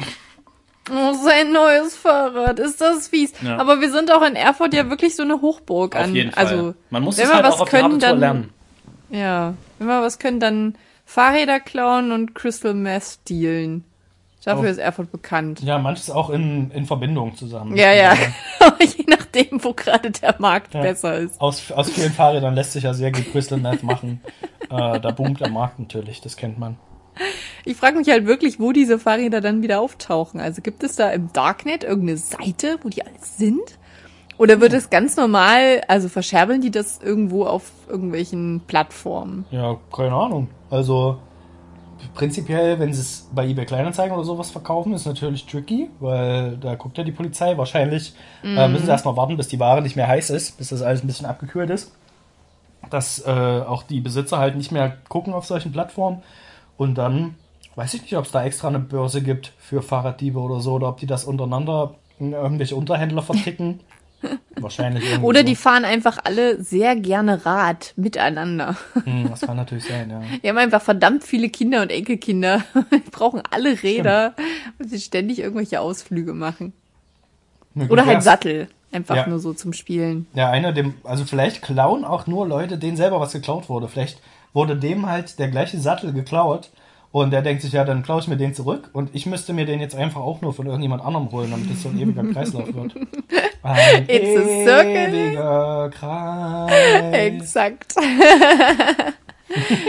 Oh, 0.90 1.12
sein 1.12 1.52
neues 1.52 1.94
Fahrrad. 1.96 2.59
Ist 2.59 2.81
das 2.81 3.09
fies. 3.09 3.33
Ja. 3.42 3.59
Aber 3.59 3.81
wir 3.81 3.90
sind 3.92 4.11
auch 4.11 4.22
in 4.22 4.37
Erfurt 4.37 4.72
ja 4.74 4.88
wirklich 4.88 5.14
so 5.16 5.22
eine 5.22 5.40
Hochburg 5.42 5.94
an. 5.96 6.11
Auf 6.11 6.16
jeden 6.16 6.33
Fall. 6.33 6.46
Also, 6.46 6.74
Man 6.90 7.02
muss 7.02 7.18
wenn 7.18 7.26
es 7.26 7.33
halt 7.35 7.44
was 7.44 7.61
auch 7.61 7.68
können, 7.68 7.98
dann- 8.00 8.18
lernen. 8.20 8.50
ja. 9.11 9.54
Wenn 9.78 9.87
wir 9.87 10.02
was 10.02 10.18
können, 10.18 10.40
dann 10.40 10.74
Fahrräder 11.04 11.61
klauen 11.61 12.11
und 12.11 12.35
Crystal 12.35 12.74
Meth 12.74 13.18
dealen. 13.28 13.85
Dafür 14.48 14.64
Oh. 14.68 14.70
ist 14.70 14.78
Erfurt 14.78 15.12
bekannt. 15.12 15.61
Ja, 15.62 15.78
manches 15.78 16.11
auch 16.11 16.30
in, 16.30 16.70
in 16.70 16.87
Verbindung 16.87 17.37
zusammen. 17.37 17.76
Ja, 17.76 17.92
ja. 17.92 18.14
Je 18.80 19.04
nachdem, 19.06 19.62
wo 19.62 19.74
gerade 19.74 20.11
der 20.11 20.37
Markt 20.38 20.72
Ja. 20.72 20.80
besser 20.80 21.18
ist. 21.18 21.38
Aus, 21.40 21.70
aus 21.70 21.90
vielen 21.90 22.12
Fahrrädern 22.12 22.54
lässt 22.54 22.72
sich 22.72 22.84
ja 22.84 22.94
sehr 22.94 23.12
gut 23.12 23.30
Crystal 23.30 23.58
Meth 23.58 23.82
machen. 23.82 24.22
äh, 24.70 24.98
da 25.00 25.11
boomt 25.11 25.40
der 25.40 25.50
Markt 25.50 25.78
natürlich, 25.78 26.20
das 26.22 26.37
kennt 26.37 26.58
man. 26.58 26.76
Ich 27.66 27.76
frage 27.76 27.98
mich 27.98 28.08
halt 28.08 28.26
wirklich, 28.26 28.58
wo 28.58 28.72
diese 28.72 28.98
Fahrräder 28.98 29.40
dann 29.42 29.61
wieder 29.62 29.80
auftauchen. 29.80 30.40
Also 30.40 30.62
gibt 30.62 30.82
es 30.82 30.96
da 30.96 31.11
im 31.11 31.32
Darknet 31.32 31.84
irgendeine 31.84 32.16
Seite, 32.16 32.78
wo 32.82 32.88
die 32.88 33.04
alles 33.04 33.37
sind? 33.37 33.78
Oder 34.38 34.61
wird 34.61 34.72
es 34.72 34.88
ganz 34.88 35.16
normal, 35.16 35.82
also 35.88 36.08
verscherbeln 36.08 36.61
die 36.61 36.70
das 36.70 37.00
irgendwo 37.02 37.44
auf 37.44 37.70
irgendwelchen 37.88 38.62
Plattformen? 38.68 39.44
Ja, 39.50 39.76
keine 39.94 40.14
Ahnung. 40.14 40.48
Also 40.70 41.18
prinzipiell, 42.18 42.81
wenn 42.81 42.92
sie 42.92 43.00
es 43.00 43.28
bei 43.33 43.46
eBay 43.46 43.64
Kleinanzeigen 43.64 44.12
oder 44.12 44.24
sowas 44.24 44.50
verkaufen, 44.50 44.92
ist 44.92 45.07
natürlich 45.07 45.46
tricky, 45.46 45.88
weil 46.00 46.57
da 46.57 46.74
guckt 46.74 46.98
ja 46.98 47.04
die 47.04 47.12
Polizei. 47.12 47.57
Wahrscheinlich 47.57 48.12
äh, 48.42 48.66
müssen 48.66 48.87
sie 48.87 48.90
erstmal 48.90 49.16
warten, 49.16 49.37
bis 49.37 49.46
die 49.46 49.61
Ware 49.61 49.83
nicht 49.83 49.94
mehr 49.94 50.09
heiß 50.09 50.31
ist, 50.31 50.59
bis 50.59 50.70
das 50.70 50.83
alles 50.83 51.04
ein 51.04 51.07
bisschen 51.07 51.26
abgekühlt 51.26 51.70
ist. 51.70 51.92
Dass 52.90 53.24
äh, 53.24 53.31
auch 53.31 53.85
die 53.85 54.00
Besitzer 54.00 54.38
halt 54.38 54.57
nicht 54.57 54.72
mehr 54.72 54.96
gucken 55.09 55.33
auf 55.33 55.46
solchen 55.46 55.70
Plattformen. 55.70 56.24
Und 56.76 56.96
dann 56.98 57.37
weiß 57.76 57.94
ich 57.94 58.02
nicht, 58.02 58.16
ob 58.16 58.24
es 58.24 58.33
da 58.33 58.42
extra 58.42 58.66
eine 58.66 58.81
Börse 58.81 59.22
gibt 59.22 59.52
für 59.57 59.81
Fahrraddiebe 59.81 60.40
oder 60.40 60.61
so, 60.61 60.72
oder 60.72 60.88
ob 60.88 60.96
die 60.98 61.07
das 61.07 61.24
untereinander 61.24 61.94
in 62.18 62.33
irgendwelche 62.33 62.74
Unterhändler 62.74 63.22
verticken. 63.22 63.78
Wahrscheinlich 64.57 65.04
Oder 65.22 65.40
so. 65.40 65.46
die 65.46 65.54
fahren 65.57 65.85
einfach 65.85 66.18
alle 66.24 66.61
sehr 66.62 66.96
gerne 66.96 67.46
Rad 67.46 67.92
miteinander. 67.96 68.76
Hm, 69.04 69.28
das 69.31 69.42
kann 69.42 69.57
natürlich 69.57 69.85
sein, 69.85 70.11
ja. 70.11 70.22
Die 70.42 70.48
haben 70.48 70.59
einfach 70.59 70.83
verdammt 70.83 71.22
viele 71.24 71.48
Kinder 71.48 71.83
und 71.83 71.90
Enkelkinder. 71.92 72.62
Die 72.92 73.11
brauchen 73.11 73.42
alle 73.50 73.83
Räder, 73.83 74.35
weil 74.78 74.88
sie 74.88 75.00
ständig 75.00 75.38
irgendwelche 75.38 75.81
Ausflüge 75.81 76.33
machen. 76.35 76.72
Gut, 77.74 77.90
Oder 77.90 78.07
halt. 78.07 78.22
Sattel. 78.22 78.68
Einfach 78.90 79.16
Ja. 79.16 79.26
nur 79.28 79.38
so 79.38 79.52
zum 79.52 79.74
Spielen. 79.74 80.26
Ja, 80.33 80.48
einer 80.50 80.72
dem, 80.72 80.94
also 81.04 81.24
vielleicht 81.26 81.61
klauen 81.62 82.04
auch 82.07 82.26
nur 82.26 82.48
Leute, 82.48 82.78
denen 82.78 82.96
selber 82.96 83.20
was 83.20 83.33
geklaut 83.33 83.68
wurde. 83.68 83.87
Vielleicht 83.87 84.18
wurde 84.54 84.76
dem 84.76 85.07
halt 85.07 85.38
der 85.38 85.48
gleiche 85.48 85.78
Sattel 85.78 86.12
geklaut 86.14 86.70
und 87.11 87.31
der 87.31 87.42
denkt 87.42 87.62
sich, 87.62 87.73
ja, 87.73 87.85
dann 87.85 88.03
klaue 88.03 88.21
ich 88.21 88.29
mir 88.29 88.37
den 88.37 88.55
zurück 88.55 88.90
und 88.92 89.14
ich 89.14 89.27
müsste 89.27 89.53
mir 89.53 89.64
den 89.66 89.81
jetzt 89.81 89.94
einfach 89.97 90.21
auch 90.21 90.40
nur 90.42 90.53
von 90.55 90.66
irgendjemand 90.66 91.03
anderem 91.05 91.31
holen, 91.33 91.51
damit 91.51 91.71
es 91.71 91.83
so 91.83 91.88
ein 91.88 91.99
ewiger 91.99 92.25
Kreislauf 92.25 92.66
wird. 92.75 92.94
Ein 93.62 94.05
It's 94.09 94.38
a 94.38 94.44
circle. 94.64 95.14
ewiger 95.14 95.90
Kreis. 95.92 97.12
Exakt. 97.12 97.94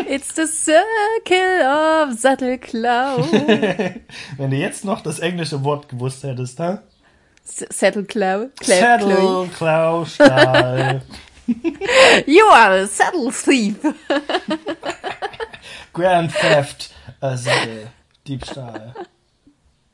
It's 0.07 0.33
the 0.35 0.47
circle 0.47 1.61
of 1.61 2.17
Sattelklau. 2.17 3.17
Wenn 4.37 4.51
du 4.51 4.55
jetzt 4.57 4.85
noch 4.85 5.01
das 5.01 5.19
englische 5.19 5.63
Wort 5.63 5.89
gewusst 5.89 6.23
hättest, 6.23 6.57
ne? 6.59 6.81
Sattelklau. 7.43 8.45
Saddle, 8.61 9.49
Klau, 9.57 10.05
Stahl. 10.05 11.01
You 12.25 12.45
are 12.51 12.81
a 12.83 12.87
saddle 12.87 13.31
thief. 13.31 13.75
Grand 15.93 16.31
Theft, 16.33 16.91
äh, 17.21 17.35
Sattel, 17.37 17.87
Diebstahl. 18.27 18.93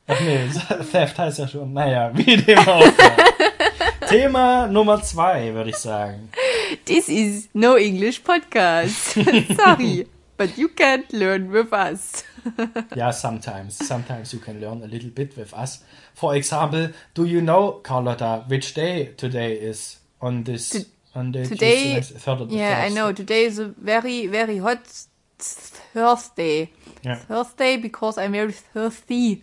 Ach 0.08 0.20
nee, 0.20 0.48
Theft 0.92 1.18
heißt 1.18 1.38
ja 1.40 1.48
schon, 1.48 1.72
naja, 1.72 2.10
wie 2.16 2.36
dem 2.36 2.58
auch 2.58 2.82
sei. 2.82 3.16
Thema 4.08 4.66
Nummer 4.68 5.02
zwei, 5.02 5.52
würde 5.52 5.70
ich 5.70 5.76
sagen. 5.76 6.28
This 6.84 7.08
is 7.08 7.48
no 7.54 7.76
English 7.76 8.20
podcast. 8.20 9.14
Sorry, 9.56 10.06
but 10.36 10.56
you 10.56 10.68
can't 10.68 11.10
learn 11.12 11.52
with 11.52 11.72
us. 11.72 12.24
Ja, 12.94 13.12
sometimes. 13.12 13.76
Sometimes 13.78 14.32
you 14.32 14.38
can 14.38 14.60
learn 14.60 14.82
a 14.82 14.86
little 14.86 15.10
bit 15.10 15.36
with 15.36 15.52
us. 15.52 15.82
For 16.14 16.36
example, 16.36 16.90
do 17.14 17.24
you 17.24 17.40
know, 17.40 17.80
Carlotta, 17.82 18.44
which 18.48 18.74
day 18.74 19.12
today 19.16 19.54
is 19.54 19.98
on 20.20 20.44
this... 20.44 20.68
To- 20.70 20.86
on 21.16 21.32
the 21.32 21.44
today- 21.46 21.94
Tuesday, 21.94 22.18
third 22.18 22.40
of 22.42 22.50
the 22.50 22.56
Yeah, 22.56 22.78
I 22.78 22.84
first? 22.84 22.94
know. 22.94 23.10
Today 23.12 23.46
is 23.46 23.58
a 23.58 23.68
very, 23.82 24.26
very 24.26 24.58
hot 24.58 24.80
Thursday. 25.38 26.70
Ja. 27.06 27.14
Thursday 27.28 27.76
because 27.78 28.20
I'm 28.20 28.32
very 28.32 28.52
thirsty. 28.72 29.40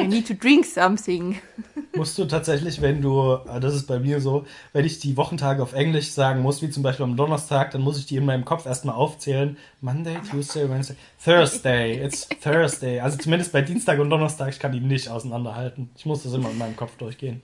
I 0.00 0.06
need 0.08 0.26
to 0.26 0.34
drink 0.34 0.64
something. 0.66 1.36
Musst 1.94 2.18
du 2.18 2.24
tatsächlich, 2.24 2.80
wenn 2.82 3.00
du, 3.00 3.34
äh, 3.48 3.60
das 3.60 3.76
ist 3.76 3.86
bei 3.86 4.00
mir 4.00 4.20
so, 4.20 4.46
wenn 4.72 4.84
ich 4.84 4.98
die 4.98 5.16
Wochentage 5.16 5.62
auf 5.62 5.74
Englisch 5.74 6.10
sagen 6.10 6.42
muss, 6.42 6.60
wie 6.60 6.70
zum 6.70 6.82
Beispiel 6.82 7.04
am 7.04 7.16
Donnerstag, 7.16 7.70
dann 7.70 7.82
muss 7.82 7.98
ich 8.00 8.06
die 8.06 8.16
in 8.16 8.24
meinem 8.24 8.44
Kopf 8.44 8.66
erstmal 8.66 8.96
aufzählen. 8.96 9.56
Monday, 9.80 10.16
Tuesday, 10.28 10.68
Wednesday, 10.68 10.96
Thursday, 11.24 12.04
it's 12.04 12.28
Thursday. 12.42 12.98
Also 12.98 13.16
zumindest 13.16 13.52
bei 13.52 13.62
Dienstag 13.62 14.00
und 14.00 14.10
Donnerstag, 14.10 14.48
ich 14.48 14.58
kann 14.58 14.72
die 14.72 14.80
nicht 14.80 15.08
auseinanderhalten. 15.08 15.90
Ich 15.96 16.04
muss 16.04 16.24
das 16.24 16.32
immer 16.34 16.50
in 16.50 16.58
meinem 16.58 16.74
Kopf 16.74 16.96
durchgehen. 16.96 17.42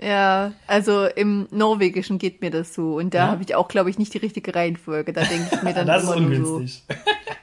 Ja, 0.00 0.52
also 0.66 1.04
im 1.06 1.48
Norwegischen 1.50 2.18
geht 2.18 2.40
mir 2.40 2.50
das 2.50 2.72
so. 2.74 2.96
Und 2.96 3.14
da 3.14 3.18
Ja? 3.18 3.26
habe 3.32 3.42
ich 3.42 3.54
auch, 3.54 3.68
glaube 3.68 3.90
ich, 3.90 3.98
nicht 3.98 4.14
die 4.14 4.18
richtige 4.18 4.54
Reihenfolge. 4.54 5.12
Da 5.12 5.22
denke 5.24 5.48
ich 5.54 5.62
mir 5.62 5.74
dann 5.74 5.86
das 5.86 6.04
ist 6.04 6.08
nur 6.08 6.16
so, 6.16 6.22
ungünstig. 6.54 6.82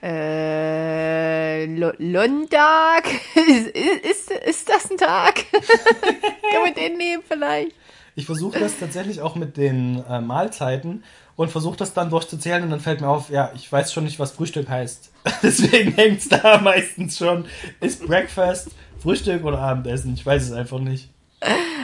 Äh, 0.02 1.66
Lo 1.66 1.92
Londag? 1.98 3.04
ist, 3.36 3.76
ist, 3.76 4.32
ist 4.32 4.70
das 4.70 4.92
ein 4.92 4.98
Tag? 4.98 5.46
Kann 5.52 6.64
man 6.64 6.74
den 6.74 6.98
nehmen 6.98 7.24
vielleicht? 7.28 7.76
Ich 8.16 8.26
versuche 8.26 8.60
das 8.60 8.78
tatsächlich 8.78 9.22
auch 9.22 9.36
mit 9.36 9.58
den 9.58 10.04
äh, 10.10 10.20
Mahlzeiten 10.20 11.04
und 11.36 11.50
versuche 11.52 11.78
das 11.78 11.94
dann 11.94 12.10
durchzuzählen 12.10 12.64
und 12.64 12.70
dann 12.70 12.82
fällt 12.82 13.00
mir 13.00 13.08
auf, 13.08 13.30
ja, 13.30 13.52
ich 13.56 13.72
weiß 13.72 13.94
schon 13.94 14.04
nicht, 14.04 14.20
was 14.20 14.32
Frühstück 14.32 14.68
heißt. 14.68 15.12
Deswegen 15.44 15.94
hängt's 15.94 16.28
da 16.28 16.60
meistens 16.60 17.18
schon. 17.18 17.46
Ist 17.80 18.06
Breakfast, 18.06 18.72
Frühstück 19.02 19.46
oder 19.46 19.60
Abendessen? 19.60 20.14
Ich 20.14 20.26
weiß 20.26 20.44
es 20.44 20.52
einfach 20.52 20.80
nicht. 20.80 21.10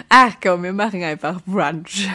Ach 0.10 0.34
komm, 0.44 0.64
wir 0.64 0.74
machen 0.74 1.02
einfach 1.04 1.40
Brunch. 1.46 2.10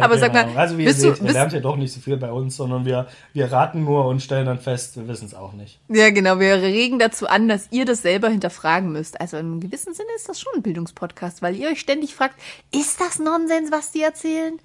Aber 0.00 0.18
sag 0.18 0.32
mal, 0.32 0.44
Genau. 0.44 0.58
also 0.58 0.78
wie 0.78 0.84
ihr 0.84 0.94
seht, 0.94 1.20
du, 1.20 1.24
ihr 1.26 1.32
lernt 1.32 1.52
ja 1.52 1.60
doch 1.60 1.76
nicht 1.76 1.92
so 1.92 2.00
viel 2.00 2.16
bei 2.16 2.30
uns, 2.30 2.56
sondern 2.56 2.84
wir, 2.84 3.06
wir 3.32 3.50
raten 3.50 3.84
nur 3.84 4.04
und 4.06 4.20
stellen 4.22 4.46
dann 4.46 4.58
fest, 4.58 4.96
wir 4.96 5.08
wissen 5.08 5.26
es 5.26 5.34
auch 5.34 5.52
nicht. 5.52 5.78
ja 5.88 6.10
genau, 6.10 6.38
wir 6.38 6.54
regen 6.62 6.98
dazu 6.98 7.26
an, 7.28 7.48
dass 7.48 7.68
ihr 7.70 7.84
das 7.84 8.02
selber 8.02 8.28
hinterfragen 8.28 8.92
müsst. 8.92 9.20
Also 9.20 9.36
im 9.38 9.60
gewissen 9.60 9.94
Sinne 9.94 10.08
ist 10.16 10.28
das 10.28 10.40
schon 10.40 10.52
ein 10.56 10.62
Bildungspodcast, 10.62 11.42
weil 11.42 11.56
ihr 11.56 11.68
euch 11.68 11.80
ständig 11.80 12.14
fragt, 12.14 12.34
ist 12.74 13.00
das 13.00 13.18
Nonsens, 13.18 13.70
was 13.72 13.92
die 13.92 14.02
erzählen? 14.02 14.58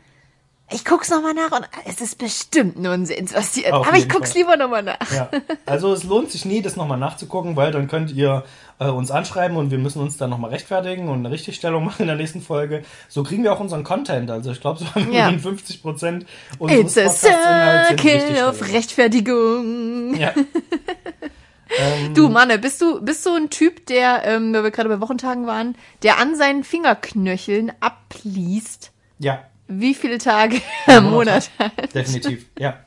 Ich 0.71 0.83
guck's 0.83 1.11
nochmal 1.11 1.35
nach 1.35 1.51
und 1.51 1.69
es 1.85 2.01
ist 2.01 2.17
bestimmt 2.17 2.79
Nonsens, 2.81 3.35
was 3.35 3.51
die 3.51 3.65
erzählen. 3.65 3.81
Auf 3.81 3.88
Aber 3.88 3.97
ich 3.97 4.09
guck's 4.09 4.31
Fall. 4.31 4.41
lieber 4.41 4.57
nochmal 4.57 4.81
nach. 4.81 5.11
Ja, 5.13 5.29
also 5.67 5.93
es 5.93 6.03
lohnt 6.03 6.31
sich 6.31 6.43
nie, 6.43 6.63
das 6.63 6.75
nochmal 6.75 6.97
nachzugucken, 6.97 7.56
weil 7.56 7.71
dann 7.71 7.87
könnt 7.87 8.12
ihr 8.12 8.43
äh, 8.80 8.88
uns 8.88 9.12
anschreiben 9.12 9.58
und 9.58 9.71
wir 9.71 9.78
müssen 9.78 10.02
uns 10.02 10.17
dann 10.17 10.30
nochmal 10.30 10.52
rechtfertigen 10.52 11.08
und 11.10 11.19
eine 11.19 11.32
Richtigstellung 11.32 11.84
machen 11.86 12.02
in 12.02 12.08
der 12.08 12.15
nächsten 12.15 12.42
Folge. 12.42 12.84
So 13.08 13.23
kriegen 13.23 13.44
wir 13.44 13.54
auch 13.54 13.60
unseren 13.60 13.84
Content. 13.84 14.30
Also 14.30 14.52
ich 14.52 14.62
glaube, 14.62 14.80
so 14.80 15.00
Ja. 15.12 15.32
50 15.32 15.82
Prozent 15.82 16.26
unseres 16.60 16.98
It's 16.98 16.98
a 16.98 17.10
circle 17.10 18.44
of. 18.48 18.62
Rechtfertigung. 18.73 20.15
Ja. 20.17 20.34
ähm, 21.80 22.13
Du, 22.13 22.30
Manne, 22.30 22.60
bist 22.60 22.82
du, 22.82 23.02
bist 23.02 23.26
du 23.26 23.36
ein 23.36 23.50
Typ, 23.50 23.86
der, 23.88 24.23
ähm, 24.26 24.54
weil 24.54 24.63
wir 24.63 24.71
gerade 24.71 24.90
bei 24.90 25.02
Wochentagen 25.02 25.48
waren, 25.48 25.76
der 26.04 26.17
an 26.19 26.36
seinen 26.36 26.63
Fingerknöcheln 26.63 27.71
abliest, 27.80 28.92
ja, 29.19 29.44
wie 29.67 29.94
viele 29.96 30.17
Tage 30.17 30.62
im 30.88 31.06
Monat 31.06 31.50
hat? 31.58 31.94
definitiv. 31.96 32.46
Ja. 32.60 32.80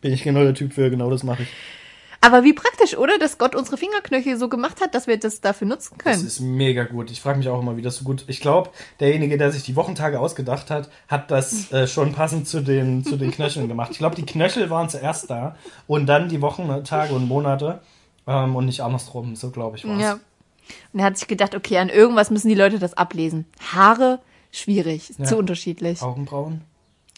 Bin 0.00 0.12
ich 0.12 0.22
genau 0.22 0.40
der 0.40 0.54
Typ 0.54 0.72
für, 0.72 0.90
genau 0.90 1.10
das 1.10 1.22
mache 1.22 1.42
ich. 1.44 1.48
Aber 2.20 2.42
wie 2.42 2.52
praktisch, 2.52 2.96
oder? 2.98 3.16
Dass 3.18 3.38
Gott 3.38 3.54
unsere 3.54 3.76
Fingerknöchel 3.76 4.36
so 4.36 4.48
gemacht 4.48 4.80
hat, 4.80 4.94
dass 4.94 5.06
wir 5.06 5.18
das 5.18 5.40
dafür 5.40 5.68
nutzen 5.68 5.94
Das 5.98 6.14
können. 6.16 6.26
ist 6.26 6.40
mega 6.40 6.84
gut. 6.84 7.10
Ich 7.12 7.20
frage 7.20 7.38
mich 7.38 7.48
auch 7.48 7.60
immer, 7.60 7.76
wie 7.76 7.82
das 7.82 7.96
so 7.96 8.04
gut. 8.04 8.24
Ich 8.26 8.40
glaube, 8.40 8.70
derjenige, 8.98 9.38
der 9.38 9.52
sich 9.52 9.62
die 9.62 9.76
Wochentage 9.76 10.18
ausgedacht 10.18 10.68
hat, 10.70 10.90
hat 11.06 11.30
das 11.30 11.70
äh, 11.72 11.86
schon 11.86 12.12
passend 12.12 12.48
zu 12.48 12.60
den, 12.60 13.04
zu 13.04 13.16
den 13.16 13.30
Knöcheln 13.30 13.68
gemacht. 13.68 13.90
Ich 13.92 13.98
glaube, 13.98 14.16
die 14.16 14.26
Knöchel 14.26 14.68
waren 14.68 14.88
zuerst 14.88 15.30
da 15.30 15.56
und 15.86 16.06
dann 16.06 16.28
die 16.28 16.40
Wochentage 16.42 17.14
und 17.14 17.28
Monate 17.28 17.80
ähm, 18.26 18.56
und 18.56 18.66
nicht 18.66 18.80
andersrum. 18.82 19.36
So 19.36 19.50
glaube 19.50 19.76
ich 19.76 19.86
war's. 19.86 20.00
Ja. 20.02 20.18
Und 20.92 20.98
er 21.00 21.06
hat 21.06 21.16
sich 21.18 21.28
gedacht, 21.28 21.54
okay, 21.54 21.78
an 21.78 21.88
irgendwas 21.88 22.30
müssen 22.30 22.48
die 22.48 22.54
Leute 22.54 22.78
das 22.80 22.94
ablesen. 22.94 23.46
Haare, 23.72 24.18
schwierig, 24.50 25.12
Ja. 25.18 25.24
zu 25.24 25.36
unterschiedlich. 25.36 26.02
Augenbrauen? 26.02 26.62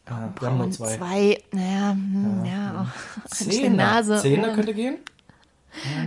Ja, 0.09 0.33
wir 0.39 0.49
haben 0.49 0.57
nur 0.57 0.67
Und 0.67 0.73
zwei. 0.73 0.97
zwei, 0.97 1.39
naja, 1.53 1.91
hm, 1.93 2.45
ja, 2.45 2.71
auch 2.83 3.41
eine 3.41 3.51
Zähne. 3.51 3.77
Nase. 3.77 4.19
Zähne 4.19 4.49
ja. 4.49 4.55
könnte 4.55 4.75
gehen. 4.75 4.97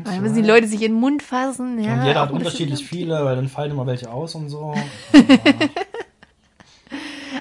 Dann 0.04 0.22
müssen 0.22 0.36
die 0.36 0.42
Leute 0.42 0.68
sich 0.68 0.82
in 0.82 0.92
den 0.94 1.00
Mund 1.00 1.24
fassen. 1.24 1.82
Ja, 1.82 1.94
und 1.94 2.06
jeder 2.06 2.22
auch 2.24 2.26
hat 2.26 2.32
unterschiedlich 2.34 2.86
viele, 2.86 3.24
weil 3.24 3.38
dann 3.38 3.48
fallen 3.48 3.72
immer 3.72 3.88
welche 3.88 4.12
aus 4.12 4.36
und 4.36 4.50
so. 4.50 4.74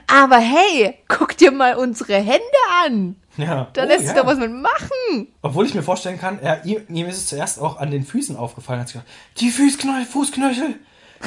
Aber 0.07 0.38
hey, 0.38 0.94
guck 1.09 1.36
dir 1.36 1.50
mal 1.50 1.74
unsere 1.76 2.14
Hände 2.14 2.42
an. 2.84 3.16
Ja. 3.36 3.68
Da 3.72 3.84
Oh, 3.84 3.86
lässt 3.86 4.07
sich 4.07 4.14
ja. 4.14 4.22
doch 4.22 4.26
was 4.26 4.38
mit 4.38 4.53
machen. 4.53 5.28
Obwohl 5.40 5.66
ich 5.66 5.74
mir 5.74 5.82
vorstellen 5.82 6.18
kann, 6.18 6.38
er, 6.40 6.64
ihm, 6.64 6.82
ihm 6.88 7.07
ist 7.07 7.16
es 7.16 7.26
zuerst 7.26 7.59
auch 7.61 7.78
an 7.78 7.90
den 7.90 8.05
Füßen 8.05 8.36
aufgefallen. 8.36 8.80
Hat 8.80 8.88
gesagt, 8.88 9.09
die 9.38 9.50
Fußknöchel, 9.50 10.05
Fußknöchel, 10.05 10.74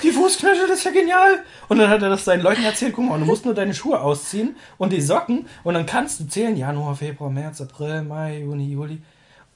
die 0.01 0.11
Fußknöchel, 0.11 0.67
das 0.67 0.79
ist 0.79 0.85
ja 0.85 0.91
genial. 0.91 1.43
Und 1.69 1.77
dann 1.77 1.89
hat 1.89 2.01
er 2.01 2.09
das 2.09 2.25
seinen 2.25 2.41
Leuten 2.41 2.63
erzählt, 2.63 2.93
guck 2.93 3.07
mal, 3.07 3.19
du 3.19 3.25
musst 3.25 3.45
nur 3.45 3.53
deine 3.53 3.73
Schuhe 3.73 3.99
ausziehen 3.99 4.55
und 4.77 4.91
die 4.91 5.01
Socken 5.01 5.47
und 5.63 5.73
dann 5.73 5.85
kannst 5.85 6.19
du 6.19 6.27
zählen, 6.27 6.55
Januar, 6.55 6.95
Februar, 6.95 7.29
März, 7.29 7.61
April, 7.61 8.03
Mai, 8.03 8.39
Juni, 8.39 8.71
Juli, 8.71 9.01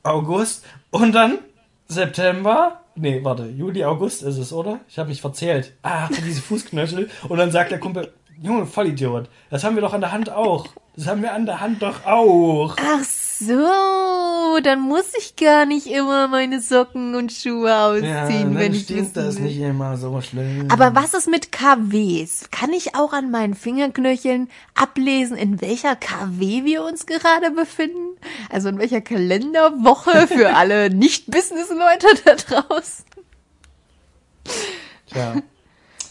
August 0.04 0.66
und 0.92 1.14
dann 1.14 1.40
September. 1.88 2.82
Nee, 2.96 3.24
warte, 3.24 3.46
Juli, 3.46 3.84
August 3.84 4.24
ist 4.24 4.38
es, 4.38 4.52
oder? 4.52 4.80
Ich 4.88 5.00
habe 5.00 5.10
mich 5.10 5.22
verzählt. 5.22 5.74
Ach, 5.84 6.10
diese 6.10 6.42
Fußknöchel. 6.42 7.10
Und 7.28 7.38
dann 7.38 7.52
sagt 7.52 7.72
der 7.72 7.80
Kumpel, 7.80 8.14
Junge, 8.42 8.66
Vollidiot, 8.66 9.30
das 9.50 9.64
haben 9.64 9.76
wir 9.76 9.82
doch 9.82 9.94
an 9.94 10.02
der 10.02 10.12
Hand 10.12 10.30
auch. 10.30 10.68
Das 10.96 11.08
haben 11.08 11.22
wir 11.22 11.34
an 11.34 11.46
der 11.46 11.60
Hand 11.60 11.82
doch 11.82 12.06
auch. 12.06 12.76
Ach 12.78 13.04
so, 13.04 13.29
dann 13.48 14.80
muss 14.82 15.06
ich 15.18 15.36
gar 15.36 15.66
nicht 15.66 15.88
immer 15.88 16.28
meine 16.28 16.62
Socken 16.62 17.16
und 17.16 17.32
Schuhe 17.32 17.76
ausziehen, 17.76 18.54
dann 18.54 18.58
wenn 18.58 18.74
ich 18.74 18.84
stinkt 18.84 19.16
das 19.16 19.36
will. 19.38 19.44
nicht 19.44 19.60
immer 19.60 19.98
so 19.98 20.20
schlimm. 20.22 20.68
Aber 20.70 20.96
was 20.96 21.14
ist 21.14 21.28
mit 21.30 21.52
KWs? 21.52 22.50
Kann 22.52 22.74
ich 22.74 22.96
auch 22.96 23.14
an 23.14 23.32
meinen 23.32 23.54
Fingerknöcheln 23.54 24.50
ablesen, 24.76 25.38
in 25.38 25.62
welcher 25.62 25.96
KW 25.96 26.66
wir 26.66 26.84
uns 26.84 27.06
gerade 27.06 27.52
befinden? 27.52 28.18
Also 28.50 28.70
in 28.70 28.80
welcher 28.80 29.02
Kalenderwoche 29.02 30.28
für 30.28 30.56
alle 30.56 30.90
Nicht-Business-Leute 30.90 32.08
da 32.26 32.36
draußen? 32.36 33.06
Tja, 35.12 35.36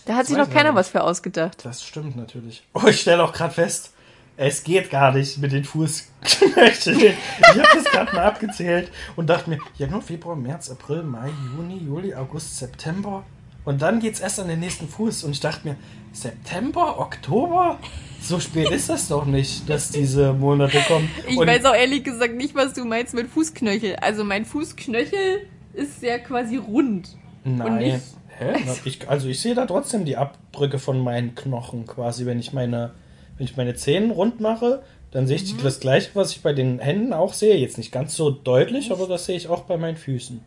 Da 0.07 0.15
hat 0.15 0.27
sich 0.27 0.37
noch 0.37 0.51
keiner 0.51 0.75
was 0.75 0.89
für 0.89 1.03
ausgedacht. 1.05 1.65
das 1.65 1.85
stimmt 1.85 2.17
natürlich. 2.17 2.65
Oh, 2.75 2.87
ich 2.87 3.01
stelle 3.01 3.23
auch 3.23 3.33
gerade 3.33 3.55
fest, 3.55 3.93
es 4.39 4.63
geht 4.65 4.89
gar 4.89 5.13
nicht 5.13 5.37
mit 5.39 5.53
den 5.53 5.65
Fußknöcheln. 5.65 6.99
Ich 7.41 7.47
habe 7.49 7.69
das 7.75 7.85
gerade 7.85 8.15
mal 8.15 8.25
abgezählt 8.25 8.91
und 9.17 9.29
dachte 9.29 9.51
mir, 9.51 9.59
Januar, 9.77 10.01
Februar, 10.01 10.37
März, 10.37 10.71
April, 10.71 11.03
Mai, 11.03 11.29
Juni, 11.57 11.79
Juli, 11.85 12.15
August, 12.15 12.57
September. 12.59 13.25
Und 13.65 13.83
dann 13.83 14.01
geht's 14.01 14.21
erst 14.21 14.41
an 14.41 14.49
den 14.49 14.61
nächsten 14.61 14.89
Fuß. 14.89 15.25
Und 15.25 15.33
ich 15.33 15.41
dachte 15.41 15.67
mir, 15.69 15.77
September, 16.13 16.99
Oktober? 17.01 17.79
So 18.23 18.41
spät 18.41 18.71
ist 18.71 18.89
das 18.89 19.09
doch 19.09 19.27
nicht, 19.27 19.69
dass 19.69 19.91
diese 19.91 20.33
Monate 20.33 20.79
kommen. 20.89 21.11
Ich 21.29 21.37
und 21.37 21.47
weiß 21.47 21.65
auch 21.67 21.75
ehrlich 21.75 22.05
gesagt 22.05 22.35
nicht, 22.35 22.55
was 22.55 22.73
du 22.73 22.85
meinst 22.85 23.15
mit 23.15 23.29
Fußknöchel. 23.29 23.97
Also 23.97 24.25
mein 24.25 24.45
Fußknöchel 24.45 25.47
ist 25.75 26.03
ja 26.03 26.19
quasi 26.19 26.57
rund. 26.57 27.17
Und 27.45 27.57
Nein. 27.59 27.79
nicht- 27.79 28.01
Hä? 28.39 28.55
Na, 28.65 28.73
Ich, 28.85 29.09
also 29.09 29.27
ich 29.29 29.41
sehe 29.41 29.55
da 29.57 29.67
trotzdem 29.67 30.05
die 30.05 30.17
Abdrücke 30.17 30.79
von 30.79 31.01
meinen 31.03 31.35
Knochen 31.35 31.87
quasi, 31.87 32.25
wenn 32.25 32.39
ich 32.39 32.53
meine, 32.53 32.93
wenn 33.39 33.47
ich 33.47 33.57
meine 33.57 33.75
Zähne 33.75 34.13
rund 34.13 34.41
mache, 34.41 34.83
dann 35.11 35.27
sehe 35.27 35.37
ich 35.37 35.55
Mhm. 35.55 35.63
das 35.63 35.81
gleiche, 35.81 36.11
was 36.15 36.33
ich 36.33 36.43
bei 36.43 36.53
den 36.53 36.81
Händen 36.81 37.13
auch 37.15 37.33
sehe. 37.33 37.57
Jetzt 37.57 37.79
nicht 37.79 37.93
ganz 37.93 38.15
so 38.15 38.31
deutlich, 38.31 38.93
aber 38.93 39.07
das 39.07 39.25
sehe 39.25 39.37
ich 39.37 39.49
auch 39.49 39.63
bei 39.63 39.77
meinen 39.79 39.97
Füßen. 39.97 40.41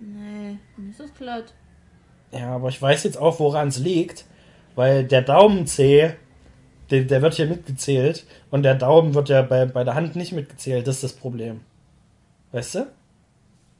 Nee, 0.00 0.58
ist 0.90 1.00
das 1.00 1.14
glatt. 1.14 1.52
Ja, 2.32 2.54
aber 2.54 2.68
ich 2.68 2.80
weiß 2.80 3.04
jetzt 3.04 3.18
auch, 3.18 3.38
woran 3.40 3.68
es 3.68 3.78
liegt, 3.78 4.24
weil 4.74 5.04
der 5.04 5.22
Daumenzeh, 5.22 6.10
der, 6.90 7.02
der 7.04 7.22
wird 7.22 7.34
hier 7.34 7.46
mitgezählt 7.46 8.26
und 8.50 8.62
der 8.64 8.74
Daumen 8.74 9.14
wird 9.14 9.28
ja 9.28 9.42
bei, 9.42 9.64
bei 9.66 9.84
der 9.84 9.94
Hand 9.94 10.16
nicht 10.16 10.32
mitgezählt. 10.32 10.86
Das 10.86 10.96
ist 10.96 11.04
das 11.04 11.12
Problem. 11.14 11.60
Weißt 12.52 12.74
du? 12.76 12.86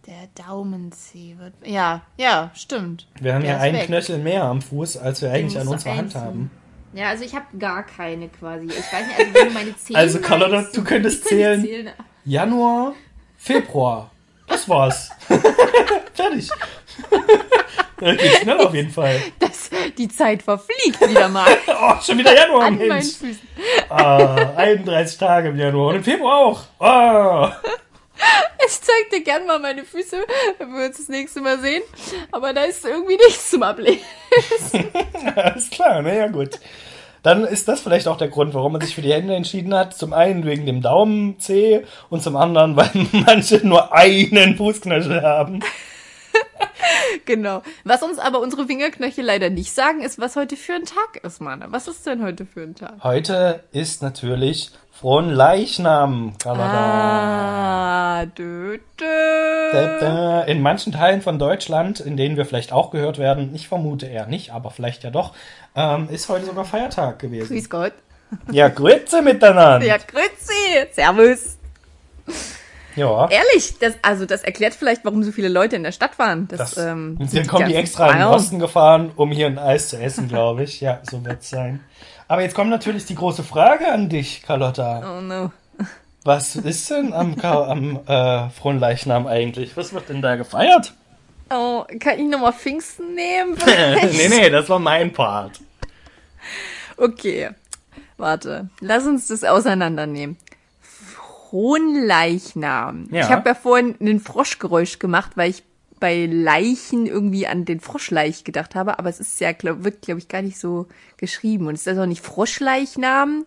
Der 0.06 0.28
Daumenzeh 0.46 1.36
wird. 1.38 1.52
Ja, 1.66 2.02
ja, 2.16 2.50
stimmt. 2.54 3.06
Wir 3.20 3.34
haben 3.34 3.42
Der 3.42 3.52
ja 3.54 3.58
einen 3.58 3.76
weg. 3.76 3.86
Knöchel 3.86 4.18
mehr 4.18 4.44
am 4.44 4.62
Fuß, 4.62 4.96
als 4.96 5.20
wir 5.22 5.30
eigentlich 5.30 5.58
an 5.60 5.68
unserer 5.68 5.90
Hand 5.96 6.00
einzeln. 6.16 6.22
haben. 6.24 6.50
Ja, 6.92 7.08
also 7.08 7.24
ich 7.24 7.34
habe 7.34 7.46
gar 7.58 7.84
keine 7.84 8.28
quasi. 8.28 8.66
Ich 8.66 8.92
weiß 8.92 9.06
nicht, 9.06 9.18
also 9.18 9.34
wenn 9.34 9.48
du 9.48 9.54
meine 9.54 9.76
Zähne. 9.76 9.98
Also, 9.98 10.20
Carlotta, 10.20 10.66
du 10.72 10.84
könntest 10.84 11.24
zählen. 11.26 11.60
nicht 11.60 11.94
Januar, 12.24 12.94
Februar. 13.36 14.10
Das 14.46 14.68
war's. 14.68 15.10
Fertig. 16.14 16.48
Das 18.00 18.16
geht 18.16 18.36
schnell 18.42 18.58
auf 18.60 18.72
jeden 18.74 18.92
Fall. 18.92 19.20
Das, 19.40 19.70
die 19.96 20.06
Zeit 20.06 20.44
verfliegt 20.44 21.00
wieder 21.00 21.28
mal 21.28 21.48
Oh, 21.66 21.94
schon 22.00 22.18
wieder 22.18 22.32
Januar, 22.32 22.66
an 22.66 22.78
meinen 22.78 22.88
Mensch. 22.88 23.16
Füßen. 23.16 23.40
Ah, 23.88 24.52
31 24.56 25.18
Tage 25.18 25.48
im 25.48 25.56
Januar 25.56 25.88
und 25.88 25.96
im 25.96 26.04
Februar 26.04 26.36
auch. 26.36 26.62
Ah. 26.78 27.56
Ich 28.66 28.80
zeig 28.82 29.10
dir 29.10 29.22
gern 29.22 29.46
mal 29.46 29.58
meine 29.58 29.84
Füße, 29.84 30.16
wenn 30.58 30.72
wir 30.74 30.86
uns 30.86 30.98
das 30.98 31.08
nächste 31.08 31.40
Mal 31.40 31.58
sehen. 31.58 31.82
Aber 32.32 32.52
da 32.52 32.64
ist 32.64 32.84
irgendwie 32.84 33.16
nichts 33.16 33.50
zum 33.50 33.62
Ablegen. 33.62 34.02
Alles 35.36 35.70
klar, 35.70 36.02
na 36.02 36.12
ja 36.12 36.26
gut. 36.26 36.58
Dann 37.22 37.44
ist 37.44 37.68
das 37.68 37.80
vielleicht 37.80 38.08
auch 38.08 38.16
der 38.16 38.28
Grund, 38.28 38.54
warum 38.54 38.72
man 38.72 38.80
sich 38.80 38.94
für 38.94 39.02
die 39.02 39.12
Hände 39.12 39.34
entschieden 39.34 39.74
hat. 39.74 39.94
Zum 39.94 40.12
einen 40.12 40.44
wegen 40.44 40.66
dem 40.66 40.82
Daumenzeh 40.82 41.84
und 42.10 42.22
zum 42.22 42.36
anderen, 42.36 42.76
weil 42.76 42.90
manche 43.12 43.66
nur 43.66 43.94
einen 43.94 44.56
Fußknöchel 44.56 45.22
haben. 45.22 45.60
Genau. 47.24 47.62
Was 47.84 48.02
uns 48.02 48.18
aber 48.18 48.40
unsere 48.40 48.66
Fingerknöchel 48.66 49.24
leider 49.24 49.50
nicht 49.50 49.72
sagen, 49.72 50.00
ist, 50.00 50.18
was 50.18 50.36
heute 50.36 50.56
für 50.56 50.74
ein 50.74 50.84
Tag 50.84 51.22
ist, 51.22 51.40
Mann. 51.40 51.62
Was 51.68 51.88
ist 51.88 52.06
denn 52.06 52.22
heute 52.22 52.46
für 52.46 52.62
ein 52.62 52.74
Tag? 52.74 53.02
Heute 53.02 53.64
ist 53.72 54.02
natürlich 54.02 54.70
Fronleichnam, 55.00 56.32
Kanada. 56.38 58.18
Ah, 58.20 58.26
dö, 58.26 58.78
dö. 58.98 60.44
In 60.46 60.60
manchen 60.60 60.92
Teilen 60.92 61.22
von 61.22 61.38
Deutschland, 61.38 62.00
in 62.00 62.16
denen 62.16 62.36
wir 62.36 62.44
vielleicht 62.44 62.72
auch 62.72 62.90
gehört 62.90 63.18
werden, 63.18 63.54
ich 63.54 63.68
vermute 63.68 64.06
eher 64.06 64.26
nicht, 64.26 64.52
aber 64.52 64.72
vielleicht 64.72 65.04
ja 65.04 65.10
doch, 65.10 65.34
ähm, 65.76 66.08
ist 66.10 66.28
heute 66.28 66.46
sogar 66.46 66.64
Feiertag 66.64 67.20
gewesen. 67.20 67.54
Grüß 67.54 67.70
Gott. 67.70 67.92
Ja, 68.50 68.68
Grüße 68.68 69.22
miteinander. 69.22 69.86
Ja, 69.86 69.98
grüezi. 69.98 70.88
Servus. 70.92 71.58
Ja. 72.96 73.28
Ehrlich, 73.30 73.78
das, 73.78 73.94
also 74.02 74.26
das 74.26 74.42
erklärt 74.42 74.74
vielleicht, 74.74 75.04
warum 75.04 75.22
so 75.22 75.30
viele 75.30 75.48
Leute 75.48 75.76
in 75.76 75.84
der 75.84 75.92
Stadt 75.92 76.18
waren. 76.18 76.48
Das, 76.48 76.74
Das, 76.74 76.76
ähm, 76.76 77.16
dann 77.20 77.28
sind 77.28 77.46
kommen 77.46 77.68
die 77.68 77.76
extra 77.76 78.10
in 78.10 78.18
den. 78.18 78.26
Osten 78.26 78.58
gefahren, 78.58 79.12
um 79.14 79.30
hier 79.30 79.46
ein 79.46 79.58
Eis 79.58 79.90
zu 79.90 79.96
essen, 79.96 80.26
glaube 80.26 80.64
ich. 80.64 80.80
Ja, 80.80 81.00
so 81.08 81.24
wird's 81.24 81.50
sein. 81.50 81.84
Aber 82.28 82.42
jetzt 82.42 82.54
kommt 82.54 82.70
natürlich 82.70 83.06
die 83.06 83.14
große 83.14 83.42
Frage 83.42 83.90
an 83.90 84.10
dich, 84.10 84.42
Carlotta. 84.42 85.18
Oh 85.18 85.22
no. 85.22 85.50
Was 86.24 86.56
ist 86.56 86.90
denn 86.90 87.14
am, 87.14 87.40
am 87.40 88.00
äh, 88.06 88.50
Fronleichnam 88.50 89.26
eigentlich? 89.26 89.76
Was 89.78 89.94
wird 89.94 90.10
denn 90.10 90.20
da 90.20 90.36
gefeiert? 90.36 90.92
Oh, 91.50 91.84
kann 91.98 92.18
ich 92.18 92.28
nochmal 92.28 92.52
Pfingsten 92.52 93.14
nehmen? 93.14 93.56
nee, 94.12 94.28
nee, 94.28 94.50
das 94.50 94.68
war 94.68 94.78
mein 94.78 95.12
Part. 95.12 95.60
Okay. 96.98 97.50
Warte, 98.18 98.68
lass 98.80 99.06
uns 99.06 99.28
das 99.28 99.44
auseinandernehmen. 99.44 100.36
Fronleichnam. 100.80 103.08
Ja. 103.10 103.22
Ich 103.22 103.30
habe 103.30 103.48
ja 103.48 103.54
vorhin 103.54 103.94
ein 104.00 104.20
Froschgeräusch 104.20 104.98
gemacht, 104.98 105.32
weil 105.36 105.50
ich 105.50 105.62
bei 106.00 106.26
Leichen 106.26 107.06
irgendwie 107.06 107.46
an 107.46 107.64
den 107.64 107.80
Froschleich 107.80 108.44
gedacht 108.44 108.74
habe, 108.74 108.98
aber 108.98 109.08
es 109.08 109.20
ist 109.20 109.40
ja, 109.40 109.52
glaub, 109.52 109.84
wird, 109.84 110.02
glaube 110.02 110.20
ich, 110.20 110.28
gar 110.28 110.42
nicht 110.42 110.58
so 110.58 110.86
geschrieben. 111.16 111.66
Und 111.66 111.74
es 111.74 111.82
ist 111.82 111.88
also 111.88 112.06
nicht 112.06 112.24
Froschleichnam, 112.24 113.44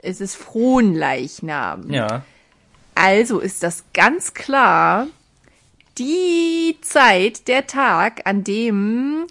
es 0.00 0.20
ist 0.20 0.36
Fronleichnam. 0.36 1.90
Ja. 1.90 2.22
Also 2.94 3.38
ist 3.38 3.62
das 3.62 3.84
ganz 3.94 4.34
klar 4.34 5.06
die 5.98 6.76
Zeit, 6.80 7.48
der 7.48 7.66
Tag, 7.66 8.22
an 8.24 8.44
dem 8.44 9.26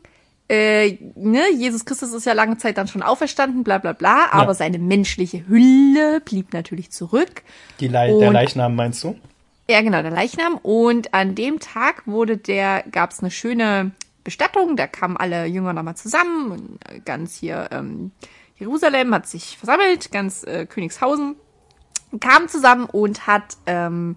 äh, 0.50 0.98
ne, 1.16 1.44
Jesus 1.54 1.84
Christus 1.86 2.14
ist 2.14 2.26
ja 2.26 2.34
lange 2.34 2.58
Zeit 2.58 2.78
dann 2.78 2.88
schon 2.88 3.02
auferstanden, 3.02 3.64
bla 3.64 3.78
bla 3.80 3.92
bla, 3.94 4.30
aber 4.32 4.54
seine 4.54 4.80
menschliche 4.80 5.46
Hülle 5.48 6.22
blieb 6.22 6.54
natürlich 6.54 6.92
zurück. 6.92 7.44
Die 7.80 7.88
Le 7.88 8.08
der 8.08 8.28
Und- 8.28 8.34
Leichnam 8.34 8.76
meinst 8.76 9.04
du? 9.04 9.16
Ja, 9.70 9.82
genau, 9.82 10.02
der 10.02 10.12
Leichnam. 10.12 10.58
Und 10.58 11.14
an 11.14 11.36
dem 11.36 11.60
Tag 11.60 12.08
wurde 12.08 12.38
der, 12.38 12.84
gab's 12.90 13.20
eine 13.20 13.32
schöne 13.32 13.92
Bestattung, 14.24 14.76
da 14.76 14.88
kamen 14.88 15.18
alle 15.18 15.46
Jünger 15.46 15.74
nochmal 15.74 15.96
zusammen 15.96 16.80
äh, 16.88 17.00
ganz 17.00 17.36
hier 17.36 17.70
ähm, 17.72 18.12
Jerusalem 18.58 19.14
hat 19.14 19.28
sich 19.28 19.58
versammelt, 19.58 20.12
ganz 20.12 20.44
äh, 20.44 20.66
Königshausen 20.66 21.36
kam 22.20 22.48
zusammen 22.48 22.86
und 22.86 23.28
hat 23.28 23.58
ähm, 23.66 24.16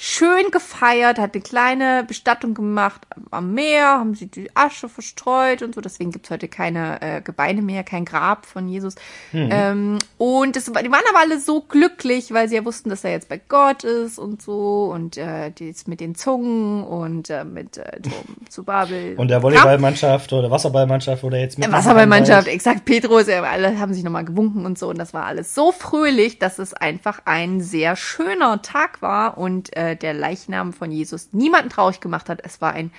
schön 0.00 0.50
gefeiert, 0.52 1.18
hat 1.18 1.34
eine 1.34 1.42
kleine 1.42 2.04
Bestattung 2.06 2.54
gemacht 2.54 3.02
am 3.32 3.52
Meer, 3.52 3.88
haben 3.98 4.14
sie 4.14 4.28
die 4.28 4.48
Asche 4.54 4.88
verstreut 4.88 5.60
und 5.62 5.74
so. 5.74 5.80
Deswegen 5.80 6.12
gibt's 6.12 6.30
heute 6.30 6.46
keine 6.46 7.02
äh, 7.02 7.20
Gebeine 7.20 7.62
mehr, 7.62 7.82
kein 7.82 8.04
Grab 8.04 8.46
von 8.46 8.68
Jesus. 8.68 8.94
Ähm, 9.32 9.98
und 10.16 10.54
das, 10.54 10.72
war- 10.72 10.82
die 10.84 10.90
waren 10.92 11.02
aber 11.10 11.18
alle 11.18 11.40
so 11.40 11.62
glücklich, 11.62 12.32
weil 12.32 12.48
sie 12.48 12.54
ja 12.54 12.64
wussten, 12.64 12.90
dass 12.90 13.02
er 13.02 13.10
jetzt 13.10 13.28
bei 13.28 13.40
Gott 13.48 13.82
ist 13.82 14.18
und 14.20 14.40
so. 14.40 14.84
Und 14.94 15.16
äh, 15.16 15.50
die 15.50 15.68
ist 15.70 15.88
mit 15.88 15.98
den 15.98 16.14
Zungen 16.14 16.84
und 16.84 17.28
äh, 17.28 17.44
mit 17.44 17.76
äh, 17.78 18.00
zu 18.48 18.62
Babel. 18.62 19.16
Und 19.18 19.28
der 19.28 19.42
Volleyballmannschaft 19.42 20.32
oder 20.32 20.50
Wasserballmannschaft 20.50 21.24
oder 21.24 21.38
jetzt 21.38 21.58
mit 21.58 21.72
Wasserballmannschaft, 21.72 22.46
exakt, 22.46 22.84
Petrus, 22.84 23.26
ja, 23.26 23.42
alle 23.42 23.80
haben 23.80 23.92
sich 23.92 24.04
nochmal 24.04 24.24
gewunken 24.24 24.64
und 24.64 24.78
so 24.78 24.88
und 24.90 24.98
das 24.98 25.12
war 25.12 25.24
alles 25.24 25.56
so 25.56 25.72
fröhlich, 25.72 26.38
dass 26.38 26.60
es 26.60 26.72
einfach 26.72 27.22
ein 27.24 27.60
sehr 27.60 27.96
schöner 27.96 28.62
Tag 28.62 29.02
war 29.02 29.38
und 29.38 29.76
äh, 29.76 29.87
der 29.94 30.14
Leichnam 30.14 30.72
von 30.72 30.90
Jesus 30.90 31.28
niemanden 31.32 31.70
traurig 31.70 32.00
gemacht 32.00 32.28
hat. 32.28 32.40
Es 32.44 32.60
war 32.60 32.72
ein 32.72 32.90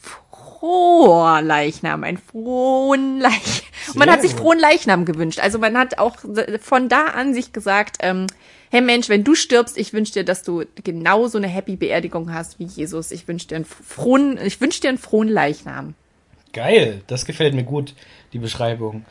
froher 0.00 1.40
Leichnam, 1.42 2.04
ein 2.04 2.18
frohen 2.18 3.18
Leichnam. 3.18 3.66
Und 3.88 3.96
man 3.96 4.10
hat 4.10 4.22
sich 4.22 4.34
frohen 4.34 4.58
Leichnam 4.58 5.04
gewünscht. 5.04 5.40
Also 5.40 5.58
man 5.58 5.76
hat 5.76 5.98
auch 5.98 6.16
von 6.60 6.88
da 6.88 7.06
an 7.06 7.34
sich 7.34 7.52
gesagt, 7.52 7.96
ähm, 8.00 8.26
hey 8.70 8.80
Mensch, 8.80 9.08
wenn 9.08 9.24
du 9.24 9.34
stirbst, 9.34 9.78
ich 9.78 9.92
wünsche 9.92 10.12
dir, 10.12 10.24
dass 10.24 10.42
du 10.42 10.64
genauso 10.84 11.38
eine 11.38 11.48
happy 11.48 11.76
Beerdigung 11.76 12.32
hast 12.32 12.58
wie 12.58 12.64
Jesus. 12.64 13.10
Ich 13.10 13.26
wünsche 13.26 13.48
dir 13.48 13.56
einen 13.56 13.64
frohen, 13.64 14.38
ich 14.44 14.60
wünsche 14.60 14.80
dir 14.80 14.90
einen 14.90 14.98
frohen 14.98 15.28
Leichnam. 15.28 15.94
Geil, 16.52 17.02
das 17.06 17.24
gefällt 17.24 17.54
mir 17.54 17.64
gut, 17.64 17.94
die 18.32 18.38
Beschreibung. 18.38 19.04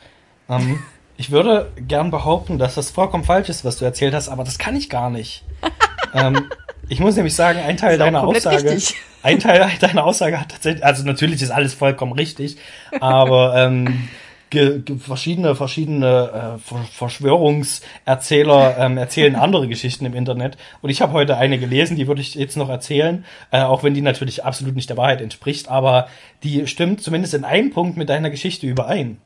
Ähm, 0.48 0.82
ich 1.16 1.30
würde 1.30 1.72
gern 1.76 2.10
behaupten, 2.10 2.58
dass 2.58 2.74
das 2.74 2.90
vollkommen 2.90 3.24
falsch 3.24 3.48
ist, 3.48 3.64
was 3.64 3.76
du 3.76 3.84
erzählt 3.84 4.14
hast, 4.14 4.28
aber 4.28 4.44
das 4.44 4.58
kann 4.58 4.76
ich 4.76 4.88
gar 4.88 5.10
nicht. 5.10 5.44
ähm, 6.14 6.48
ich 6.90 7.00
muss 7.00 7.16
nämlich 7.16 7.34
sagen, 7.34 7.60
ein 7.60 7.76
Teil 7.76 7.96
deiner 7.98 8.20
komplett 8.20 8.46
Aussage, 8.46 8.72
richtig. 8.72 8.96
ein 9.22 9.38
Teil 9.38 9.70
deiner 9.80 10.04
Aussage 10.04 10.40
hat 10.40 10.50
tatsächlich, 10.50 10.84
also 10.84 11.04
natürlich 11.04 11.40
ist 11.40 11.50
alles 11.50 11.72
vollkommen 11.72 12.12
richtig, 12.12 12.56
aber 13.00 13.54
ähm, 13.56 14.08
ge, 14.50 14.80
ge, 14.80 14.98
verschiedene 14.98 15.54
verschiedene 15.54 16.56
äh, 16.56 16.58
Ver 16.58 16.84
Verschwörungserzähler 16.92 18.76
ähm, 18.78 18.98
erzählen 18.98 19.36
andere 19.36 19.68
Geschichten 19.68 20.04
im 20.04 20.14
Internet 20.14 20.58
und 20.82 20.90
ich 20.90 21.00
habe 21.00 21.12
heute 21.12 21.36
eine 21.36 21.58
gelesen, 21.58 21.96
die 21.96 22.08
würde 22.08 22.20
ich 22.20 22.34
jetzt 22.34 22.56
noch 22.56 22.68
erzählen, 22.68 23.24
äh, 23.52 23.62
auch 23.62 23.84
wenn 23.84 23.94
die 23.94 24.02
natürlich 24.02 24.44
absolut 24.44 24.74
nicht 24.74 24.90
der 24.90 24.96
Wahrheit 24.96 25.20
entspricht, 25.20 25.68
aber 25.68 26.08
die 26.42 26.66
stimmt 26.66 27.02
zumindest 27.02 27.34
in 27.34 27.44
einem 27.44 27.70
Punkt 27.70 27.96
mit 27.96 28.08
deiner 28.08 28.30
Geschichte 28.30 28.66
überein. 28.66 29.18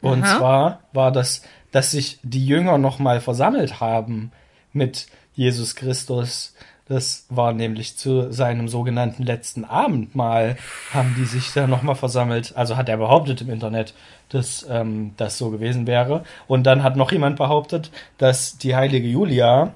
Und 0.00 0.24
Aha. 0.24 0.38
zwar 0.38 0.80
war 0.92 1.12
das, 1.12 1.42
dass 1.70 1.92
sich 1.92 2.18
die 2.22 2.44
Jünger 2.44 2.78
nochmal 2.78 3.20
versammelt 3.20 3.80
haben 3.80 4.32
mit 4.72 5.06
Jesus 5.34 5.76
Christus. 5.76 6.54
Das 6.88 7.26
war 7.30 7.52
nämlich 7.52 7.96
zu 7.96 8.32
seinem 8.32 8.68
sogenannten 8.68 9.22
letzten 9.22 9.64
Abendmahl, 9.64 10.56
haben 10.92 11.14
die 11.16 11.24
sich 11.24 11.52
da 11.52 11.66
nochmal 11.66 11.94
versammelt. 11.94 12.56
Also 12.56 12.76
hat 12.76 12.88
er 12.88 12.96
behauptet 12.96 13.40
im 13.40 13.50
Internet, 13.50 13.94
dass 14.28 14.66
ähm, 14.68 15.12
das 15.16 15.38
so 15.38 15.50
gewesen 15.50 15.86
wäre. 15.86 16.24
Und 16.48 16.64
dann 16.64 16.82
hat 16.82 16.96
noch 16.96 17.12
jemand 17.12 17.36
behauptet, 17.36 17.90
dass 18.18 18.58
die 18.58 18.74
heilige 18.74 19.08
Julia 19.08 19.72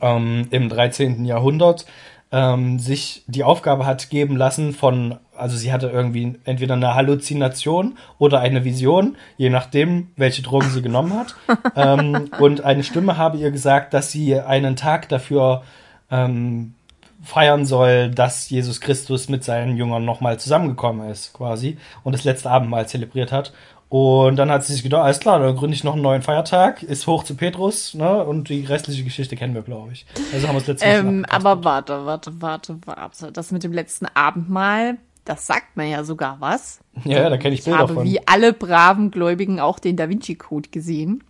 ähm, 0.00 0.48
im 0.50 0.68
13. 0.68 1.24
Jahrhundert 1.24 1.84
ähm, 2.32 2.78
sich 2.78 3.24
die 3.26 3.44
Aufgabe 3.44 3.84
hat 3.84 4.08
geben 4.08 4.36
lassen 4.36 4.72
von, 4.72 5.18
also 5.36 5.56
sie 5.56 5.70
hatte 5.70 5.90
irgendwie 5.90 6.38
entweder 6.44 6.74
eine 6.74 6.94
Halluzination 6.94 7.98
oder 8.18 8.40
eine 8.40 8.64
Vision, 8.64 9.16
je 9.36 9.50
nachdem, 9.50 10.08
welche 10.16 10.40
Drogen 10.40 10.70
sie 10.70 10.80
genommen 10.80 11.12
hat. 11.12 11.34
ähm, 11.76 12.30
und 12.40 12.62
eine 12.62 12.84
Stimme 12.84 13.18
habe 13.18 13.36
ihr 13.36 13.50
gesagt, 13.50 13.92
dass 13.92 14.10
sie 14.10 14.40
einen 14.40 14.76
Tag 14.76 15.10
dafür 15.10 15.62
ähm, 16.12 16.74
feiern 17.24 17.66
soll, 17.66 18.10
dass 18.10 18.50
Jesus 18.50 18.80
Christus 18.80 19.28
mit 19.28 19.42
seinen 19.42 19.76
Jüngern 19.76 20.04
nochmal 20.04 20.38
zusammengekommen 20.38 21.08
ist, 21.10 21.32
quasi, 21.32 21.78
und 22.04 22.12
das 22.12 22.24
letzte 22.24 22.50
Abendmahl 22.50 22.86
zelebriert 22.86 23.32
hat. 23.32 23.52
Und 23.88 24.36
dann 24.36 24.50
hat 24.50 24.64
sie 24.64 24.72
sich 24.72 24.82
gedacht, 24.82 25.04
alles 25.04 25.20
klar, 25.20 25.38
dann 25.38 25.54
gründe 25.54 25.74
ich 25.74 25.84
noch 25.84 25.92
einen 25.92 26.02
neuen 26.02 26.22
Feiertag, 26.22 26.82
ist 26.82 27.06
hoch 27.06 27.24
zu 27.24 27.34
Petrus, 27.34 27.92
ne? 27.92 28.24
Und 28.24 28.48
die 28.48 28.64
restliche 28.64 29.04
Geschichte 29.04 29.36
kennen 29.36 29.54
wir, 29.54 29.60
glaube 29.60 29.92
ich. 29.92 30.06
Also 30.32 30.48
haben 30.48 30.54
wir 30.54 30.62
es 30.62 30.66
letztes 30.66 30.88
Mal 30.88 30.98
Ähm, 30.98 31.26
aber 31.28 31.62
warte, 31.62 32.06
warte, 32.06 32.40
warte, 32.40 32.78
warte. 32.86 33.32
Das 33.32 33.52
mit 33.52 33.64
dem 33.64 33.72
letzten 33.74 34.06
Abendmahl, 34.06 34.96
das 35.26 35.46
sagt 35.46 35.76
mir 35.76 35.88
ja 35.88 36.04
sogar 36.04 36.38
was. 36.40 36.80
Ja, 37.04 37.28
da 37.28 37.36
kenne 37.36 37.52
ich 37.52 37.60
Ich 37.60 37.64
Bilder 37.66 37.80
habe 37.80 37.94
von. 37.94 38.04
wie 38.04 38.26
alle 38.26 38.54
braven 38.54 39.10
Gläubigen 39.10 39.60
auch 39.60 39.78
den 39.78 39.96
Da 39.96 40.08
Vinci 40.08 40.36
Code 40.36 40.70
gesehen. 40.70 41.22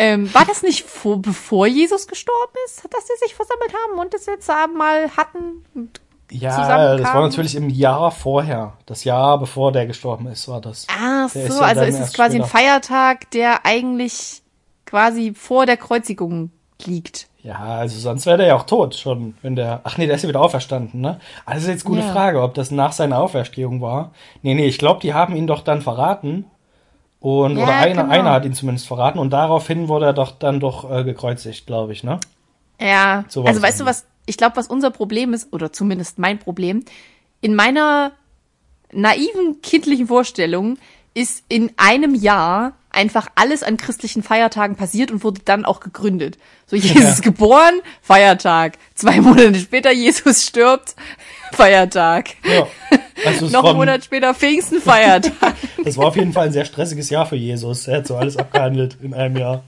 Ähm, 0.00 0.32
war 0.34 0.44
das 0.46 0.62
nicht 0.62 0.84
vor, 0.86 1.20
bevor 1.20 1.66
Jesus 1.66 2.06
gestorben 2.08 2.54
ist, 2.66 2.82
dass 2.92 3.06
sie 3.06 3.12
sich 3.24 3.34
versammelt 3.34 3.72
haben 3.74 3.98
und 4.00 4.14
das 4.14 4.26
letzte 4.26 4.54
Abendmahl 4.54 5.10
hatten? 5.16 5.64
Und 5.74 6.00
Ja, 6.30 6.96
das 6.96 7.12
war 7.12 7.20
natürlich 7.22 7.54
im 7.54 7.68
Jahr 7.68 8.10
vorher. 8.10 8.74
Das 8.86 9.04
Jahr 9.04 9.38
bevor 9.38 9.72
der 9.72 9.86
gestorben 9.86 10.26
ist, 10.28 10.48
war 10.48 10.60
das. 10.60 10.86
Ah, 10.88 11.28
Der 11.34 11.44
ist 11.44 11.52
so, 11.52 11.60
ja 11.60 11.66
also 11.68 11.82
ist 11.82 11.98
es 11.98 12.12
quasi 12.12 12.36
ein 12.36 12.44
später. 12.46 12.58
Feiertag, 12.58 13.30
der 13.32 13.66
eigentlich 13.66 14.42
quasi 14.86 15.34
vor 15.34 15.66
der 15.66 15.76
Kreuzigung 15.76 16.50
liegt. 16.84 17.28
Ja, 17.42 17.56
also 17.58 17.98
sonst 17.98 18.26
wäre 18.26 18.36
der 18.38 18.46
ja 18.48 18.56
auch 18.56 18.64
tot 18.64 18.94
schon, 18.94 19.34
wenn 19.42 19.56
der. 19.56 19.80
Ach 19.84 19.96
nee, 19.96 20.06
der 20.06 20.16
ist 20.16 20.22
ja 20.22 20.28
wieder 20.28 20.40
auferstanden, 20.42 21.00
ne? 21.00 21.20
Also 21.46 21.66
ist 21.66 21.72
jetzt 21.72 21.84
gute 21.84 22.00
Ja. 22.00 22.12
Frage, 22.12 22.42
ob 22.42 22.54
das 22.54 22.70
nach 22.70 22.92
seiner 22.92 23.18
Auferstehung 23.18 23.80
war. 23.80 24.12
Nee, 24.42 24.54
nee, 24.54 24.66
ich 24.66 24.76
glaube, 24.78 25.00
die 25.00 25.14
haben 25.14 25.34
ihn 25.36 25.46
doch 25.46 25.62
dann 25.62 25.80
verraten. 25.80 26.44
Und 27.20 27.58
Ja, 27.58 27.64
oder 27.64 27.76
einer, 27.76 28.02
genau. 28.02 28.14
einer 28.14 28.30
hat 28.32 28.44
ihn 28.46 28.54
zumindest 28.54 28.86
verraten 28.88 29.18
und 29.18 29.30
daraufhin 29.30 29.88
wurde 29.88 30.06
er 30.06 30.12
doch 30.14 30.32
dann 30.32 30.58
doch 30.58 30.90
äh, 30.90 31.04
gekreuzigt, 31.04 31.66
glaube 31.66 31.92
ich, 31.92 32.02
ne? 32.02 32.18
Ja, 32.80 33.24
So 33.28 33.44
also 33.44 33.60
weißt 33.60 33.80
du 33.80 33.84
was, 33.84 34.06
ich 34.24 34.38
glaube, 34.38 34.56
was 34.56 34.68
unser 34.68 34.90
Problem 34.90 35.34
ist, 35.34 35.52
oder 35.52 35.70
zumindest 35.72 36.18
mein 36.18 36.38
Problem, 36.38 36.84
in 37.42 37.54
meiner 37.54 38.12
naiven 38.90 39.60
kindlichen 39.62 40.06
Vorstellung 40.06 40.78
ist 41.12 41.44
in 41.48 41.70
einem 41.76 42.14
Jahr 42.14 42.72
einfach 42.92 43.28
alles 43.34 43.62
an 43.62 43.76
christlichen 43.76 44.22
Feiertagen 44.22 44.76
passiert 44.76 45.10
und 45.10 45.22
wurde 45.24 45.40
dann 45.44 45.64
auch 45.64 45.80
gegründet. 45.80 46.38
So, 46.66 46.76
Jesus 46.76 47.18
Ja. 47.18 47.20
geboren, 47.22 47.80
Feiertag. 48.02 48.78
Zwei 48.94 49.20
Monate 49.20 49.58
später, 49.58 49.92
Jesus 49.92 50.44
stirbt, 50.44 50.94
Feiertag. 51.52 52.30
Ja. 52.44 52.66
Also 53.24 53.46
Noch 53.50 53.64
einen 53.64 53.76
Monat 53.76 54.04
später, 54.04 54.34
Pfingsten, 54.34 54.80
Feiertag. 54.80 55.54
das 55.84 55.96
war 55.96 56.06
auf 56.06 56.16
jeden 56.16 56.32
Fall 56.32 56.46
ein 56.46 56.52
sehr 56.52 56.64
stressiges 56.64 57.10
Jahr 57.10 57.26
für 57.26 57.36
Jesus. 57.36 57.86
Er 57.88 57.98
hat 57.98 58.06
so 58.06 58.16
alles 58.16 58.36
abgehandelt 58.36 58.96
in 59.02 59.14
einem 59.14 59.36
Jahr. 59.36 59.64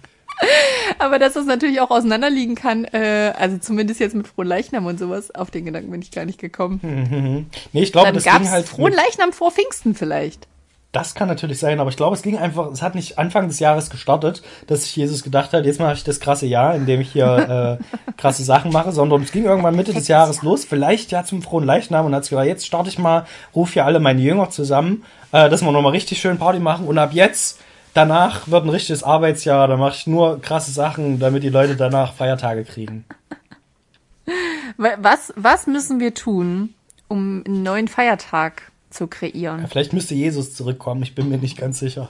Aber 0.99 1.19
dass 1.21 1.35
das 1.35 1.47
natürlich 1.47 1.81
auch 1.81 1.91
auseinanderliegen 1.91 2.55
kann, 2.57 2.85
äh, 2.87 3.33
also 3.39 3.59
zumindest 3.59 4.01
jetzt 4.01 4.15
mit 4.15 4.27
Frohen 4.27 4.49
Leichnam 4.49 4.87
und 4.87 4.99
sowas, 4.99 5.33
auf 5.33 5.51
den 5.53 5.65
Gedanken 5.67 5.91
bin 5.91 6.03
ich 6.03 6.11
gar 6.11 6.25
nicht 6.25 6.41
gekommen. 6.41 7.47
Nee, 7.73 7.83
ich 7.83 7.93
glaube, 7.93 8.13
das 8.13 8.25
gab's 8.25 8.39
ging 8.41 8.51
halt. 8.51 8.67
Frohen 8.69 8.91
mit- 8.93 8.97
Leichnam 8.97 9.33
vor 9.33 9.53
Pfingsten 9.53 9.95
vielleicht. 9.95 10.49
Das 10.93 11.15
kann 11.15 11.27
natürlich 11.27 11.59
sein, 11.59 11.81
aber 11.81 11.89
ich 11.89 11.97
glaube, 11.97 12.15
es 12.15 12.21
ging 12.21 12.37
einfach, 12.37 12.71
es 12.71 12.83
hat 12.83 12.95
nicht 12.95 13.19
Anfang 13.19 13.49
des 13.49 13.59
Jahres 13.61 13.89
gestartet, 13.89 14.43
dass 14.67 14.83
sich 14.83 14.95
Jesus 14.95 15.23
gedacht 15.23 15.55
hat, 15.55 15.65
jetzt 15.65 15.81
mache 15.81 15.95
ich 15.95 16.05
das 16.05 16.21
krasse 16.21 16.45
Jahr, 16.45 16.75
in 16.75 16.85
dem 16.85 17.01
ich 17.01 17.13
hier 17.13 17.79
äh, 18.11 18.13
krasse 18.19 18.45
Sachen 18.45 18.71
mache, 18.73 18.93
sondern 18.93 19.23
es 19.23 19.33
ging 19.33 19.45
irgendwann 19.45 19.75
Mitte 19.75 19.95
des 19.95 20.07
Jahres 20.09 20.43
los, 20.43 20.67
vielleicht 20.67 21.11
ja 21.11 21.25
zum 21.25 21.41
frohen 21.41 21.65
Leichnam 21.65 22.05
und 22.05 22.15
hat 22.15 22.29
gesagt, 22.29 22.47
jetzt 22.47 22.67
starte 22.67 22.91
ich 22.91 22.99
mal, 22.99 23.25
ruf 23.55 23.73
hier 23.73 23.87
alle 23.87 24.01
meine 24.01 24.21
Jünger 24.21 24.51
zusammen, 24.51 25.03
äh, 25.33 25.49
dass 25.49 25.63
wir 25.63 25.73
nochmal 25.73 25.93
richtig 25.93 26.21
schön 26.21 26.37
Party 26.37 26.59
machen 26.59 26.87
und 26.87 26.99
ab 26.99 27.15
jetzt, 27.15 27.59
danach 27.95 28.49
wird 28.49 28.65
ein 28.67 28.69
richtiges 28.71 29.03
Arbeitsjahr, 29.03 29.69
da 29.69 29.79
mache 29.79 29.95
ich 29.97 30.07
nur 30.07 30.43
krasse 30.43 30.73
Sachen, 30.73 31.19
damit 31.19 31.43
die 31.43 31.49
Leute 31.49 31.75
danach 31.75 32.13
Feiertage 32.13 32.65
kriegen. 32.65 33.07
Wa- 34.77 34.97
Was, 34.99 35.33
was 35.37 35.67
müssen 35.67 36.01
wir 36.01 36.13
tun, 36.13 36.75
um 37.09 37.43
einen 37.47 37.63
neuen 37.63 37.89
Feiertag 37.89 38.72
zu 38.93 39.05
Ja, 39.05 39.09
kreieren? 39.09 39.67
vielleicht 39.69 39.93
müsste 39.93 40.15
Jesus 40.15 40.55
zurückkommen, 40.55 41.03
ich 41.03 41.15
bin 41.15 41.29
mir 41.29 41.39
nicht 41.39 41.57
ganz 41.59 41.79
sicher. 41.79 42.09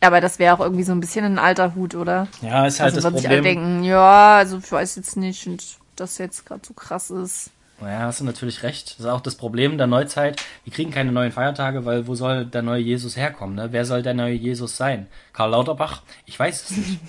Aber 0.00 0.20
das 0.20 0.38
wäre 0.38 0.54
auch 0.54 0.60
irgendwie 0.60 0.82
so 0.84 0.92
ein 0.92 1.00
bisschen 1.00 1.24
ein 1.24 1.38
alter 1.38 1.74
Hut, 1.74 1.94
oder? 1.94 2.28
Ja, 2.40 2.66
ist 2.66 2.80
halt 2.80 2.94
also 2.94 2.96
das 2.96 3.04
würden 3.04 3.16
sich 3.18 3.28
alle 3.28 3.38
Problem. 3.38 3.62
denken, 3.62 3.84
ja, 3.84 4.36
also 4.38 4.58
ich 4.58 4.72
weiß 4.72 4.96
jetzt 4.96 5.16
nicht 5.16 5.46
und 5.46 5.62
das 5.96 6.18
jetzt 6.18 6.46
gerade 6.46 6.62
so 6.66 6.72
krass 6.74 7.10
ist. 7.10 7.50
Ja, 7.80 8.00
hast 8.00 8.20
du 8.20 8.24
natürlich 8.24 8.62
recht. 8.62 8.92
Das 8.92 9.00
ist 9.00 9.06
auch 9.06 9.20
das 9.20 9.34
Problem 9.34 9.76
der 9.76 9.88
Neuzeit. 9.88 10.40
Wir 10.64 10.72
kriegen 10.72 10.92
keine 10.92 11.10
neuen 11.10 11.32
Feiertage, 11.32 11.84
weil 11.84 12.06
wo 12.06 12.14
soll 12.14 12.46
der 12.46 12.62
neue 12.62 12.80
Jesus 12.80 13.16
herkommen? 13.16 13.56
Ne? 13.56 13.68
Wer 13.72 13.84
soll 13.84 14.02
der 14.02 14.14
neue 14.14 14.34
Jesus 14.34 14.76
sein? 14.76 15.08
Karl 15.32 15.50
Lauterbach? 15.50 16.02
Ich 16.24 16.38
weiß 16.38 16.70
es 16.70 16.76
nicht. 16.76 17.00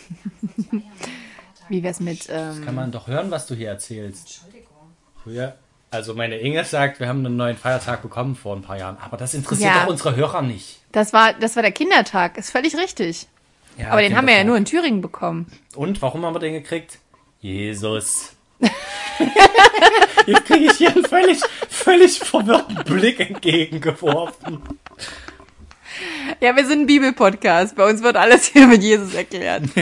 Wie 1.69 1.83
wär's 1.83 1.99
mit, 1.99 2.27
ähm, 2.29 2.65
Kann 2.65 2.75
man 2.75 2.91
doch 2.91 3.07
hören, 3.07 3.31
was 3.31 3.45
du 3.45 3.55
hier 3.55 3.69
erzählst. 3.69 4.41
Früher, 5.23 5.55
also 5.93 6.13
meine 6.15 6.37
Inge 6.37 6.63
sagt, 6.65 6.99
wir 6.99 7.07
haben 7.07 7.25
einen 7.25 7.37
neuen 7.37 7.55
Feiertag 7.57 8.01
bekommen 8.01 8.35
vor 8.35 8.55
ein 8.55 8.61
paar 8.61 8.77
Jahren. 8.77 8.97
Aber 9.01 9.17
das 9.17 9.33
interessiert 9.33 9.73
Ja. 9.73 9.83
doch 9.83 9.91
unsere 9.91 10.15
Hörer 10.15 10.41
nicht. 10.41 10.79
das 10.91 11.13
war, 11.13 11.33
das 11.33 11.55
war 11.55 11.63
der 11.63 11.71
Kindertag, 11.71 12.37
ist 12.37 12.49
völlig 12.51 12.75
richtig. 12.75 13.27
Ja, 13.77 13.89
Aber 13.91 14.01
den 14.01 14.15
haben 14.15 14.27
wir 14.27 14.35
ja 14.35 14.43
nur 14.43 14.57
in 14.57 14.65
Thüringen 14.65 15.01
bekommen. 15.01 15.51
Und 15.75 16.01
warum 16.01 16.25
haben 16.25 16.35
wir 16.35 16.39
den 16.39 16.53
gekriegt? 16.53 16.99
Jesus. 17.39 18.33
Jetzt 20.27 20.45
kriege 20.45 20.65
ich 20.65 20.77
hier 20.77 20.91
einen 20.91 21.05
völlig, 21.05 21.39
völlig 21.69 22.19
verwirrten 22.19 22.75
Blick 22.85 23.19
entgegengeworfen. 23.19 24.61
Ja, 26.43 26.53
wir 26.57 26.65
sind 26.65 26.81
ein 26.81 26.85
Bibelpodcast. 26.87 27.77
Bei 27.77 27.89
uns 27.89 28.03
wird 28.03 28.17
alles 28.17 28.47
hier 28.53 28.67
mit 28.67 28.83
Jesus 28.83 29.13
erklärt. 29.13 29.63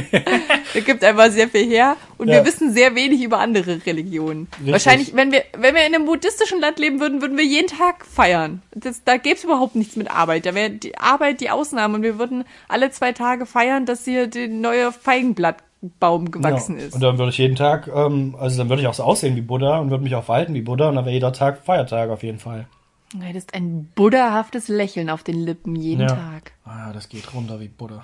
Er 0.74 0.82
gibt 0.82 1.04
einfach 1.04 1.32
sehr 1.32 1.50
viel 1.50 1.68
her 1.68 1.98
und 2.20 2.28
Ja. 2.28 2.36
wir 2.36 2.46
wissen 2.46 2.72
sehr 2.72 2.96
wenig 2.96 3.24
über 3.24 3.40
andere 3.40 3.84
Religionen. 3.84 4.48
Richtig. 4.54 4.72
Wahrscheinlich, 4.72 5.16
wenn 5.16 5.32
wir, 5.32 5.44
wenn 5.58 5.74
wir 5.74 5.86
in 5.86 5.96
einem 5.96 6.06
buddhistischen 6.06 6.62
Land 6.62 6.78
leben 6.78 7.00
würden, 7.00 7.22
würden 7.22 7.36
wir 7.36 7.44
jeden 7.44 7.68
Tag 7.68 8.06
feiern. 8.06 8.62
Das, 8.76 9.04
da 9.04 9.18
gäbe 9.18 9.36
es 9.36 9.44
überhaupt 9.44 9.76
nichts 9.76 9.96
mit 9.96 10.12
Arbeit. 10.12 10.46
Da 10.46 10.54
wäre 10.54 10.70
die 10.70 10.98
Arbeit 11.00 11.42
die 11.42 11.50
Ausnahme 11.50 11.96
und 11.96 12.04
wir 12.04 12.20
würden 12.20 12.46
alle 12.70 12.92
zwei 12.92 13.12
Tage 13.12 13.48
feiern, 13.48 13.88
dass 13.88 14.06
hier 14.06 14.28
der 14.28 14.48
neue 14.48 14.92
Feigenblattbaum 14.92 16.30
gewachsen 16.30 16.78
ja. 16.78 16.86
ist. 16.86 16.94
Und 16.94 17.02
dann 17.02 17.18
würde 17.18 17.32
ich 17.32 17.40
jeden 17.40 17.56
Tag, 17.56 17.88
ähm, 17.94 18.36
also 18.40 18.60
dann 18.60 18.70
würde 18.70 18.84
ich 18.84 18.88
auch 18.88 18.94
so 18.94 19.04
aussehen 19.04 19.36
wie 19.36 19.42
Buddha 19.42 19.80
und 19.80 19.90
würde 19.90 20.04
mich 20.04 20.14
auch 20.16 20.26
verhalten 20.26 20.54
wie 20.54 20.62
Buddha 20.62 20.90
und 20.90 20.96
dann 20.96 21.06
wäre 21.06 21.14
jeder 21.14 21.34
Tag 21.34 21.66
Feiertag 21.66 22.12
auf 22.12 22.22
jeden 22.22 22.40
Fall. 22.40 22.68
Du 23.14 23.20
hättest 23.22 23.54
ein 23.54 23.92
buddhahaftes 23.96 24.68
Lächeln 24.68 25.10
auf 25.10 25.24
den 25.24 25.44
Lippen 25.44 25.76
jeden 25.76 26.02
Ja. 26.02 26.08
Tag. 26.08 26.54
Ah, 26.64 26.94
das 26.94 27.10
geht 27.10 27.34
runter 27.34 27.60
wie 27.60 27.68
Buddha. 27.68 28.02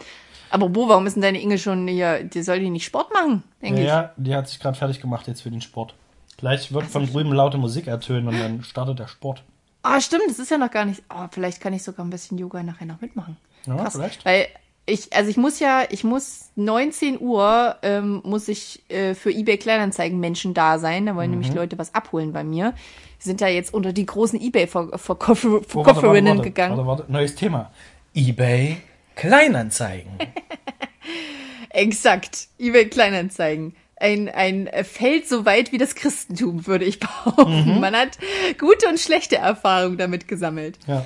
Aber 0.50 0.74
wo, 0.76 0.88
warum 0.90 1.06
ist 1.08 1.14
denn 1.16 1.22
deine 1.24 1.42
Inge 1.42 1.58
schon 1.58 1.88
hier, 1.88 2.24
die 2.24 2.42
soll 2.42 2.60
die 2.60 2.70
nicht 2.70 2.86
Sport 2.86 3.14
machen, 3.14 3.44
denke 3.62 3.82
ich. 3.82 3.88
Ja, 3.88 4.12
die 4.18 4.36
hat 4.36 4.48
sich 4.48 4.60
gerade 4.60 4.78
fertig 4.78 5.02
gemacht 5.02 5.28
jetzt 5.28 5.42
für 5.42 5.52
den 5.52 5.62
Sport. 5.62 5.94
Gleich 6.38 6.72
wird 6.72 6.86
von 6.86 7.06
drüben 7.06 7.32
laute 7.34 7.58
Musik 7.58 7.88
ertönen 7.88 8.28
und 8.28 8.40
dann 8.40 8.64
startet 8.64 9.00
der 9.00 9.08
Sport. 9.08 9.44
Ah, 9.82 10.00
stimmt, 10.02 10.24
das 10.28 10.40
ist 10.40 10.52
ja 10.52 10.58
noch 10.58 10.72
gar 10.72 10.86
nicht. 10.86 11.04
Oh, 11.10 11.26
vielleicht 11.32 11.62
kann 11.62 11.74
ich 11.74 11.84
sogar 11.84 12.06
ein 12.06 12.10
bisschen 12.10 12.38
Yoga 12.38 12.62
nachher 12.64 12.86
noch 12.86 13.02
mitmachen. 13.02 13.38
Ja, 13.66 13.76
Krass. 13.76 13.94
vielleicht. 13.96 14.26
Weil 14.26 14.48
ich, 14.88 15.14
also 15.14 15.30
ich 15.30 15.38
muss 15.38 15.60
ja, 15.60 15.84
ich 15.90 16.04
muss 16.04 16.50
19 16.56 17.20
Uhr 17.22 17.76
ähm, 17.84 18.22
muss 18.24 18.48
ich 18.48 18.82
äh, 18.90 19.14
für 19.14 19.30
eBay 19.32 19.58
Kleinanzeigen 19.58 20.20
Menschen 20.20 20.54
da 20.56 20.80
sein. 20.80 21.06
Da 21.06 21.16
wollen 21.16 21.30
Mhm. 21.30 21.40
nämlich 21.40 21.54
Leute 21.54 21.78
was 21.78 21.94
abholen 21.94 22.34
bei 22.34 22.44
mir. 22.44 22.74
Die 23.22 23.28
sind 23.28 23.42
da 23.42 23.48
jetzt 23.48 23.74
unter 23.74 23.94
die 23.94 24.06
großen 24.06 24.40
eBay-Verkäuferinnen 24.42 25.66
Oh, 25.74 25.86
warte, 25.86 26.02
warte, 26.04 26.26
warte, 26.26 26.42
gegangen. 26.42 26.78
Warte, 26.78 26.88
warte, 26.88 27.12
neues 27.12 27.36
Thema. 27.36 27.72
eBay 28.16 28.78
Kleinanzeigen. 29.16 30.12
Exakt. 31.70 32.48
eBay 32.60 32.88
Kleinanzeigen. 32.88 33.76
Ein, 34.00 34.30
ein 34.30 34.70
Feld 34.84 35.28
so 35.28 35.46
weit 35.46 35.72
wie 35.72 35.80
das 35.80 35.96
Christentum, 35.96 36.68
würde 36.68 36.86
ich 36.86 37.00
behaupten. 37.02 37.74
Mhm. 37.76 37.80
Man 37.80 37.96
hat 37.96 38.18
gute 38.60 38.88
und 38.88 39.00
schlechte 39.00 39.38
Erfahrungen 39.38 39.98
damit 39.98 40.28
gesammelt. 40.28 40.78
ja. 40.88 41.06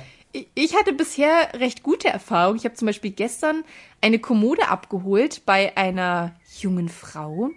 Ich 0.54 0.74
hatte 0.74 0.92
bisher 0.92 1.52
recht 1.54 1.82
gute 1.82 2.08
Erfahrungen. 2.08 2.56
Ich 2.56 2.64
habe 2.64 2.74
zum 2.74 2.86
Beispiel 2.86 3.10
gestern 3.10 3.64
eine 4.00 4.18
Kommode 4.18 4.68
abgeholt 4.68 5.42
bei 5.44 5.76
einer 5.76 6.34
jungen 6.58 6.88
Frau, 6.88 7.50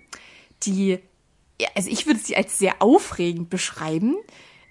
die, 0.64 1.00
also 1.74 1.90
ich 1.90 2.06
würde 2.06 2.20
sie 2.20 2.36
als 2.36 2.58
sehr 2.60 2.76
aufregend 2.80 3.50
beschreiben. 3.50 4.16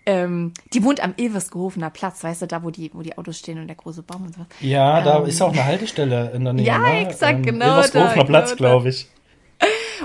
Ähm, 0.07 0.53
die 0.75 0.85
wohnt 0.85 1.03
am 1.03 1.15
Ilversgehofener 1.17 1.89
Platz, 1.89 2.23
weißt 2.23 2.43
du, 2.43 2.47
da 2.47 2.63
wo 2.63 2.71
die, 2.71 2.91
wo 2.93 3.01
die 3.01 3.17
Autos 3.17 3.39
stehen 3.39 3.59
und 3.59 3.69
der 3.69 3.77
große 3.77 4.03
Baum 4.03 4.25
und 4.25 4.35
so. 4.35 4.45
Ja, 4.61 5.01
da 5.01 5.25
ist 5.25 5.41
auch 5.41 5.53
eine 5.53 5.65
Haltestelle 5.65 6.31
in 6.33 6.45
der 6.45 6.53
Nähe. 6.53 6.67
Ja, 6.67 6.79
ne? 6.79 7.09
exakt, 7.09 7.43
genau 7.43 7.77
Ilversgehofener 7.77 8.17
da, 8.17 8.25
Platz, 8.25 8.51
genau 8.51 8.57
glaube 8.59 8.91
ich. 8.91 9.09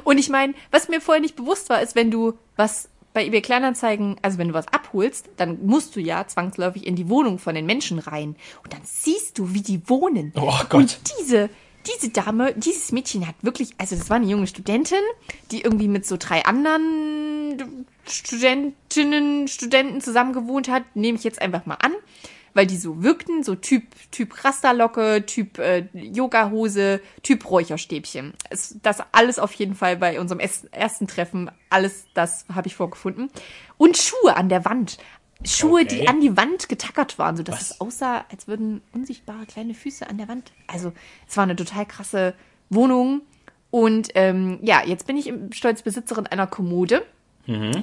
Und 0.06 0.18
ich 0.18 0.30
meine, 0.30 0.54
was 0.72 0.88
mir 0.88 1.02
vorher 1.02 1.22
nicht 1.22 1.36
bewusst 1.36 1.70
war, 1.70 1.82
ist, 1.82 1.95
wenn 1.95 2.12
du 2.12 2.34
was 2.56 2.89
bei 3.14 3.26
eBay 3.26 3.41
Kleinanzeigen, 3.41 4.18
also 4.22 4.38
wenn 4.38 4.49
du 4.49 4.53
was 4.53 4.68
abholst, 4.68 5.30
dann 5.38 5.66
musst 5.66 5.95
du 5.95 5.99
ja 5.99 6.28
zwangsläufig 6.28 6.86
in 6.86 6.95
die 6.95 7.10
Wohnung 7.10 7.39
von 7.39 7.55
den 7.55 7.66
Menschen 7.66 7.99
rein. 7.99 8.36
Und 8.64 8.74
dann 8.74 8.82
siehst 8.84 9.38
du, 9.39 9.53
wie 9.53 9.62
die 9.62 9.88
wohnen. 9.89 10.32
Oh 10.36 10.53
Gott. 10.70 10.74
Und 10.74 11.01
diese, 11.20 11.49
diese 11.88 12.10
Dame, 12.10 12.53
dieses 12.55 12.91
Mädchen 12.91 13.28
hat 13.28 13.36
wirklich, 13.41 13.72
also 13.78 13.95
das 13.95 14.10
war 14.10 14.18
eine 14.18 14.28
junge 14.28 14.47
Studentin, 14.47 14.99
die 15.51 15.62
irgendwie 15.62 15.88
mit 15.88 16.05
so 16.05 16.18
drei 16.18 16.45
anderen 16.45 17.86
Studentinnen, 18.05 19.47
Studenten 19.47 20.01
zusammen 20.01 20.34
gewohnt 20.34 20.70
hat, 20.70 20.84
nehme 20.95 21.18
ich 21.18 21.24
jetzt 21.24 21.41
einfach 21.41 21.66
mal 21.66 21.78
an, 21.82 21.93
weil 22.54 22.66
die 22.66 22.78
so 22.78 23.04
wirkten, 23.04 23.43
so 23.43 23.56
Typ, 23.56 23.84
Typ 24.12 24.43
Rasterlocke, 24.43 25.26
Typ 25.26 25.60
äh, 25.60 25.88
Yogahose, 25.93 27.02
Typ 27.24 27.50
Räucherstäbchen. 27.50 28.34
Es, 28.50 28.76
das 28.82 29.04
alles 29.12 29.39
auf 29.39 29.54
jeden 29.54 29.76
Fall 29.76 29.97
bei 29.97 30.20
unserem 30.20 30.39
ersten 30.39 31.08
Treffen, 31.08 31.52
alles 31.70 32.06
das 32.14 32.45
habe 32.54 32.68
ich 32.68 32.76
vorgefunden. 32.76 33.30
Und 33.78 33.97
Schuhe 33.97 34.36
an 34.36 34.50
der 34.50 34.66
Wand. 34.66 34.97
Schuhe, 35.45 35.82
Okay. 35.84 36.02
die 36.02 36.08
an 36.08 36.20
die 36.20 36.36
Wand 36.36 36.68
getackert 36.68 37.18
waren, 37.18 37.38
sodass 37.38 37.56
Was? 37.56 37.72
es 37.72 37.82
aussah, 37.82 38.26
als 38.30 38.47
würden 38.47 38.82
unsichtbare 38.91 39.45
kleine 39.45 39.74
Füße 39.74 40.10
an 40.10 40.18
der 40.18 40.28
Wand. 40.28 40.52
Also, 40.68 40.91
es 41.28 41.38
war 41.38 41.43
eine 41.45 41.56
total 41.56 41.86
krasse 41.86 42.34
Wohnung. 42.70 43.22
Und 43.72 44.10
ähm, 44.16 44.60
ja, 44.64 44.84
jetzt 44.86 45.08
bin 45.08 45.16
ich 45.16 45.32
stolz 45.52 45.82
Besitzerin 45.82 46.28
einer 46.28 46.47
Kommode. 46.47 47.06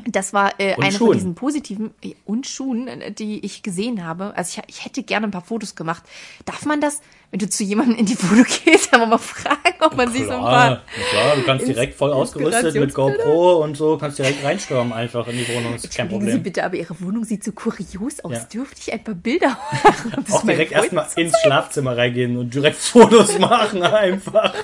Das 0.09 0.33
war 0.33 0.53
äh, 0.59 0.75
Und 0.77 0.83
eine 0.85 0.93
Schuhen. 0.93 1.07
von 1.09 1.12
diesen 1.17 1.35
positiven 1.35 1.91
äh, 2.03 2.14
und 2.25 2.47
Schuhen, 2.47 2.89
äh, 2.89 3.12
die 3.12 3.45
ich 3.45 3.62
gesehen 3.62 4.05
habe. 4.05 4.33
Also 4.37 4.61
ich, 4.67 4.77
ich 4.77 4.85
hätte 4.85 5.03
gerne 5.03 5.27
ein 5.27 5.31
paar 5.31 5.43
Fotos 5.45 5.75
gemacht. 5.75 6.03
Darf 6.45 6.64
man 6.67 6.81
das, 6.81 7.01
wenn 7.31 7.41
du 7.41 7.49
zu 7.49 7.64
jemandem 7.64 7.97
in 7.97 8.07
die 8.07 8.14
Foto 8.14 8.43
gehst, 8.64 8.93
aber 8.95 9.07
mal 9.07 9.19
fragen, 9.19 9.75
ob 9.81 9.97
man 9.97 10.12
sich 10.12 10.25
so 10.25 10.31
ein 10.33 10.41
paar. 10.41 10.83
Klar, 11.11 11.37
du 11.37 11.43
kannst 11.43 11.67
direkt 11.67 11.95
voll 11.95 12.12
ausgerüstet 12.12 12.75
mit? 12.75 12.95
GoPro 12.95 13.62
und 13.64 13.77
so, 13.77 13.99
kannst 13.99 14.19
direkt 14.19 14.45
reinstürmen 14.45 14.93
einfach 14.93 15.27
in 15.29 15.37
die 15.37 15.49
Wohnung, 15.49 15.75
ist 15.75 15.83
kein 15.95 16.07
Entschuldigen 16.07 16.21
Sie 16.21 16.27
Problem. 16.39 16.43
bitte, 16.43 16.64
aber 16.64 16.77
Ihre 16.77 17.01
Wohnung 17.01 17.25
sieht 17.25 17.43
so 17.43 17.53
kurios 17.53 18.21
aus. 18.21 18.33
Ja. 18.33 18.45
Dürfte 18.45 18.81
ich 18.81 18.93
ein 18.93 19.03
paar 19.03 19.14
Bilder 19.14 19.59
machen? 19.85 20.25
Auch 20.31 20.45
direkt 20.45 20.73
erstmal 20.73 21.07
ins 21.17 21.37
Schlafzimmer 21.43 21.97
reingehen 21.97 22.37
und 22.37 22.55
direkt 22.55 22.77
Fotos 22.79 23.39
machen 23.39 23.83
einfach. 23.83 24.55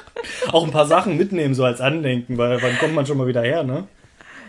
Auch 0.53 0.65
ein 0.65 0.71
paar 0.71 0.87
Sachen 0.87 1.17
mitnehmen, 1.17 1.55
so 1.55 1.65
als 1.65 1.81
Andenken, 1.81 2.39
weil 2.39 2.63
wann 2.63 2.79
kommt 2.79 2.95
man 2.95 3.07
schon 3.07 3.19
mal 3.19 3.27
wieder 3.27 3.43
her, 3.43 3.65
ne? 3.65 3.85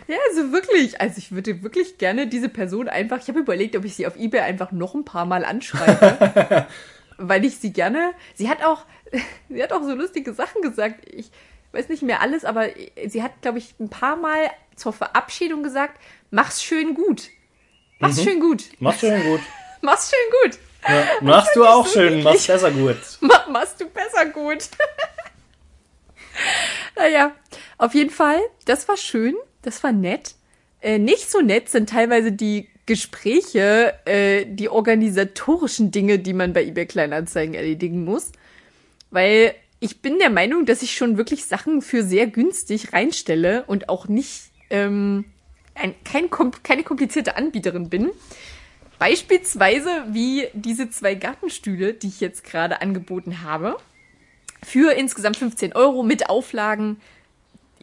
Ja, 0.06 0.16
also 0.28 0.52
wirklich. 0.52 1.00
Also 1.00 1.18
ich 1.18 1.32
würde 1.32 1.62
wirklich 1.62 1.98
gerne 1.98 2.26
diese 2.26 2.48
Person 2.48 2.88
einfach. 2.88 3.18
Ich 3.20 3.28
habe 3.28 3.40
überlegt, 3.40 3.74
ob 3.76 3.84
ich 3.84 3.94
sie 3.96 4.06
auf 4.06 4.16
Ebay 4.16 4.40
einfach 4.40 4.70
noch 4.72 4.94
ein 4.94 5.04
paar 5.04 5.24
Mal 5.24 5.44
anschreibe. 5.44 6.66
weil 7.18 7.44
ich 7.44 7.56
sie 7.58 7.72
gerne. 7.72 8.12
Sie 8.34 8.48
hat 8.48 8.62
auch, 8.62 8.84
sie 9.48 9.62
hat 9.62 9.72
auch 9.72 9.82
so 9.82 9.94
lustige 9.94 10.34
Sachen 10.34 10.62
gesagt. 10.62 11.08
Ich 11.08 11.30
weiß 11.72 11.88
nicht 11.88 12.02
mehr 12.02 12.20
alles, 12.20 12.44
aber 12.44 12.68
sie 13.06 13.22
hat, 13.22 13.40
glaube 13.42 13.58
ich, 13.58 13.74
ein 13.80 13.88
paar 13.88 14.16
Mal 14.16 14.50
zur 14.76 14.92
Verabschiedung 14.92 15.62
gesagt, 15.62 16.00
mach's 16.30 16.62
schön 16.62 16.94
gut. 16.94 17.30
Mach's 17.98 18.22
schön 18.22 18.40
gut. 18.40 18.64
Machst 18.80 19.00
schön 19.00 19.22
gut. 19.24 19.40
Mach's 19.80 20.10
schön 20.10 20.50
gut. 20.50 20.58
Ja, 20.86 21.02
machst 21.22 21.56
du 21.56 21.64
auch 21.64 21.86
so 21.86 21.94
schön, 21.94 22.16
niedlich. 22.16 22.24
machst 22.24 22.46
besser 22.46 22.70
gut. 22.70 22.96
Ma- 23.20 23.46
machst 23.48 23.80
du 23.80 23.88
besser 23.88 24.26
gut. 24.26 24.68
naja, 26.96 27.32
auf 27.78 27.94
jeden 27.94 28.10
Fall, 28.10 28.38
das 28.66 28.86
war 28.86 28.98
schön, 28.98 29.34
das 29.66 29.82
war 29.82 29.92
nett. 29.92 30.34
Äh, 30.80 30.98
nicht 30.98 31.30
so 31.30 31.40
nett 31.40 31.68
sind 31.68 31.88
teilweise 31.88 32.32
die 32.32 32.68
Gespräche, 32.86 33.94
äh, 34.04 34.44
die 34.46 34.68
organisatorischen 34.68 35.90
Dinge, 35.90 36.18
die 36.18 36.34
man 36.34 36.52
bei 36.52 36.64
eBay 36.64 36.86
Kleinanzeigen 36.86 37.54
erledigen 37.54 38.04
muss. 38.04 38.32
Weil 39.10 39.54
ich 39.80 40.02
bin 40.02 40.18
der 40.18 40.30
Meinung, 40.30 40.66
dass 40.66 40.82
ich 40.82 40.94
schon 40.94 41.16
wirklich 41.16 41.46
Sachen 41.46 41.82
für 41.82 42.02
sehr 42.02 42.26
günstig 42.26 42.92
reinstelle 42.92 43.64
und 43.66 43.88
auch 43.88 44.08
nicht 44.08 44.50
ähm, 44.70 45.24
ein, 45.74 45.94
kein, 46.04 46.30
keine 46.62 46.82
komplizierte 46.82 47.36
Anbieterin 47.36 47.88
bin. 47.88 48.10
Beispielsweise 48.98 49.90
wie 50.08 50.48
diese 50.52 50.88
zwei 50.90 51.14
Gartenstühle, 51.14 51.94
die 51.94 52.08
ich 52.08 52.20
jetzt 52.20 52.44
gerade 52.44 52.80
angeboten 52.80 53.42
habe. 53.42 53.76
Für 54.62 54.92
insgesamt 54.92 55.36
15 55.36 55.74
Euro 55.74 56.02
mit 56.02 56.30
Auflagen. 56.30 57.00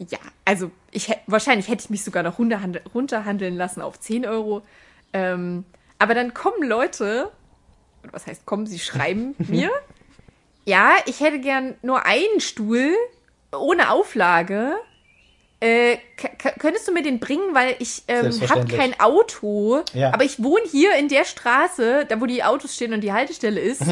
Ja, 0.09 0.17
also 0.45 0.71
ich 0.89 1.11
wahrscheinlich 1.27 1.67
hätte 1.67 1.83
ich 1.83 1.89
mich 1.91 2.03
sogar 2.03 2.23
noch 2.23 2.39
runterhandel, 2.39 2.81
runterhandeln 2.93 3.55
lassen 3.55 3.81
auf 3.81 3.99
10 3.99 4.25
Euro. 4.25 4.63
Ähm, 5.13 5.63
aber 5.99 6.15
dann 6.15 6.33
kommen 6.33 6.67
Leute, 6.67 7.29
oder 8.03 8.13
was 8.13 8.25
heißt 8.25 8.45
kommen, 8.45 8.65
sie 8.65 8.79
schreiben 8.79 9.35
mir, 9.47 9.69
ja, 10.65 10.93
ich 11.05 11.19
hätte 11.19 11.39
gern 11.39 11.75
nur 11.83 12.05
einen 12.05 12.39
Stuhl 12.39 12.95
ohne 13.55 13.91
Auflage. 13.91 14.73
Äh, 15.59 15.97
könntest 16.57 16.87
du 16.87 16.91
mir 16.91 17.03
den 17.03 17.19
bringen, 17.19 17.53
weil 17.53 17.75
ich 17.77 18.01
ähm, 18.07 18.31
habe 18.49 18.65
kein 18.65 18.99
Auto, 18.99 19.83
Ja. 19.93 20.11
aber 20.11 20.23
ich 20.23 20.41
wohne 20.41 20.63
hier 20.71 20.95
in 20.95 21.07
der 21.07 21.23
Straße, 21.25 22.05
da 22.09 22.19
wo 22.19 22.25
die 22.25 22.43
Autos 22.43 22.73
stehen 22.73 22.93
und 22.93 23.01
die 23.01 23.13
Haltestelle 23.13 23.59
ist. 23.59 23.83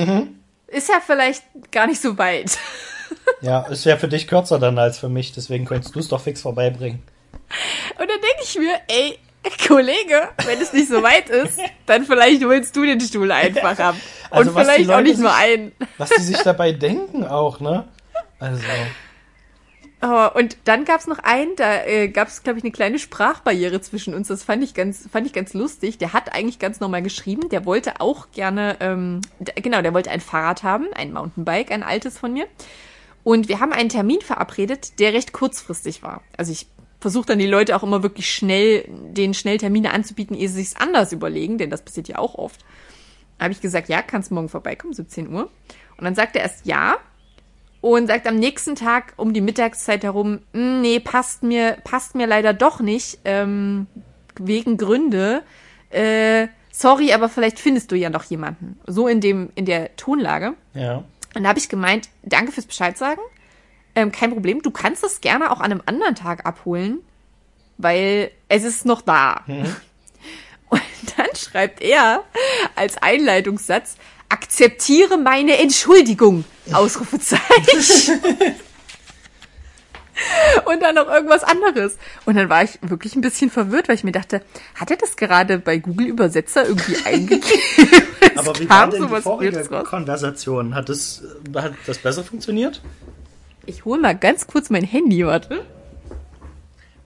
ist 0.65 0.89
ja 0.89 0.99
vielleicht 1.05 1.43
gar 1.71 1.85
nicht 1.85 2.01
so 2.01 2.17
weit. 2.17 2.57
Ja, 3.41 3.61
ist 3.67 3.85
ja 3.85 3.95
für 3.97 4.07
dich 4.09 4.27
kürzer 4.27 4.59
dann 4.59 4.77
als 4.77 4.99
für 4.99 5.07
mich, 5.09 5.31
deswegen 5.33 5.65
könntest 5.65 5.95
du 5.95 5.99
es 5.99 6.07
doch 6.09 6.21
fix 6.21 6.41
vorbeibringen. 6.41 7.01
Und 7.97 7.99
dann 8.09 8.19
denke 8.21 8.43
ich 8.43 8.57
mir, 8.59 8.73
ey, 8.89 9.17
Kollege, 9.67 10.27
wenn 10.45 10.59
es 10.61 10.73
nicht 10.73 10.89
so 10.89 11.01
weit 11.01 11.29
ist, 11.29 11.57
dann 11.85 12.03
vielleicht 12.05 12.43
holst 12.43 12.75
du 12.75 12.83
den 12.83 12.99
Stuhl 12.99 13.31
einfach 13.31 13.79
ab. 13.79 13.95
Also 14.29 14.51
Und 14.51 14.59
vielleicht 14.59 14.89
auch 14.91 15.01
nicht 15.01 15.19
nur 15.19 15.29
sich- 15.31 15.39
einen. 15.39 15.71
Was 15.97 16.09
die 16.09 16.21
sich 16.21 16.37
dabei 16.39 16.73
denken 16.73 17.25
auch, 17.25 17.59
ne? 17.59 17.87
Also, 18.39 18.61
Oh, 20.01 20.29
und 20.33 20.55
dann 20.63 20.85
gab's 20.85 21.07
noch 21.07 21.19
einen, 21.19 21.57
da 21.57 21.83
äh, 21.83 22.07
gab's, 22.07 22.43
glaube 22.43 22.57
ich, 22.57 22.63
eine 22.63 22.71
kleine 22.71 22.99
Sprachbarriere 22.99 23.81
zwischen 23.81 24.13
uns. 24.13 24.29
Das 24.29 24.43
fand 24.43 24.63
ich 24.63 24.73
ganz, 24.73 25.09
fand 25.11 25.27
ich 25.27 25.33
ganz 25.33 25.53
lustig. 25.53 25.97
Der 25.97 26.13
hat 26.13 26.33
eigentlich 26.33 26.57
ganz 26.57 26.79
normal 26.79 27.01
geschrieben. 27.01 27.49
Der 27.49 27.65
wollte 27.65 27.99
auch 27.99 28.27
gerne, 28.31 28.77
ähm, 28.79 29.19
genau, 29.55 29.81
der 29.81 29.93
wollte 29.93 30.09
ein 30.09 30.21
Fahrrad 30.21 30.63
haben, 30.63 30.87
ein 30.95 31.11
Mountainbike, 31.11 31.71
ein 31.71 31.83
altes 31.83 32.17
von 32.17 32.31
mir. 32.31 32.45
Und 33.23 33.49
wir 33.49 33.59
haben 33.59 33.73
einen 33.73 33.89
Termin 33.89 34.21
verabredet, 34.21 34.99
der 34.99 35.13
recht 35.13 35.33
kurzfristig 35.33 36.03
war. 36.03 36.21
Also 36.37 36.51
ich 36.51 36.67
versuche 36.99 37.27
dann 37.27 37.39
die 37.39 37.47
Leute 37.47 37.75
auch 37.75 37.83
immer 37.83 38.03
wirklich 38.03 38.29
schnell, 38.33 38.85
den 38.87 39.33
schnell 39.33 39.57
Termine 39.57 39.93
anzubieten, 39.93 40.35
ehe 40.35 40.49
sie 40.49 40.55
sich's 40.55 40.75
anders 40.75 41.11
überlegen, 41.11 41.57
denn 41.57 41.69
das 41.69 41.81
passiert 41.83 42.07
ja 42.07 42.17
auch 42.17 42.35
oft. 42.35 42.59
Habe 43.39 43.53
ich 43.53 43.61
gesagt, 43.61 43.87
ja, 43.89 44.01
kannst 44.01 44.31
morgen 44.31 44.49
vorbeikommen, 44.49 44.93
17 44.93 45.29
Uhr. 45.33 45.49
Und 45.97 46.03
dann 46.03 46.15
sagt 46.15 46.35
er 46.35 46.41
erst 46.41 46.65
ja 46.65 46.97
und 47.81 48.07
sagt 48.07 48.27
am 48.27 48.35
nächsten 48.35 48.75
Tag 48.75 49.13
um 49.15 49.33
die 49.33 49.41
Mittagszeit 49.41 50.03
herum, 50.03 50.39
"Mm, 50.51 50.81
nee, 50.81 50.99
passt 50.99 51.43
mir, 51.43 51.77
passt 51.83 52.15
mir 52.15 52.27
leider 52.27 52.53
doch 52.53 52.81
nicht, 52.81 53.19
ähm, 53.23 53.87
wegen 54.37 54.77
Gründe. 54.77 55.43
Äh, 55.89 56.47
sorry, 56.71 57.13
aber 57.13 57.29
vielleicht 57.29 57.59
findest 57.59 57.91
du 57.91 57.95
ja 57.95 58.09
noch 58.09 58.23
jemanden. 58.25 58.79
So 58.87 59.07
in 59.07 59.21
dem, 59.21 59.49
in 59.55 59.65
der 59.65 59.95
Tonlage. 59.95 60.53
ja. 60.73 61.03
Und 61.35 61.43
da 61.43 61.49
habe 61.49 61.59
ich 61.59 61.69
gemeint, 61.69 62.09
danke 62.23 62.51
fürs 62.51 62.65
Bescheid 62.65 62.97
sagen. 62.97 63.21
Ähm, 63.95 64.11
kein 64.11 64.31
Problem, 64.31 64.61
du 64.61 64.71
kannst 64.71 65.03
es 65.03 65.21
gerne 65.21 65.51
auch 65.51 65.59
an 65.59 65.71
einem 65.71 65.81
anderen 65.85 66.15
Tag 66.15 66.45
abholen, 66.45 66.99
weil 67.77 68.31
es 68.47 68.63
ist 68.63 68.85
noch 68.85 69.01
da. 69.01 69.43
Und 70.69 70.81
dann 71.17 71.35
schreibt 71.35 71.81
er 71.81 72.23
als 72.75 72.97
Einleitungssatz, 72.97 73.95
akzeptiere 74.29 75.17
meine 75.17 75.57
Entschuldigung, 75.57 76.45
Ausrufezeichen. 76.71 78.21
Und 80.65 80.81
dann 80.81 80.95
noch 80.95 81.07
irgendwas 81.07 81.43
anderes. 81.43 81.97
Und 82.25 82.35
dann 82.35 82.49
war 82.49 82.63
ich 82.63 82.79
wirklich 82.81 83.15
ein 83.15 83.21
bisschen 83.21 83.49
verwirrt, 83.49 83.87
weil 83.87 83.95
ich 83.95 84.03
mir 84.03 84.11
dachte, 84.11 84.41
hat 84.75 84.91
er 84.91 84.97
das 84.97 85.15
gerade 85.15 85.59
bei 85.59 85.77
Google 85.77 86.07
Übersetzer 86.07 86.65
irgendwie 86.65 86.97
eingegeben? 87.05 88.07
Aber 88.35 88.57
wie 88.59 88.65
kam 88.65 88.91
war 88.91 88.99
denn 88.99 89.07
die 89.07 89.21
vorige. 89.21 89.63
Konversation? 89.83 90.75
Hat 90.75 90.89
das, 90.89 91.23
hat 91.55 91.73
das 91.85 91.97
besser 91.97 92.23
funktioniert? 92.23 92.81
Ich 93.65 93.85
hole 93.85 94.01
mal 94.01 94.15
ganz 94.15 94.47
kurz 94.47 94.69
mein 94.69 94.83
Handy, 94.83 95.25
warte. 95.25 95.65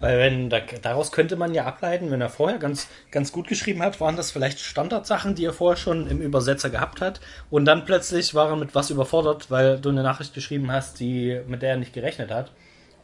Weil 0.04 0.18
wenn, 0.18 0.50
da, 0.50 0.60
daraus 0.82 1.14
könnte 1.14 1.38
man 1.38 1.54
ja 1.54 1.64
ableiten, 1.64 2.12
wenn 2.12 2.20
er 2.20 2.28
vorher 2.28 2.60
ganz, 2.60 2.90
ganz 3.10 3.32
gut 3.32 3.48
geschrieben 3.48 3.82
hat, 3.82 4.02
waren 4.02 4.18
das 4.18 4.32
vielleicht 4.32 4.60
Standardsachen, 4.60 5.34
die 5.34 5.46
er 5.46 5.54
vorher 5.54 5.78
schon 5.78 6.08
im 6.08 6.20
Übersetzer 6.20 6.70
gehabt 6.70 7.00
hat. 7.00 7.22
Und 7.50 7.64
dann 7.64 7.86
plötzlich 7.86 8.36
war 8.36 8.50
er 8.50 8.58
mit 8.58 8.76
was 8.76 8.90
überfordert, 8.90 9.50
weil 9.50 9.80
du 9.80 9.88
eine 9.88 10.04
Nachricht 10.04 10.34
geschrieben 10.34 10.70
hast, 10.70 11.00
die, 11.00 11.40
mit 11.48 11.62
der 11.62 11.70
er 11.70 11.78
nicht 11.78 11.94
gerechnet 11.94 12.32
hat. 12.32 12.52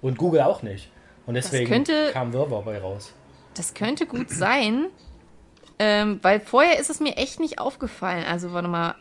Und 0.02 0.18
Google 0.18 0.42
auch 0.42 0.62
nicht. 0.64 0.90
Und 1.26 1.34
deswegen 1.36 1.70
könnte- 1.70 2.12
kam 2.14 2.34
Wirrwarr 2.34 2.64
bei 2.64 2.80
raus. 2.80 3.14
Das 3.56 3.74
könnte 3.74 4.06
gut 4.06 4.30
sein, 4.30 4.86
ähm, 5.80 6.20
weil 6.22 6.40
vorher 6.40 6.80
ist 6.80 6.90
es 6.90 7.00
mir 7.00 7.18
echt 7.18 7.40
nicht 7.40 7.60
aufgefallen. 7.60 8.24
Also 8.26 8.54
warte 8.54 8.68
mal. 8.68 8.96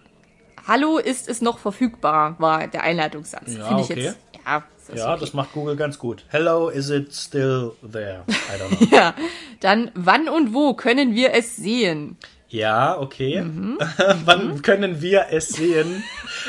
Hallo, 0.66 0.98
ist 0.98 1.28
es 1.28 1.40
noch 1.40 1.58
verfügbar, 1.58 2.34
war 2.38 2.66
der 2.66 2.82
Einleitungssatz. 2.82 3.54
Ja, 3.56 3.66
Finde 3.68 3.82
ich 3.82 3.90
okay. 3.90 4.00
jetzt. 4.02 4.18
Ja, 4.44 4.64
Ja, 4.94 5.10
okay. 5.12 5.20
das 5.20 5.32
macht 5.34 5.52
Google 5.52 5.76
ganz 5.76 5.98
gut. 5.98 6.24
Hello, 6.28 6.68
is 6.68 6.90
it 6.90 7.14
still 7.14 7.72
there? 7.90 8.24
I 8.28 8.32
don't 8.60 8.76
know. 8.76 8.86
Ja, 8.96 9.14
dann 9.60 9.90
wann 9.94 10.28
und 10.28 10.52
wo 10.52 10.74
können 10.74 11.14
wir 11.14 11.32
es 11.34 11.56
sehen? 11.56 12.16
Ja, 12.50 12.98
okay. 12.98 13.44
Wann 14.24 14.62
können 14.62 15.02
wir 15.02 15.26
es 15.30 15.48
sehen? 15.50 16.02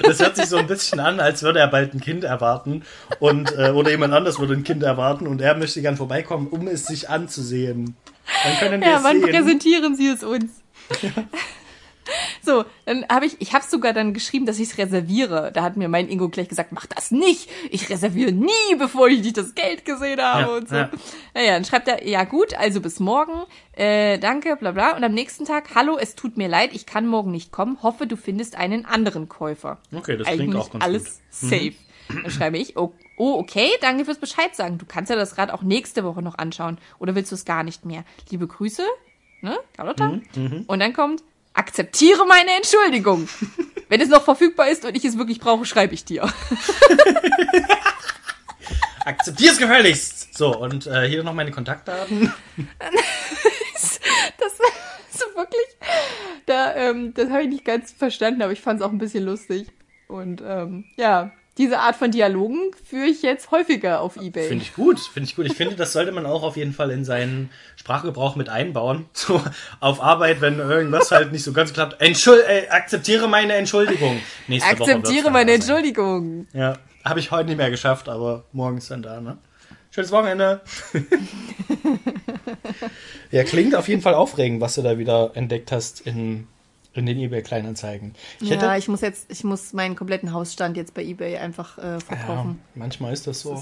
Das 0.04 0.20
hört 0.22 0.38
sich 0.38 0.46
so 0.46 0.56
ein 0.58 0.68
bisschen 0.68 1.00
an, 1.02 1.20
als 1.20 1.44
würde 1.44 1.60
er 1.60 1.68
bald 1.68 1.94
ein 1.94 2.00
Kind 2.00 2.24
erwarten 2.24 2.84
und 3.20 3.52
äh, 3.58 3.72
oder 3.72 3.92
jemand 3.92 4.14
anders 4.14 4.40
würde 4.40 4.54
ein 4.54 4.64
Kind 4.64 4.82
erwarten 4.84 5.28
und 5.28 5.42
er 5.42 5.56
möchte 5.58 5.82
gern 5.82 5.98
vorbeikommen, 5.98 6.48
um 6.48 6.68
es 6.68 6.86
sich 6.86 7.10
anzusehen. 7.10 7.96
Dann 8.46 8.58
können 8.60 8.82
wir 8.82 8.88
Ja, 8.88 8.98
es 9.00 9.04
wann 9.04 9.20
sehen. 9.22 9.30
präsentieren 9.30 9.96
Sie 9.98 10.08
es 10.08 10.24
uns? 10.24 10.52
So, 12.42 12.66
dann 12.86 13.06
habe 13.10 13.26
ich, 13.26 13.42
ich 13.42 13.54
habe 13.54 13.66
sogar 13.68 13.94
dann 13.94 14.14
geschrieben, 14.14 14.46
dass 14.46 14.60
ich 14.60 14.70
es 14.72 14.78
reserviere. 14.78 15.52
Da 15.54 15.64
hat 15.64 15.78
mir 15.78 15.90
mein 15.90 16.10
Ingo 16.10 16.30
gleich 16.30 16.48
gesagt, 16.50 16.72
mach 16.72 16.86
das 16.86 17.12
nicht. 17.12 17.50
Ich 17.72 17.90
reserviere 17.90 18.32
nie, 18.32 18.50
bevor 18.78 19.08
ich 19.08 19.22
nicht 19.22 19.38
das 19.38 19.56
Geld 19.56 19.86
gesehen 19.86 20.22
habe 20.22 20.42
Ja, 20.42 20.48
und 20.58 20.70
so. 20.70 20.76
ja. 20.76 20.90
Naja, 21.34 21.54
dann 21.54 21.66
schreibt 21.66 21.88
er, 21.88 22.08
ja 22.08 22.24
gut, 22.24 22.54
also 22.56 22.82
bis 22.82 23.00
morgen, 23.00 23.44
äh, 23.74 24.18
danke, 24.20 24.56
bla 24.56 24.72
bla. 24.72 24.96
Und 24.96 25.04
am 25.04 25.14
nächsten 25.14 25.46
Tag, 25.46 25.76
hallo, 25.76 25.98
es 26.00 26.16
tut 26.16 26.38
mir 26.38 26.48
leid, 26.48 26.72
ich 26.74 26.86
kann 26.86 27.06
morgen 27.08 27.32
nicht 27.32 27.52
kommen. 27.52 27.78
Hoffe, 27.84 28.08
du 28.08 28.16
findest 28.18 28.56
einen 28.58 28.86
anderen 28.86 29.30
Käufer. 29.30 29.78
Okay, 29.94 30.18
das 30.18 30.28
klingt 30.28 30.42
Eigentlich 30.44 30.62
auch 30.64 30.72
ganz 30.72 30.84
alles 30.84 31.04
gut. 31.04 31.44
Mhm. 31.44 31.50
safe. 31.50 31.74
Dann 32.24 32.32
schreibe 32.32 32.58
ich, 32.58 32.76
oh, 32.76 32.92
oh, 33.18 33.36
okay, 33.38 33.70
danke 33.82 34.04
fürs 34.06 34.18
Bescheid 34.18 34.56
sagen. 34.56 34.80
Du 34.80 34.86
kannst 34.88 35.12
ja 35.12 35.16
das 35.16 35.38
Rad 35.38 35.52
auch 35.52 35.62
nächste 35.62 36.04
Woche 36.04 36.24
noch 36.24 36.40
anschauen. 36.40 36.80
Oder 36.98 37.14
willst 37.14 37.32
du 37.32 37.36
es 37.36 37.46
gar 37.46 37.64
nicht 37.64 37.86
mehr? 37.86 38.04
Liebe 38.32 38.48
Grüße, 38.48 38.82
ne, 39.42 39.56
Carlotta? 39.78 40.20
Mhm, 40.36 40.64
Und 40.66 40.80
dann 40.80 40.94
kommt, 40.94 41.22
akzeptiere 41.60 42.26
meine 42.26 42.52
Entschuldigung. 42.52 43.28
Wenn 43.90 44.02
es 44.02 44.10
noch 44.10 44.24
verfügbar 44.24 44.70
ist 44.70 44.86
und 44.86 44.96
ich 44.96 45.04
es 45.04 45.18
wirklich 45.18 45.40
brauche, 45.40 45.66
schreibe 45.66 45.94
ich 45.94 46.06
dir. 46.06 46.24
Akzeptier 49.06 49.52
es 49.52 49.58
gefälligst. 49.58 50.38
So, 50.38 50.56
und 50.56 50.88
äh, 50.88 51.08
hier 51.08 51.24
noch 51.24 51.34
meine 51.34 51.52
Kontaktdaten. 51.52 52.34
Das 54.38 54.60
war 54.60 54.72
so 55.10 55.26
wirklich, 55.36 55.66
da, 56.46 56.76
ähm, 56.76 57.14
das 57.14 57.30
habe 57.30 57.44
ich 57.44 57.50
nicht 57.50 57.64
ganz 57.66 57.92
verstanden, 57.92 58.42
aber 58.42 58.52
ich 58.52 58.60
fand 58.62 58.80
es 58.80 58.86
auch 58.86 58.92
ein 58.92 58.98
bisschen 58.98 59.24
lustig. 59.24 59.68
Und 60.08 60.42
ähm, 60.46 60.86
ja, 60.98 61.32
diese 61.60 61.80
Art 61.80 61.98
von 61.98 62.10
Dialogen 62.10 62.72
führe 62.90 63.08
ich 63.08 63.22
jetzt 63.22 63.52
häufiger 63.52 64.00
auf 64.00 64.16
Ebay. 64.16 64.48
Finde 64.48 64.64
ich 64.64 64.74
gut, 64.74 64.98
finde 64.98 65.28
ich 65.30 65.36
gut. 65.36 65.46
Ich 65.46 65.56
finde, 65.56 65.76
das 65.76 65.92
sollte 65.92 66.14
man 66.14 66.26
auch 66.26 66.42
auf 66.42 66.56
jeden 66.56 66.72
Fall 66.72 66.90
in 66.90 67.04
seinen 67.04 67.50
Sprachgebrauch 67.76 68.36
mit 68.36 68.50
einbauen. 68.50 69.06
So 69.20 69.42
auf 69.82 70.02
Arbeit, 70.02 70.40
wenn 70.40 70.60
irgendwas 70.60 71.12
halt 71.12 71.34
nicht 71.34 71.44
so 71.44 71.52
ganz 71.52 71.74
klappt. 71.74 72.02
Entschuld, 72.02 72.42
äh, 72.48 72.70
akzeptiere 72.70 73.28
meine 73.28 73.54
Entschuldigung. 73.54 74.22
Nächste 74.48 74.80
Woche 74.80 74.92
Akzeptiere 74.92 75.26
dann 75.26 75.34
meine 75.34 75.52
sein. 75.52 75.60
Entschuldigung. 75.60 76.48
Ja, 76.54 76.78
habe 77.04 77.20
ich 77.20 77.30
heute 77.30 77.50
nicht 77.50 77.58
mehr 77.58 77.70
geschafft, 77.70 78.08
aber 78.08 78.46
morgen 78.54 78.78
ist 78.78 78.90
dann 78.90 79.02
da, 79.02 79.20
ne? 79.20 79.38
Schönes 79.92 80.12
Wochenende. 80.14 80.62
ja, 83.32 83.44
klingt 83.44 83.76
auf 83.76 83.90
jeden 83.90 84.02
Fall 84.02 84.14
aufregend, 84.14 84.62
was 84.62 84.76
du 84.76 84.82
da 84.82 84.98
wieder 84.98 85.32
entdeckt 85.34 85.74
hast 85.74 86.02
in, 86.08 86.48
in 87.00 87.06
den 87.06 87.18
eBay 87.18 87.42
Kleinanzeigen. 87.42 88.14
Ich 88.42 88.50
ja, 88.50 88.78
ich 88.78 88.88
muss 88.88 89.02
jetzt, 89.02 89.32
ich 89.32 89.44
muss 89.44 89.74
meinen 89.74 89.96
kompletten 89.96 90.34
Hausstand 90.34 90.78
jetzt 90.78 90.94
bei 90.94 91.04
eBay 91.04 91.38
einfach 91.38 91.78
äh, 91.78 91.82
ja, 91.94 92.00
verkaufen. 92.00 92.60
manchmal 92.76 93.14
ist 93.14 93.26
das 93.28 93.42
so. 93.42 93.62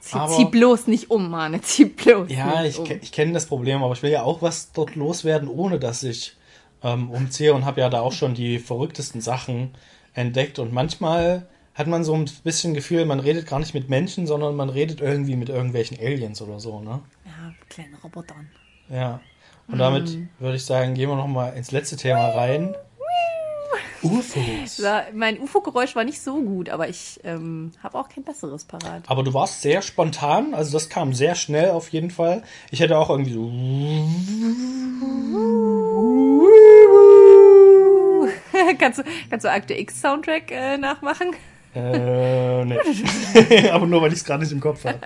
Zieh, 0.00 0.16
aber- 0.18 0.36
zieh 0.36 0.44
bloß 0.44 0.86
nicht 0.86 1.10
um, 1.10 1.30
Mann. 1.30 1.58
Zieh 1.62 1.86
bloß 1.86 2.30
Ja, 2.30 2.62
ich, 2.64 2.78
um. 2.78 2.86
ich 2.90 3.10
kenne 3.12 3.32
das 3.32 3.46
Problem, 3.46 3.82
aber 3.82 3.94
ich 3.94 4.02
will 4.02 4.10
ja 4.10 4.22
auch 4.22 4.42
was 4.42 4.72
dort 4.72 4.96
loswerden, 4.96 5.48
ohne 5.48 5.78
dass 5.78 6.02
ich 6.02 6.36
ähm, 6.82 7.08
umziehe 7.10 7.54
und 7.54 7.64
habe 7.64 7.80
ja 7.80 7.88
da 7.88 8.00
auch 8.00 8.12
schon 8.12 8.34
die 8.34 8.58
verrücktesten 8.58 9.22
Sachen 9.22 9.70
entdeckt. 10.12 10.58
Und 10.58 10.72
manchmal 10.74 11.46
hat 11.74 11.86
man 11.86 12.04
so 12.04 12.12
ein 12.14 12.30
bisschen 12.44 12.74
Gefühl, 12.74 13.04
man 13.06 13.18
redet 13.18 13.46
gar 13.46 13.58
nicht 13.58 13.72
mit 13.74 13.88
Menschen, 13.88 14.26
sondern 14.26 14.54
man 14.56 14.68
redet 14.68 15.00
irgendwie 15.00 15.36
mit 15.36 15.48
irgendwelchen 15.48 15.98
Aliens 15.98 16.42
oder 16.42 16.60
so, 16.60 16.80
ne? 16.80 17.00
Ja, 17.24 17.54
kleine 17.70 17.96
Robotern. 18.04 18.48
Ja. 18.90 19.20
Und 19.68 19.78
damit 19.78 20.10
Mm. 20.10 20.28
würde 20.38 20.56
ich 20.56 20.64
sagen, 20.64 20.94
gehen 20.94 21.08
wir 21.08 21.16
noch 21.16 21.26
mal 21.26 21.50
ins 21.50 21.70
letzte 21.72 21.96
Thema 21.96 22.28
rein. 22.28 22.74
UFOs. 24.02 24.82
Mein 25.14 25.40
UFO-Geräusch 25.40 25.96
war 25.96 26.04
nicht 26.04 26.20
so 26.20 26.42
gut, 26.42 26.68
aber 26.68 26.88
ich 26.90 27.20
ähm, 27.24 27.72
habe 27.82 27.98
auch 27.98 28.08
kein 28.10 28.22
besseres 28.22 28.64
parat. 28.64 29.04
Aber 29.06 29.22
du 29.22 29.32
warst 29.32 29.62
sehr 29.62 29.80
spontan, 29.80 30.52
also 30.54 30.72
das 30.72 30.90
kam 30.90 31.14
sehr 31.14 31.34
schnell 31.34 31.70
auf 31.70 31.88
jeden 31.88 32.10
Fall. 32.10 32.42
Ich 32.70 32.80
hätte 32.80 32.98
auch 32.98 33.08
irgendwie 33.08 33.32
so. 33.32 33.50
kannst, 38.78 38.98
du, 39.00 39.04
kannst 39.30 39.44
du 39.44 39.50
Akte 39.50 39.74
X-Soundtrack 39.74 40.50
äh, 40.50 40.76
nachmachen? 40.78 41.28
Äh, 41.74 42.64
nee. 42.64 42.78
Aber 43.70 43.86
nur, 43.86 44.02
weil 44.02 44.12
ich 44.12 44.18
es 44.18 44.24
gerade 44.24 44.42
nicht 44.42 44.52
im 44.52 44.60
Kopf 44.60 44.84
habe. 44.84 44.98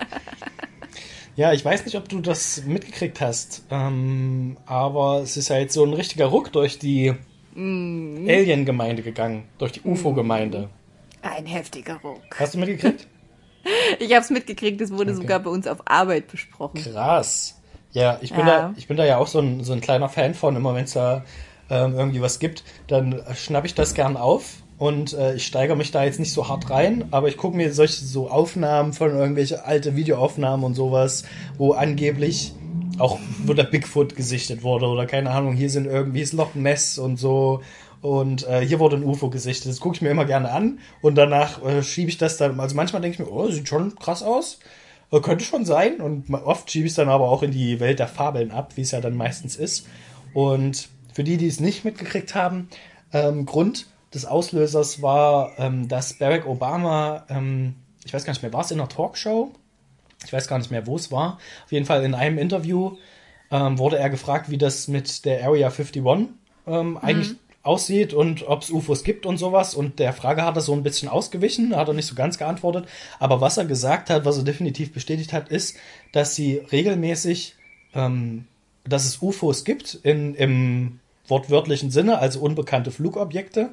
Ja, 1.39 1.53
ich 1.53 1.63
weiß 1.63 1.85
nicht, 1.85 1.95
ob 1.95 2.09
du 2.09 2.19
das 2.19 2.63
mitgekriegt 2.65 3.21
hast, 3.21 3.63
ähm, 3.71 4.57
aber 4.65 5.21
es 5.21 5.37
ist 5.37 5.47
ja 5.47 5.57
jetzt 5.57 5.73
so 5.73 5.85
ein 5.85 5.93
richtiger 5.93 6.25
Ruck 6.25 6.51
durch 6.51 6.79
die 6.79 7.15
Alien-Gemeinde 7.55 9.03
gegangen, 9.03 9.45
durch 9.57 9.71
die 9.71 9.81
UFO-Gemeinde. 9.85 10.67
Ein 11.21 11.45
heftiger 11.45 11.95
Ruck. 12.03 12.19
Hast 12.37 12.55
du 12.55 12.57
mitgekriegt? 12.59 13.07
Ich 13.99 14.11
habe 14.11 14.21
es 14.21 14.29
mitgekriegt, 14.29 14.81
es 14.81 14.91
wurde 14.91 15.13
sogar 15.15 15.39
bei 15.39 15.49
uns 15.49 15.67
auf 15.67 15.79
Arbeit 15.85 16.27
besprochen. 16.27 16.81
Krass. 16.81 17.61
Ja, 17.91 18.17
ich 18.21 18.31
bin, 18.31 18.39
Ja. 18.39 18.45
Da, 18.45 18.73
ich 18.75 18.87
bin 18.87 18.97
da 18.97 19.05
ja 19.05 19.17
auch 19.17 19.27
so 19.27 19.39
ein, 19.39 19.63
so 19.63 19.71
ein 19.71 19.81
kleiner 19.81 20.09
Fan 20.09 20.33
von, 20.33 20.57
immer 20.57 20.75
wenn 20.75 20.85
es 20.85 20.93
da 20.93 21.23
ähm, 21.69 21.93
irgendwie 21.93 22.21
was 22.21 22.39
gibt, 22.39 22.63
dann 22.87 23.23
schnapp 23.33 23.63
ich 23.63 23.75
das 23.75 23.93
gern 23.93 24.17
auf 24.17 24.57
Und 24.79 25.13
äh, 25.13 25.35
ich 25.35 25.45
steigere 25.45 25.75
mich 25.75 25.91
da 25.91 26.05
jetzt 26.05 26.19
nicht 26.19 26.31
so 26.31 26.47
hart 26.47 26.69
rein, 26.69 27.09
aber 27.11 27.27
ich 27.27 27.35
gucke 27.35 27.55
mir 27.55 27.73
solche 27.73 28.05
so 28.05 28.29
Aufnahmen 28.29 28.93
von 28.93 29.11
irgendwelche 29.11 29.65
alte 29.65 29.97
Videoaufnahmen 29.97 30.65
und 30.65 30.73
sowas, 30.73 31.23
wo 31.57 31.73
angeblich 31.73 32.53
auch 32.97 33.19
wo 33.45 33.53
der 33.53 33.65
Bigfoot 33.65 34.15
gesichtet 34.15 34.63
wurde 34.63 34.87
oder 34.87 35.05
keine 35.05 35.31
Ahnung, 35.31 35.53
hier 35.53 35.69
sind 35.69 35.85
irgendwie 35.85 36.21
ist 36.21 36.33
Loch 36.33 36.55
Ness 36.55 36.97
und 36.97 37.17
so 37.17 37.61
und 38.01 38.47
äh, 38.47 38.65
hier 38.65 38.79
wurde 38.79 38.95
ein 38.95 39.03
UFO 39.03 39.29
gesichtet. 39.29 39.71
Das 39.71 39.79
gucke 39.79 39.95
ich 39.95 40.01
mir 40.01 40.09
immer 40.09 40.25
gerne 40.25 40.51
an 40.51 40.79
und 41.01 41.15
danach 41.15 41.63
äh, 41.63 41.83
schiebe 41.83 42.09
ich 42.09 42.17
das 42.17 42.37
dann, 42.37 42.59
also 42.59 42.75
manchmal 42.75 43.01
denke 43.01 43.21
ich 43.21 43.27
mir, 43.27 43.33
oh, 43.33 43.49
sieht 43.49 43.67
schon 43.67 43.95
krass 43.95 44.23
aus. 44.23 44.59
Äh, 45.11 45.19
könnte 45.19 45.43
schon 45.43 45.65
sein 45.65 45.99
und 45.99 46.33
oft 46.33 46.71
schiebe 46.71 46.85
ich 46.85 46.93
es 46.93 46.95
dann 46.95 47.09
aber 47.09 47.29
auch 47.29 47.43
in 47.43 47.51
die 47.51 47.79
Welt 47.81 47.99
der 47.99 48.07
Fabeln 48.07 48.51
ab, 48.51 48.73
wie 48.75 48.81
es 48.81 48.91
ja 48.91 49.01
dann 49.01 49.17
meistens 49.17 49.55
ist. 49.55 49.87
Und 50.33 50.87
für 51.13 51.23
die, 51.23 51.37
die 51.37 51.47
es 51.47 51.59
nicht 51.59 51.83
mitgekriegt 51.83 52.35
haben, 52.35 52.69
ähm, 53.11 53.45
Grund 53.45 53.87
des 54.13 54.25
Auslösers 54.25 55.01
war, 55.01 55.53
ähm, 55.57 55.87
dass 55.87 56.17
Barack 56.17 56.47
Obama, 56.47 57.25
ähm, 57.29 57.75
ich 58.03 58.13
weiß 58.13 58.25
gar 58.25 58.33
nicht 58.33 58.41
mehr, 58.41 58.53
war 58.53 58.61
es 58.61 58.71
in 58.71 58.79
einer 58.79 58.89
Talkshow? 58.89 59.51
Ich 60.25 60.33
weiß 60.33 60.47
gar 60.47 60.57
nicht 60.57 60.71
mehr, 60.71 60.87
wo 60.87 60.95
es 60.95 61.11
war. 61.11 61.39
Auf 61.65 61.71
jeden 61.71 61.85
Fall 61.85 62.03
in 62.03 62.13
einem 62.13 62.37
Interview 62.37 62.97
ähm, 63.51 63.77
wurde 63.77 63.97
er 63.97 64.09
gefragt, 64.09 64.49
wie 64.49 64.57
das 64.57 64.87
mit 64.87 65.25
der 65.25 65.43
Area 65.43 65.67
51 65.67 66.03
ähm, 66.67 66.97
eigentlich 66.97 67.35
aussieht 67.61 68.13
und 68.13 68.47
ob 68.47 68.61
es 68.61 68.69
UFOs 68.69 69.03
gibt 69.03 69.25
und 69.25 69.37
sowas. 69.37 69.75
Und 69.75 69.99
der 69.99 70.13
Frage 70.13 70.43
hat 70.43 70.55
er 70.55 70.61
so 70.61 70.73
ein 70.73 70.83
bisschen 70.83 71.09
ausgewichen, 71.09 71.75
hat 71.75 71.87
er 71.87 71.93
nicht 71.93 72.07
so 72.07 72.15
ganz 72.15 72.37
geantwortet. 72.37 72.87
Aber 73.19 73.41
was 73.41 73.57
er 73.57 73.65
gesagt 73.65 74.09
hat, 74.09 74.25
was 74.25 74.37
er 74.37 74.43
definitiv 74.43 74.93
bestätigt 74.93 75.33
hat, 75.33 75.49
ist, 75.49 75.77
dass 76.11 76.35
sie 76.35 76.57
regelmäßig, 76.71 77.55
ähm, 77.93 78.45
dass 78.85 79.05
es 79.05 79.21
UFOs 79.21 79.65
gibt 79.65 79.93
in, 79.93 80.35
im 80.35 80.99
wortwörtlichen 81.29 81.91
Sinne, 81.91 82.19
also 82.19 82.39
unbekannte 82.39 82.91
Flugobjekte, 82.91 83.69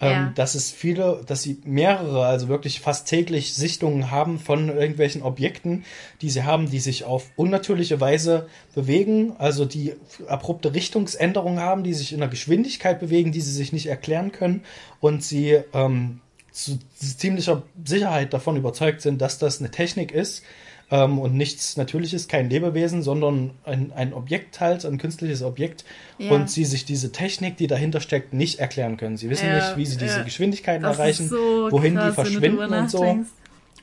ähm, 0.00 0.10
Ja. 0.10 0.32
dass 0.34 0.54
es 0.54 0.70
viele, 0.70 1.22
dass 1.26 1.42
sie 1.42 1.60
mehrere, 1.64 2.24
also 2.26 2.48
wirklich 2.48 2.80
fast 2.80 3.08
täglich 3.08 3.54
Sichtungen 3.54 4.10
haben 4.10 4.38
von 4.38 4.68
irgendwelchen 4.68 5.22
Objekten, 5.22 5.84
die 6.22 6.30
sie 6.30 6.44
haben, 6.44 6.70
die 6.70 6.78
sich 6.80 7.04
auf 7.04 7.30
unnatürliche 7.36 8.00
Weise 8.00 8.46
bewegen, 8.74 9.32
also 9.38 9.64
die 9.64 9.94
abrupte 10.28 10.74
Richtungsänderungen 10.74 11.60
haben, 11.60 11.82
die 11.82 11.94
sich 11.94 12.12
in 12.12 12.22
einer 12.22 12.30
Geschwindigkeit 12.30 13.00
bewegen, 13.00 13.32
die 13.32 13.40
sie 13.40 13.52
sich 13.52 13.72
nicht 13.72 13.86
erklären 13.86 14.30
können 14.30 14.62
und 15.00 15.24
sie 15.24 15.58
ähm, 15.74 16.20
zu 16.52 16.78
ziemlicher 16.94 17.62
Sicherheit 17.84 18.32
davon 18.32 18.56
überzeugt 18.56 19.00
sind, 19.00 19.20
dass 19.20 19.38
das 19.38 19.60
eine 19.60 19.70
Technik 19.70 20.12
ist, 20.12 20.42
ähm, 20.90 21.18
und 21.18 21.34
nichts 21.34 21.76
Natürliches, 21.76 22.28
kein 22.28 22.48
Lebewesen, 22.48 23.02
sondern 23.02 23.50
ein, 23.64 23.92
ein 23.94 24.14
Objekt 24.14 24.60
halt, 24.60 24.84
ein 24.84 24.98
künstliches 24.98 25.42
Objekt. 25.42 25.84
Ja. 26.18 26.30
Und 26.32 26.50
sie 26.50 26.64
sich 26.64 26.84
diese 26.84 27.12
Technik, 27.12 27.56
die 27.56 27.66
dahinter 27.66 28.00
steckt, 28.00 28.32
nicht 28.32 28.58
erklären 28.58 28.96
können. 28.96 29.16
Sie 29.16 29.28
wissen 29.30 29.46
Ja, 29.46 29.56
nicht, 29.56 29.76
wie 29.76 29.86
sie 29.86 29.98
diese 29.98 30.18
ja. 30.18 30.22
Geschwindigkeiten 30.22 30.82
Das 30.82 30.98
erreichen, 30.98 31.28
so 31.28 31.68
wohin 31.70 31.94
krass, 31.94 32.08
die 32.08 32.14
verschwinden 32.14 32.72
und 32.72 32.90
so. 32.90 33.02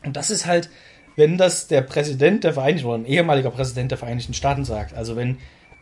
Und 0.03 0.15
das 0.15 0.29
ist 0.29 0.45
halt, 0.45 0.69
wenn 1.15 1.37
das 1.37 1.67
der 1.67 1.81
Präsident 1.81 2.43
der 2.43 2.53
Vereinigten 2.53 2.87
oder 2.87 2.97
ein 2.97 3.05
ehemaliger 3.05 3.51
Präsident 3.51 3.91
der 3.91 3.97
Vereinigten 3.97 4.33
Staaten 4.33 4.65
sagt, 4.65 4.93
also 4.93 5.15
wenn 5.15 5.37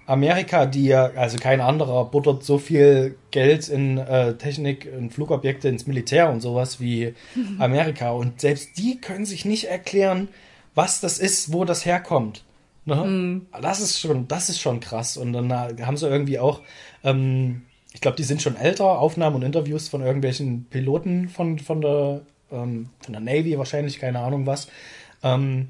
Amerika, 0.05 0.65
die 0.65 0.85
ja, 0.87 1.11
also 1.15 1.37
kein 1.37 1.61
anderer, 1.61 2.05
buttert 2.05 2.43
so 2.43 2.57
viel 2.57 3.15
Geld 3.31 3.69
in 3.69 3.97
äh, 3.97 4.33
Technik, 4.35 4.85
in 4.85 5.09
Flugobjekte, 5.09 5.69
ins 5.69 5.87
Militär 5.87 6.29
und 6.29 6.41
sowas 6.41 6.81
wie 6.81 7.13
Amerika. 7.59 8.11
Und 8.11 8.41
selbst 8.41 8.77
die 8.77 8.99
können 8.99 9.25
sich 9.25 9.45
nicht 9.45 9.69
erklären, 9.69 10.27
was 10.75 11.01
das 11.01 11.19
ist, 11.19 11.53
wo 11.53 11.65
das 11.65 11.85
herkommt. 11.85 12.43
Ne? 12.85 13.41
Das 13.61 13.79
ist 13.79 13.99
schon, 13.99 14.27
das 14.27 14.49
ist 14.49 14.59
schon 14.59 14.79
krass. 14.79 15.17
Und 15.17 15.33
dann 15.33 15.51
haben 15.53 15.97
sie 15.97 16.07
irgendwie 16.07 16.39
auch, 16.39 16.61
ähm, 17.03 17.63
ich 17.93 18.01
glaube, 18.01 18.17
die 18.17 18.23
sind 18.23 18.41
schon 18.41 18.55
älter, 18.55 18.99
Aufnahmen 18.99 19.37
und 19.37 19.43
Interviews 19.43 19.87
von 19.87 20.01
irgendwelchen 20.01 20.65
Piloten 20.65 21.29
von, 21.29 21.59
von 21.59 21.81
der, 21.81 22.21
ähm, 22.51 22.89
von 22.99 23.13
der 23.13 23.21
Navy 23.21 23.57
wahrscheinlich, 23.57 23.99
keine 23.99 24.19
Ahnung 24.19 24.45
was. 24.45 24.67
Ähm, 25.21 25.69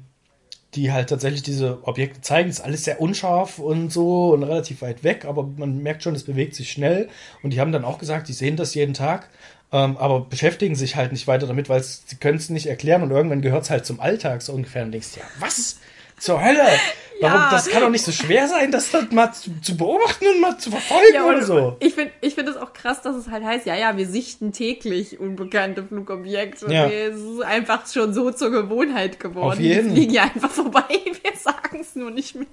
die 0.74 0.92
halt 0.92 1.08
tatsächlich 1.08 1.42
diese 1.42 1.86
Objekte 1.86 2.20
zeigen. 2.20 2.50
Ist 2.50 2.60
alles 2.60 2.84
sehr 2.84 3.00
unscharf 3.00 3.58
und 3.58 3.92
so 3.92 4.32
und 4.32 4.42
relativ 4.42 4.82
weit 4.82 5.04
weg, 5.04 5.24
aber 5.24 5.44
man 5.44 5.78
merkt 5.78 6.02
schon, 6.02 6.14
es 6.14 6.24
bewegt 6.24 6.54
sich 6.54 6.70
schnell. 6.70 7.08
Und 7.42 7.52
die 7.52 7.60
haben 7.60 7.72
dann 7.72 7.84
auch 7.84 7.98
gesagt, 7.98 8.28
die 8.28 8.32
sehen 8.32 8.56
das 8.56 8.74
jeden 8.74 8.94
Tag, 8.94 9.30
ähm, 9.74 9.96
aber 9.96 10.20
beschäftigen 10.20 10.76
sich 10.76 10.94
halt 10.94 11.10
nicht 11.10 11.26
weiter 11.26 11.48
damit, 11.48 11.68
weil 11.68 11.82
sie 11.82 12.14
können 12.20 12.38
es 12.38 12.48
nicht 12.48 12.66
erklären 12.66 13.02
und 13.02 13.10
irgendwann 13.10 13.42
gehört 13.42 13.64
es 13.64 13.70
halt 13.70 13.84
zum 13.84 13.98
Alltag 13.98 14.40
so 14.40 14.52
ungefähr. 14.52 14.84
Und 14.84 14.92
denkst, 14.92 15.16
ja, 15.16 15.24
was 15.40 15.80
zur 16.16 16.40
Hölle? 16.42 16.62
Warum, 17.20 17.40
Ja. 17.40 17.50
Das 17.50 17.68
kann 17.68 17.82
doch 17.82 17.90
nicht 17.90 18.04
so 18.04 18.12
schwer 18.12 18.46
sein, 18.46 18.70
das 18.70 18.92
dann 18.92 19.08
mal 19.12 19.32
zu, 19.32 19.50
zu 19.60 19.76
beobachten 19.76 20.26
und 20.28 20.40
mal 20.40 20.58
zu 20.58 20.70
verfolgen 20.70 21.14
Ja, 21.14 21.24
oder 21.24 21.44
so. 21.44 21.76
Ich 21.80 21.94
finde 21.94 22.12
ich 22.20 22.36
find 22.36 22.48
es 22.48 22.56
auch 22.56 22.72
krass, 22.72 23.02
dass 23.02 23.16
es 23.16 23.28
halt 23.28 23.44
heißt, 23.44 23.66
ja, 23.66 23.74
ja, 23.74 23.96
wir 23.96 24.06
sichten 24.06 24.52
täglich 24.52 25.18
unbekannte 25.18 25.82
Flugobjekte. 25.82 26.72
Ja. 26.72 26.86
Es 26.86 27.16
ist 27.16 27.42
einfach 27.42 27.84
schon 27.92 28.14
so 28.14 28.30
zur 28.30 28.52
Gewohnheit 28.52 29.18
geworden. 29.18 29.54
Auf 29.54 29.58
jeden. 29.58 29.88
Die 29.88 29.94
fliegen 29.96 30.14
ja 30.14 30.22
einfach 30.22 30.50
vorbei, 30.50 30.84
wir 30.88 31.36
sagen 31.36 31.80
es 31.80 31.96
nur 31.96 32.12
nicht 32.12 32.36
mehr. 32.36 32.46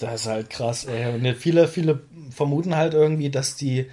Das 0.00 0.22
ist 0.22 0.26
halt 0.26 0.50
krass, 0.50 0.86
ey. 0.86 1.14
Und 1.14 1.36
viele, 1.36 1.68
viele 1.68 2.00
vermuten 2.34 2.74
halt 2.76 2.94
irgendwie, 2.94 3.30
dass 3.30 3.54
die 3.54 3.88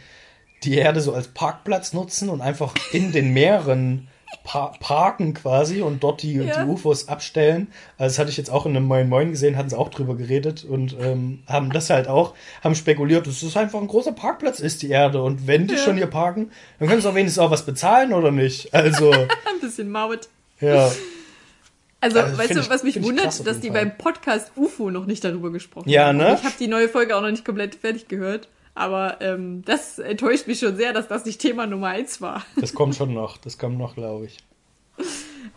die 0.64 0.76
Erde 0.78 1.02
so 1.02 1.14
als 1.14 1.28
Parkplatz 1.28 1.94
nutzen 1.94 2.30
und 2.30 2.42
einfach 2.42 2.74
in 2.92 3.12
den 3.12 3.34
Meeren 3.34 4.08
pa 4.44 4.74
parken 4.80 5.34
quasi 5.34 5.82
und 5.82 6.04
dort 6.04 6.22
die, 6.22 6.34
Ja. 6.34 6.64
die 6.64 6.70
UFOs 6.70 7.08
abstellen. 7.08 7.68
Also 7.98 8.14
das 8.14 8.20
hatte 8.20 8.30
ich 8.32 8.38
jetzt 8.38 8.50
auch 8.52 8.66
in 8.66 8.76
einem 8.76 8.86
Moin 8.86 9.08
Moin 9.08 9.32
gesehen, 9.32 9.56
hatten 9.58 9.70
sie 9.70 9.78
auch 9.78 9.90
drüber 9.90 10.16
geredet 10.16 10.64
und 10.66 10.96
ähm, 11.00 11.44
haben 11.48 11.72
das 11.72 11.90
halt 11.90 12.08
auch, 12.08 12.34
haben 12.64 12.76
spekuliert, 12.76 13.28
dass 13.28 13.44
es 13.44 13.56
einfach 13.56 13.80
ein 13.80 13.88
großer 13.88 14.12
Parkplatz 14.12 14.60
ist, 14.60 14.82
die 14.82 14.90
Erde. 14.90 15.22
Und 15.24 15.48
wenn 15.48 15.68
die 15.68 15.76
Ja. 15.76 15.80
schon 15.80 15.96
hier 15.98 16.08
parken, 16.08 16.52
dann 16.80 16.90
können 16.90 17.02
sie 17.02 17.08
auch 17.10 17.16
wenigstens 17.16 17.40
auch 17.44 17.52
was 17.52 17.66
bezahlen 17.66 18.14
oder 18.14 18.32
nicht. 18.32 18.74
Also, 18.74 19.12
Ein 19.14 19.28
bisschen 19.62 19.90
Maut. 19.90 20.28
ja. 20.60 20.92
Also, 22.02 22.20
Also, 22.20 22.38
weißt 22.38 22.56
du, 22.56 22.60
ich- 22.60 22.70
was 22.70 22.84
mich 22.84 23.02
wundert, 23.02 23.26
krass 23.26 23.42
dass 23.44 23.60
die 23.62 23.70
Fall. 23.72 23.86
beim 23.86 23.98
Podcast 23.98 24.52
UFO 24.56 24.92
noch 24.92 25.06
nicht 25.06 25.24
darüber 25.24 25.50
gesprochen 25.52 25.90
Ja, 25.90 26.08
haben. 26.08 26.18
ne? 26.18 26.36
Ich 26.38 26.44
habe 26.44 26.56
die 26.60 26.68
neue 26.68 26.88
Folge 26.90 27.16
auch 27.16 27.22
noch 27.22 27.32
nicht 27.32 27.46
komplett 27.46 27.76
fertig 27.76 28.08
gehört. 28.08 28.48
Aber 28.76 29.22
ähm, 29.22 29.64
das 29.66 29.98
enttäuscht 30.00 30.48
mich 30.48 30.60
schon 30.60 30.76
sehr, 30.76 30.92
dass 30.94 31.08
das 31.08 31.26
nicht 31.26 31.40
Thema 31.42 31.66
Nummer 31.66 31.88
eins 31.88 32.20
war. 32.22 32.46
Das 32.60 32.74
kommt 32.74 32.96
schon 32.96 33.14
noch. 33.14 33.38
Das 33.38 33.58
kommt 33.58 33.78
noch, 33.78 33.96
glaube 33.96 34.26
ich. 34.26 34.38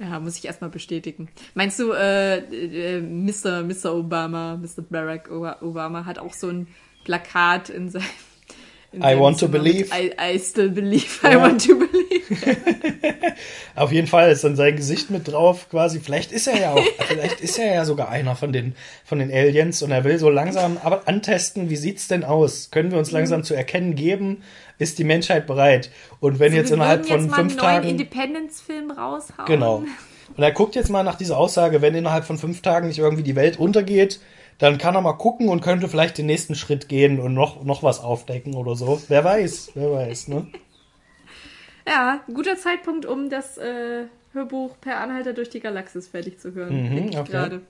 Ja, 0.01 0.21
muss 0.21 0.37
ich 0.37 0.45
erstmal 0.45 0.71
bestätigen. 0.71 1.29
Meinst 1.55 1.81
du, 1.81 1.91
äh, 1.93 2.39
äh, 2.39 3.01
Mr. 3.01 3.63
Mr. 3.65 3.95
Obama, 3.97 4.57
Mr. 4.57 4.83
Barack 4.89 5.29
Oba- 5.31 5.61
Obama 5.63 6.05
hat 6.05 6.21
auch 6.21 6.35
so 6.35 6.49
ein 6.51 6.69
Plakat 7.05 7.69
in 7.71 7.89
seinem. 7.89 8.05
I 8.95 9.19
want 9.19 9.39
to 9.41 9.49
believe. 9.49 9.91
I, 9.95 10.13
I 10.19 10.39
still 10.39 10.71
believe, 10.71 11.21
I 11.23 11.33
Ja. 11.33 11.43
want 11.43 11.67
to 11.67 11.75
believe. 11.77 11.99
Auf 13.77 13.93
jeden 13.93 14.07
Fall 14.07 14.31
ist 14.31 14.45
dann 14.45 14.57
sein 14.57 14.77
Gesicht 14.77 15.11
mit 15.11 15.29
drauf, 15.29 15.69
quasi. 15.71 16.01
Vielleicht 16.01 16.33
ist 16.33 16.47
er 16.47 16.59
ja 16.59 16.73
auch, 16.73 16.85
vielleicht 17.07 17.41
ist 17.41 17.59
er 17.59 17.75
ja 17.75 17.85
sogar 17.85 18.09
einer 18.09 18.35
von 18.35 18.53
den, 18.53 18.75
von 19.05 19.19
den 19.19 19.31
Aliens 19.31 19.83
und 19.83 19.91
er 19.91 20.05
will 20.05 20.19
so 20.19 20.31
langsam 20.31 20.79
aber 20.83 21.07
antesten, 21.07 21.71
wie 21.71 21.77
sieht's 21.77 22.09
denn 22.09 22.25
aus? 22.25 22.71
Können 22.71 22.91
wir 22.91 22.99
uns 22.99 23.11
langsam 23.11 23.45
zu 23.45 23.55
erkennen 23.55 23.95
geben? 23.95 24.43
Ist 24.79 24.99
die 24.99 25.05
Menschheit 25.05 25.47
bereit? 25.47 25.91
Und 26.21 26.39
wenn 26.39 26.55
jetzt 26.55 26.71
Wir 26.71 26.77
innerhalb 26.77 27.07
von 27.07 27.21
jetzt 27.21 27.31
mal 27.31 27.37
fünf 27.37 27.53
einen 27.53 27.57
neuen 27.61 27.83
Tagen. 27.83 27.89
Independence-Film 27.89 28.91
raushauen. 28.91 29.47
Genau. 29.47 29.85
Und 30.37 30.43
er 30.43 30.53
guckt 30.53 30.75
jetzt 30.77 30.89
mal 30.91 31.03
nach 31.03 31.17
dieser 31.17 31.37
Aussage, 31.39 31.83
wenn 31.83 31.95
innerhalb 31.95 32.25
von 32.25 32.39
fünf 32.39 32.63
Tagen 32.63 32.89
nicht 32.89 32.99
irgendwie 32.99 33.23
die 33.23 33.37
Welt 33.37 33.59
untergeht, 33.59 34.21
dann 34.59 34.79
kann 34.79 34.95
er 34.95 35.01
mal 35.01 35.13
gucken 35.15 35.49
und 35.49 35.61
könnte 35.61 35.89
vielleicht 35.89 36.19
den 36.19 36.27
nächsten 36.27 36.55
Schritt 36.55 36.89
gehen 36.89 37.21
und 37.21 37.35
noch, 37.35 37.65
noch 37.65 37.83
was 37.83 38.01
aufdecken 38.01 38.55
oder 38.55 38.75
so. 38.75 39.01
Wer 39.09 39.25
weiß, 39.25 39.73
wer 39.75 39.93
weiß, 39.93 40.29
ne? 40.29 40.47
Ja, 41.87 42.21
guter 42.27 42.57
Zeitpunkt, 42.57 43.07
um 43.07 43.31
das 43.31 43.57
äh, 43.57 44.05
Hörbuch 44.33 44.77
Per 44.81 45.01
Anhalter 45.01 45.33
durch 45.33 45.49
die 45.49 45.61
Galaxis 45.61 46.09
fertig 46.09 46.39
zu 46.39 46.53
hören. 46.53 46.75
Mhm, 46.75 46.95
denke 46.95 47.11
ich 47.11 47.19
okay. 47.19 47.31
gerade. 47.31 47.61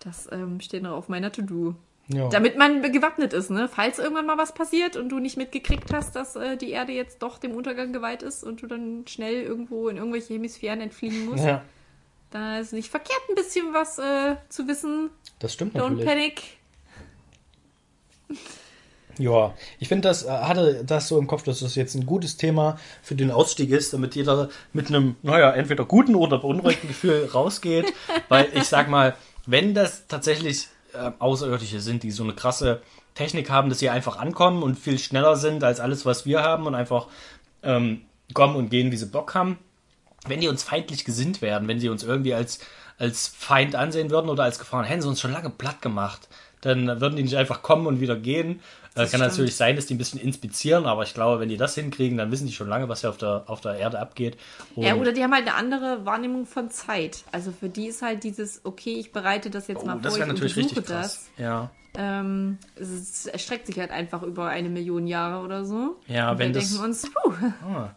Das 0.00 0.28
ähm, 0.30 0.60
steht 0.60 0.82
noch 0.82 0.92
auf 0.92 1.08
meiner 1.08 1.32
To-Do. 1.32 1.74
Ja. 2.08 2.28
Damit 2.28 2.56
man 2.56 2.82
gewappnet 2.92 3.32
ist, 3.32 3.50
ne? 3.50 3.68
Falls 3.68 3.98
irgendwann 3.98 4.26
mal 4.26 4.38
was 4.38 4.54
passiert 4.54 4.96
und 4.96 5.08
du 5.08 5.18
nicht 5.18 5.36
mitgekriegt 5.36 5.92
hast, 5.92 6.14
dass 6.14 6.36
äh, 6.36 6.56
die 6.56 6.70
Erde 6.70 6.92
jetzt 6.92 7.20
doch 7.20 7.38
dem 7.38 7.50
Untergang 7.50 7.92
geweiht 7.92 8.22
ist 8.22 8.44
und 8.44 8.62
du 8.62 8.68
dann 8.68 9.04
schnell 9.08 9.42
irgendwo 9.42 9.88
in 9.88 9.96
irgendwelche 9.96 10.34
Hemisphären 10.34 10.80
entfliehen 10.80 11.26
musst, 11.26 11.44
ja, 11.44 11.62
dann 12.30 12.60
ist 12.60 12.72
nicht 12.72 12.90
verkehrt, 12.90 13.20
ein 13.28 13.34
bisschen 13.34 13.72
was 13.72 13.98
äh, 13.98 14.36
zu 14.48 14.66
wissen. 14.68 15.10
das 15.38 15.52
stimmt 15.52 15.76
Don't 15.76 15.90
natürlich. 15.90 16.04
panic. 16.04 16.42
Ja, 19.18 19.54
ich 19.78 19.88
finde, 19.88 20.08
das 20.08 20.24
äh, 20.24 20.30
hatte 20.30 20.84
das 20.84 21.08
so 21.08 21.18
im 21.18 21.26
Kopf, 21.26 21.42
dass 21.42 21.60
das 21.60 21.74
jetzt 21.74 21.94
ein 21.94 22.06
gutes 22.06 22.36
Thema 22.36 22.78
für 23.02 23.14
den 23.14 23.30
Ausstieg 23.30 23.70
ist, 23.70 23.92
damit 23.92 24.14
jeder 24.14 24.50
mit 24.72 24.88
einem, 24.88 25.16
naja, 25.22 25.52
entweder 25.52 25.84
guten 25.84 26.14
oder 26.14 26.38
beunruhigten 26.38 26.88
Gefühl 26.88 27.24
rausgeht. 27.34 27.92
Weil 28.28 28.48
ich 28.54 28.64
sag 28.64 28.88
mal, 28.88 29.16
wenn 29.46 29.74
das 29.74 30.06
tatsächlich 30.06 30.68
äh, 30.92 31.12
Außerirdische 31.18 31.80
sind, 31.80 32.02
die 32.02 32.10
so 32.10 32.24
eine 32.24 32.34
krasse 32.34 32.82
Technik 33.14 33.48
haben, 33.48 33.70
dass 33.70 33.78
sie 33.78 33.88
einfach 33.88 34.18
ankommen 34.18 34.62
und 34.62 34.78
viel 34.78 34.98
schneller 34.98 35.36
sind 35.36 35.64
als 35.64 35.80
alles, 35.80 36.04
was 36.04 36.26
wir 36.26 36.42
haben 36.42 36.66
und 36.66 36.74
einfach 36.74 37.06
ähm, 37.62 38.02
kommen 38.34 38.56
und 38.56 38.68
gehen, 38.68 38.92
wie 38.92 38.96
sie 38.96 39.06
Bock 39.06 39.34
haben, 39.34 39.58
wenn 40.28 40.40
die 40.40 40.48
uns 40.48 40.62
feindlich 40.62 41.04
gesinnt 41.04 41.42
werden, 41.42 41.68
wenn 41.68 41.78
sie 41.80 41.88
uns 41.88 42.02
irgendwie 42.02 42.34
als, 42.34 42.58
als 42.98 43.26
Feind 43.28 43.74
ansehen 43.74 44.10
würden 44.10 44.28
oder 44.30 44.44
als 44.44 44.58
Gefahr, 44.58 44.84
hätten 44.84 45.02
sie 45.02 45.08
uns 45.08 45.20
schon 45.20 45.32
lange 45.32 45.50
platt 45.50 45.82
gemacht. 45.82 46.28
dann 46.62 47.00
würden 47.00 47.16
die 47.16 47.22
nicht 47.22 47.36
einfach 47.36 47.62
kommen 47.62 47.86
und 47.86 48.00
wieder 48.00 48.16
gehen. 48.16 48.60
Äh, 48.94 49.00
kann 49.00 49.08
stimmt. 49.08 49.22
natürlich 49.24 49.56
sein, 49.56 49.76
dass 49.76 49.84
die 49.86 49.94
ein 49.94 49.98
bisschen 49.98 50.18
inspizieren, 50.18 50.86
aber 50.86 51.02
ich 51.02 51.12
glaube, 51.12 51.38
wenn 51.38 51.50
die 51.50 51.58
das 51.58 51.74
hinkriegen, 51.74 52.16
dann 52.16 52.30
wissen 52.32 52.46
die 52.46 52.52
schon 52.54 52.66
lange, 52.68 52.88
was 52.88 53.02
hier 53.02 53.10
auf 53.10 53.18
der, 53.18 53.44
auf 53.46 53.60
der 53.60 53.74
Erde 53.76 53.98
abgeht. 54.00 54.38
Und 54.74 54.82
Ja, 54.84 54.94
oder 54.96 55.12
die 55.12 55.22
haben 55.22 55.34
halt 55.34 55.46
eine 55.46 55.54
andere 55.54 56.06
Wahrnehmung 56.06 56.46
von 56.46 56.70
Zeit. 56.70 57.22
Also 57.30 57.52
für 57.52 57.68
die 57.68 57.86
ist 57.88 58.00
halt 58.00 58.24
dieses, 58.24 58.62
okay, 58.64 58.94
ich 58.98 59.12
bereite 59.12 59.50
das 59.50 59.68
jetzt 59.68 59.82
oh, 59.82 59.86
mal 59.86 59.98
das 60.00 60.14
vor, 60.14 60.20
wäre 60.20 60.28
ich 60.28 60.32
natürlich 60.34 60.56
richtig 60.56 60.86
krass. 60.86 61.28
Ja. 61.36 61.70
das. 61.92 62.02
Ähm, 62.02 62.58
es, 62.74 62.88
ist- 62.88 63.10
es 63.10 63.26
erstreckt 63.26 63.66
sich 63.66 63.78
halt 63.78 63.90
einfach 63.90 64.22
über 64.22 64.48
eine 64.48 64.70
Million 64.70 65.06
Jahre 65.06 65.44
oder 65.44 65.64
so. 65.66 65.96
Ja, 66.08 66.32
Und 66.32 66.38
wenn 66.38 66.54
wir 66.54 66.60
das- 66.60 66.70
denken 66.70 66.84
uns, 66.86 67.02
puh, 67.12 67.32
Ah. 67.66 67.94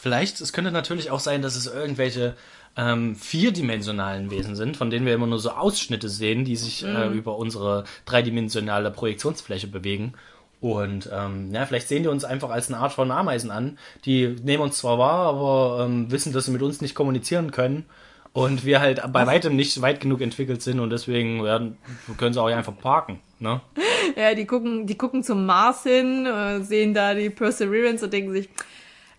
Vielleicht, 0.00 0.40
es 0.40 0.54
könnte 0.54 0.72
natürlich 0.72 1.10
auch 1.10 1.20
sein, 1.20 1.42
dass 1.42 1.56
es 1.56 1.66
irgendwelche 1.66 2.34
ähm, 2.74 3.16
vierdimensionalen 3.16 4.30
Wesen 4.30 4.56
sind, 4.56 4.78
von 4.78 4.88
denen 4.88 5.04
wir 5.04 5.12
immer 5.12 5.26
nur 5.26 5.38
so 5.38 5.50
Ausschnitte 5.50 6.08
sehen, 6.08 6.46
die 6.46 6.56
sich 6.56 6.86
äh, 6.86 7.08
über 7.08 7.36
unsere 7.36 7.84
dreidimensionale 8.06 8.90
Projektionsfläche 8.92 9.66
bewegen. 9.66 10.14
Und 10.58 11.10
ähm, 11.12 11.52
ja, 11.52 11.66
vielleicht 11.66 11.88
sehen 11.88 12.02
die 12.02 12.08
uns 12.08 12.24
einfach 12.24 12.48
als 12.48 12.68
eine 12.68 12.78
Art 12.78 12.92
von 12.94 13.10
Ameisen 13.10 13.50
an. 13.50 13.76
Die 14.06 14.28
nehmen 14.42 14.62
uns 14.62 14.78
zwar 14.78 14.98
wahr, 14.98 15.26
aber 15.28 15.84
ähm, 15.84 16.10
wissen, 16.10 16.32
dass 16.32 16.46
sie 16.46 16.52
mit 16.52 16.62
uns 16.62 16.80
nicht 16.80 16.94
kommunizieren 16.94 17.50
können. 17.50 17.84
Und 18.32 18.64
wir 18.64 18.80
halt 18.80 19.02
bei 19.12 19.26
weitem 19.26 19.54
nicht 19.54 19.82
weit 19.82 20.00
genug 20.00 20.22
entwickelt 20.22 20.62
sind 20.62 20.80
und 20.80 20.88
deswegen 20.88 21.44
werden, 21.44 21.76
können 22.16 22.32
sie 22.32 22.40
auch 22.40 22.46
einfach 22.46 22.78
parken. 22.78 23.20
Ne? 23.38 23.60
ja, 24.16 24.34
die 24.34 24.46
gucken, 24.46 24.86
die 24.86 24.96
gucken 24.96 25.22
zum 25.22 25.44
Mars 25.44 25.82
hin, 25.82 26.24
äh, 26.24 26.60
sehen 26.60 26.94
da 26.94 27.12
die 27.12 27.28
Perseverance 27.28 28.02
und 28.04 28.12
denken 28.14 28.32
sich, 28.32 28.48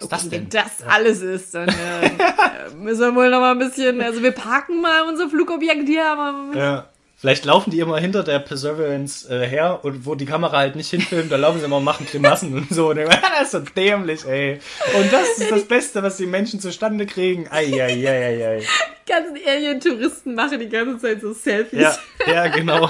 Was 0.10 0.24
ist 0.24 0.32
das 0.32 0.32
wenn 0.32 0.49
denn? 0.49 0.49
das 0.49 0.88
alles 0.88 1.22
ist, 1.22 1.54
dann 1.54 1.70
äh, 1.70 2.76
müssen 2.76 3.02
wir 3.02 3.16
wohl 3.16 3.30
noch 3.30 3.39
mal 3.39 3.52
ein 3.52 3.60
bisschen, 3.60 4.02
also 4.02 4.22
wir 4.22 4.32
parken 4.32 4.82
mal 4.82 5.04
unser 5.04 5.30
Flugobjekt 5.30 5.88
hier, 5.88 6.06
aber 6.06 6.58
Ja. 6.58 6.88
Vielleicht 7.22 7.45
laufen 7.45 7.70
die 7.70 7.80
immer 7.80 7.99
hinter 7.99 8.24
der 8.24 8.39
Perseverance 8.39 9.30
äh, 9.30 9.47
her 9.47 9.82
und 9.84 10.08
wo 10.08 10.16
die 10.16 10.26
Kamera 10.26 10.58
halt 10.58 10.76
nicht 10.76 10.89
hinfilmt, 10.89 11.32
da 11.32 11.36
laufen 11.36 11.60
sie 11.60 11.66
immer 11.66 11.78
und 11.78 11.84
machen 11.84 12.08
Grimassen 12.08 12.52
und 12.52 12.70
so. 12.72 12.89
Und 12.89 12.95
meine, 12.95 13.10
das 13.39 13.43
ist 13.43 13.52
so 13.52 13.60
dämlich, 13.60 14.26
ey. 14.26 14.60
Und 14.95 15.14
das 15.14 15.38
ist 15.38 15.52
das 15.52 15.66
Beste, 15.66 16.02
was 16.02 16.18
die 16.18 16.26
Menschen 16.26 16.60
zustande 16.60 17.06
kriegen. 17.06 17.47
Eieieiei. 17.47 18.62
die 18.62 19.12
ganzen 19.12 19.38
Alien-Touristen 19.47 20.34
machen 20.34 20.60
die 20.62 20.70
ganze 20.70 20.97
Zeit 20.97 21.22
so 21.22 21.32
Selfies. 21.32 21.80
Ja, 21.80 21.95
ja, 22.26 22.47
genau. 22.47 22.89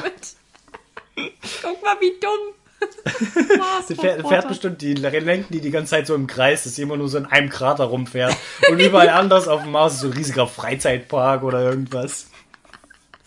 Guck 1.61 1.83
mal, 1.83 1.97
wie 1.99 2.13
dumm. 2.21 2.55
Sie 3.87 3.95
fährt, 3.95 4.27
fährt 4.27 4.47
bestimmt, 4.47 4.81
die 4.81 4.93
lenken 4.93 5.53
die 5.53 5.61
die 5.61 5.71
ganze 5.71 5.91
Zeit 5.91 6.07
so 6.07 6.15
im 6.15 6.27
Kreis, 6.27 6.63
dass 6.63 6.75
sie 6.75 6.81
immer 6.81 6.97
nur 6.97 7.09
so 7.09 7.17
in 7.17 7.25
einem 7.25 7.49
Krater 7.49 7.85
rumfährt. 7.85 8.35
Und 8.69 8.79
überall 8.79 9.09
anders 9.09 9.47
auf 9.47 9.63
dem 9.63 9.71
Mars 9.71 9.95
ist 9.95 10.01
so 10.01 10.07
ein 10.07 10.13
riesiger 10.13 10.47
Freizeitpark 10.47 11.43
oder 11.43 11.61
irgendwas. 11.61 12.27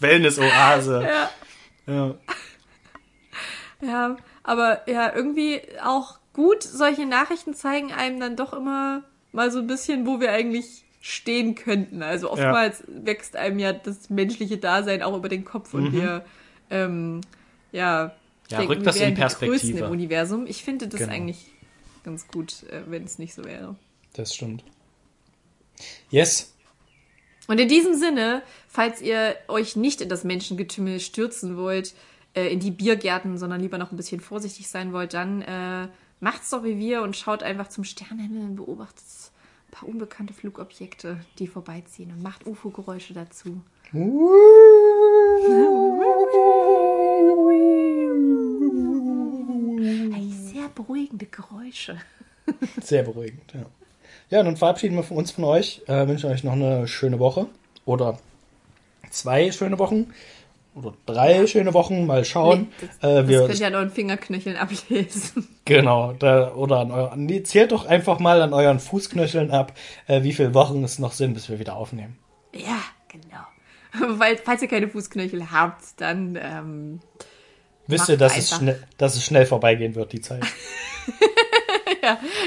Wellness-Oase. 0.00 1.06
Ja. 1.06 1.30
Ja. 1.86 2.14
Ja, 3.80 4.16
aber 4.42 4.88
ja, 4.88 5.14
irgendwie 5.14 5.60
auch 5.82 6.18
gut, 6.32 6.62
solche 6.62 7.06
Nachrichten 7.06 7.54
zeigen 7.54 7.92
einem 7.92 8.18
dann 8.20 8.36
doch 8.36 8.52
immer 8.52 9.02
mal 9.32 9.50
so 9.50 9.58
ein 9.58 9.66
bisschen, 9.66 10.06
wo 10.06 10.20
wir 10.20 10.32
eigentlich 10.32 10.84
stehen 11.00 11.54
könnten. 11.54 12.02
Also 12.02 12.30
oftmals 12.30 12.82
wächst 12.86 13.36
einem 13.36 13.58
ja 13.58 13.72
das 13.74 14.08
menschliche 14.08 14.56
Dasein 14.56 15.02
auch 15.02 15.14
über 15.16 15.28
den 15.28 15.44
Kopf 15.44 15.74
und 15.74 15.92
wir, 15.92 16.24
ähm, 16.70 17.20
ja, 17.72 18.12
Ja, 18.50 18.60
rückt 18.60 18.86
das 18.86 18.96
in 18.96 19.02
wären 19.02 19.14
die 19.14 19.20
Größten 19.20 19.48
Perspektive. 19.48 19.84
im 19.86 19.90
Universum. 19.90 20.46
Ich 20.46 20.62
finde 20.64 20.86
das 20.88 21.00
Genau. 21.00 21.12
eigentlich 21.12 21.46
ganz 22.04 22.28
gut, 22.28 22.62
äh, 22.64 22.82
wenn 22.86 23.04
es 23.04 23.18
nicht 23.18 23.34
so 23.34 23.44
wäre. 23.44 23.76
Das 24.12 24.34
stimmt. 24.34 24.62
Yes. 26.10 26.52
Und 27.48 27.58
in 27.60 27.68
diesem 27.68 27.94
Sinne, 27.94 28.42
falls 28.68 29.00
ihr 29.02 29.36
euch 29.48 29.76
nicht 29.76 30.00
in 30.00 30.08
das 30.08 30.24
Menschengetümmel 30.24 31.00
stürzen 31.00 31.56
wollt, 31.56 31.94
äh, 32.34 32.48
in 32.52 32.60
die 32.60 32.70
Biergärten, 32.70 33.38
sondern 33.38 33.60
lieber 33.60 33.78
noch 33.78 33.90
ein 33.92 33.96
bisschen 33.96 34.20
vorsichtig 34.20 34.68
sein 34.68 34.92
wollt, 34.92 35.14
dann 35.14 35.42
äh, 35.42 35.88
macht's 36.20 36.50
doch 36.50 36.64
wie 36.64 36.78
wir 36.78 37.02
und 37.02 37.16
schaut 37.16 37.42
einfach 37.42 37.68
zum 37.68 37.84
Sternenhimmel 37.84 38.42
und 38.42 38.56
beobachtet 38.56 39.04
ein 39.68 39.72
paar 39.72 39.88
unbekannte 39.88 40.32
Flugobjekte, 40.34 41.18
die 41.38 41.46
vorbeiziehen 41.46 42.10
und 42.12 42.22
macht 42.22 42.46
UFO-Geräusche 42.46 43.14
dazu. 43.14 43.60
Hey, 50.12 50.30
sehr 50.30 50.63
beruhigende 50.74 51.26
Geräusche. 51.26 51.98
Sehr 52.82 53.02
beruhigend, 53.02 53.52
ja. 53.54 53.66
Ja, 54.30 54.42
dann 54.42 54.56
verabschieden 54.56 54.96
wir 54.96 55.02
von 55.02 55.18
uns 55.18 55.30
von 55.30 55.44
euch. 55.44 55.82
Äh, 55.86 56.08
wünschen 56.08 56.30
euch 56.30 56.44
noch 56.44 56.52
eine 56.52 56.88
schöne 56.88 57.18
Woche. 57.18 57.46
Oder 57.84 58.18
zwei 59.10 59.52
schöne 59.52 59.78
Wochen. 59.78 60.12
Oder 60.74 60.94
drei 61.06 61.46
schöne 61.46 61.74
Wochen. 61.74 62.06
Mal 62.06 62.24
schauen. 62.24 62.68
das, 62.80 63.10
äh, 63.10 63.14
das 63.20 63.28
wir, 63.28 63.46
könnt 63.46 63.60
ihr 63.60 63.66
an 63.66 63.74
euren 63.74 63.90
Fingerknöcheln 63.90 64.56
ablesen. 64.56 65.48
Genau, 65.66 66.12
da, 66.12 66.52
oder 66.52 66.80
an 66.80 66.90
euren, 66.90 67.24
nee, 67.24 67.42
zählt 67.42 67.72
doch 67.72 67.86
einfach 67.86 68.18
mal 68.18 68.42
an 68.42 68.52
euren 68.52 68.80
Fußknöcheln 68.80 69.50
ab, 69.50 69.72
äh, 70.06 70.22
wie 70.22 70.34
viele 70.34 70.52
Wochen 70.52 70.84
es 70.84 70.98
noch 70.98 71.12
sind, 71.12 71.32
bis 71.32 71.48
wir 71.48 71.58
wieder 71.58 71.74
aufnehmen. 71.76 72.18
Ja, 72.54 72.82
genau. 73.08 73.46
Weil, 74.18 74.36
falls 74.36 74.60
ihr 74.60 74.68
keine 74.68 74.88
Fußknöchel 74.88 75.50
habt, 75.50 75.98
dann 75.98 76.38
ähm, 76.38 77.00
Wisst 77.86 78.08
ihr, 78.08 78.16
dass 78.16 78.36
es, 78.36 78.50
schnell, 78.50 78.82
dass 78.98 79.14
es 79.16 79.24
schnell 79.24 79.46
vorbeigehen 79.46 79.94
wird, 79.94 80.12
die 80.12 80.20
Zeit. 80.20 80.42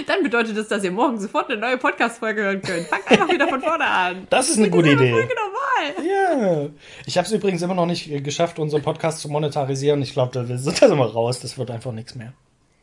Dann 0.05 0.23
bedeutet 0.23 0.55
das, 0.57 0.67
dass 0.67 0.83
ihr 0.83 0.91
morgen 0.91 1.19
sofort 1.19 1.49
eine 1.49 1.59
neue 1.59 1.77
Podcast-Folge 1.77 2.43
hören 2.43 2.61
könnt. 2.61 2.87
Fangt 2.87 3.09
einfach 3.09 3.29
wieder 3.29 3.47
von 3.47 3.61
vorne 3.61 3.85
an. 3.85 4.27
Das 4.29 4.49
ist 4.49 4.57
eine 4.57 4.69
gute 4.69 4.91
Idee. 4.91 5.11
Folge 5.11 5.33
normal. 5.35 6.05
Ja. 6.07 6.69
Ich 7.05 7.17
habe 7.17 7.25
es 7.25 7.31
übrigens 7.33 7.61
immer 7.61 7.73
noch 7.73 7.85
nicht 7.87 8.09
äh, 8.11 8.21
geschafft, 8.21 8.59
unseren 8.59 8.81
Podcast 8.83 9.19
zu 9.19 9.29
monetarisieren. 9.29 10.01
Ich 10.01 10.13
glaube, 10.13 10.31
da 10.33 10.45
sind 10.57 10.81
das 10.81 10.91
immer 10.91 11.05
raus. 11.07 11.39
Das 11.39 11.57
wird 11.57 11.71
einfach 11.71 11.91
nichts 11.91 12.13
mehr. 12.15 12.33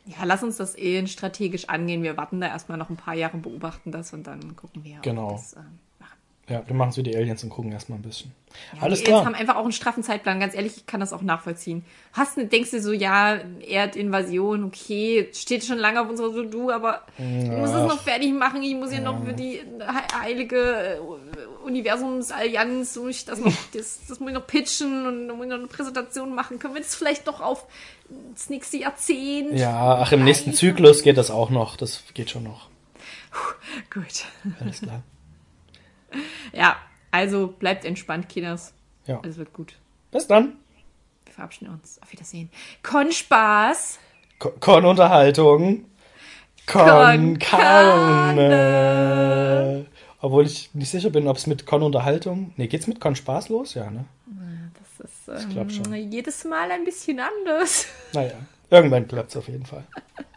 Ja, 0.05 0.17
lass 0.25 0.43
uns 0.43 0.57
das 0.57 0.77
eh 0.77 1.05
strategisch 1.07 1.67
angehen. 1.69 2.03
Wir 2.03 2.17
warten 2.17 2.39
da 2.41 2.47
erstmal 2.47 2.77
noch 2.77 2.89
ein 2.89 2.97
paar 2.97 3.15
Jahre, 3.15 3.37
beobachten 3.37 3.91
das 3.91 4.13
und 4.13 4.27
dann 4.27 4.55
gucken 4.55 4.83
wir. 4.83 4.97
ob 4.97 5.03
Genau. 5.03 5.29
wir 5.29 5.35
Das, 5.37 5.53
ähm. 5.53 5.79
Ja, 6.47 6.61
wir 6.67 6.75
machen 6.75 6.89
es 6.89 6.97
wie 6.97 7.01
die 7.03 7.15
Aliens 7.17 7.43
und 7.43 7.49
gucken 7.49 7.71
erstmal 7.71 7.97
ein 7.97 8.03
bisschen. 8.03 8.31
Ja, 8.75 8.83
Alles 8.83 8.99
die 8.99 9.05
Aliens 9.07 9.21
klar. 9.23 9.25
haben 9.25 9.33
einfach 9.33 9.55
auch 9.55 9.63
einen 9.63 9.71
straffen 9.71 10.03
Zeitplan. 10.03 10.39
Ganz 10.39 10.53
ehrlich, 10.53 10.77
ich 10.77 10.85
kann 10.85 10.99
das 10.99 11.11
auch 11.11 11.23
nachvollziehen. 11.23 11.83
Hast, 12.13 12.37
du- 12.37 12.45
denkst 12.45 12.69
du 12.69 12.79
so, 12.81 12.91
ja, 12.93 13.39
Erdinvasion, 13.61 14.63
okay, 14.63 15.27
steht 15.33 15.65
schon 15.65 15.79
lange 15.79 15.99
auf 16.01 16.07
unserer 16.07 16.31
To-Do, 16.31 16.69
aber 16.69 17.01
ich 17.17 17.23
muss 17.49 17.71
es 17.71 17.81
noch 17.87 17.99
fertig 17.99 18.31
machen. 18.33 18.61
Ich 18.61 18.75
muss 18.75 18.93
ja 18.93 19.01
noch 19.01 19.25
für 19.25 19.33
die 19.33 19.53
he- 19.59 20.19
heilige 20.21 20.57
äh, 20.97 20.99
Universumsallianz, 21.65 22.95
muss 22.97 23.09
ich 23.09 23.25
das 23.25 23.39
noch, 23.39 23.51
das, 23.73 23.99
das 24.07 24.19
muss 24.19 24.29
ich 24.29 24.35
noch 24.35 24.45
pitchen 24.47 25.07
und 25.07 25.27
dann 25.27 25.37
muss 25.37 25.45
ich 25.45 25.49
noch 25.51 25.57
eine 25.57 25.67
Präsentation 25.67 26.33
machen. 26.35 26.59
Können 26.59 26.75
wir 26.75 26.81
das 26.81 26.95
vielleicht 26.95 27.25
noch 27.25 27.41
auf 27.41 27.65
das 28.35 28.49
nächste 28.51 28.77
Jahrzehnt? 28.77 29.57
Ja, 29.57 29.95
ach, 30.01 30.11
im 30.11 30.23
nächsten 30.23 30.53
Zyklus 30.53 31.01
geht 31.01 31.17
das 31.17 31.31
auch 31.31 31.49
noch. 31.49 31.75
Das 31.75 32.03
geht 32.13 32.29
schon 32.29 32.43
noch. 32.43 32.69
Gut. 33.93 34.25
Alles 34.61 34.81
klar. 34.81 35.01
Ja, 36.53 36.75
also 37.11 37.47
bleibt 37.47 37.85
entspannt, 37.85 38.27
Kinders. 38.29 38.73
Ja. 39.05 39.19
Alles 39.21 39.37
wird 39.37 39.53
gut. 39.53 39.73
Bis 40.11 40.27
dann. 40.27 40.57
Wir 41.25 41.33
verabschieden 41.33 41.71
uns. 41.73 42.01
Auf 42.01 42.11
Wiedersehen. 42.11 42.49
Kon 42.83 43.11
Spaß. 43.11 43.99
Ko- 44.39 44.53
Con-Unterhaltung. 44.59 45.85
Con 46.65 46.85
Con 46.87 47.39
Carne. 48.45 49.85
Obwohl 50.21 50.45
ich 50.45 50.73
nicht 50.73 50.89
sicher 50.89 51.09
bin, 51.11 51.27
ob 51.27 51.37
es 51.37 51.45
mit 51.47 51.65
Con-Unterhaltung. 51.65 52.53
Nee, 52.57 52.67
geht's 52.67 52.87
mit 52.87 52.99
Con 52.99 53.15
Spaß 53.15 53.49
los? 53.49 53.73
Ja, 53.75 53.89
ne? 53.91 54.05
Das 54.97 54.99
ist 55.11 55.27
ähm, 55.55 55.69
schon. 55.69 55.93
jedes 55.93 56.43
Mal 56.45 56.71
ein 56.71 56.83
bisschen 56.83 57.19
anders. 57.19 57.85
Naja, 58.13 58.33
irgendwann 58.69 59.07
klappt's 59.07 59.35
auf 59.37 59.47
jeden 59.47 59.65
Fall. 59.65 59.83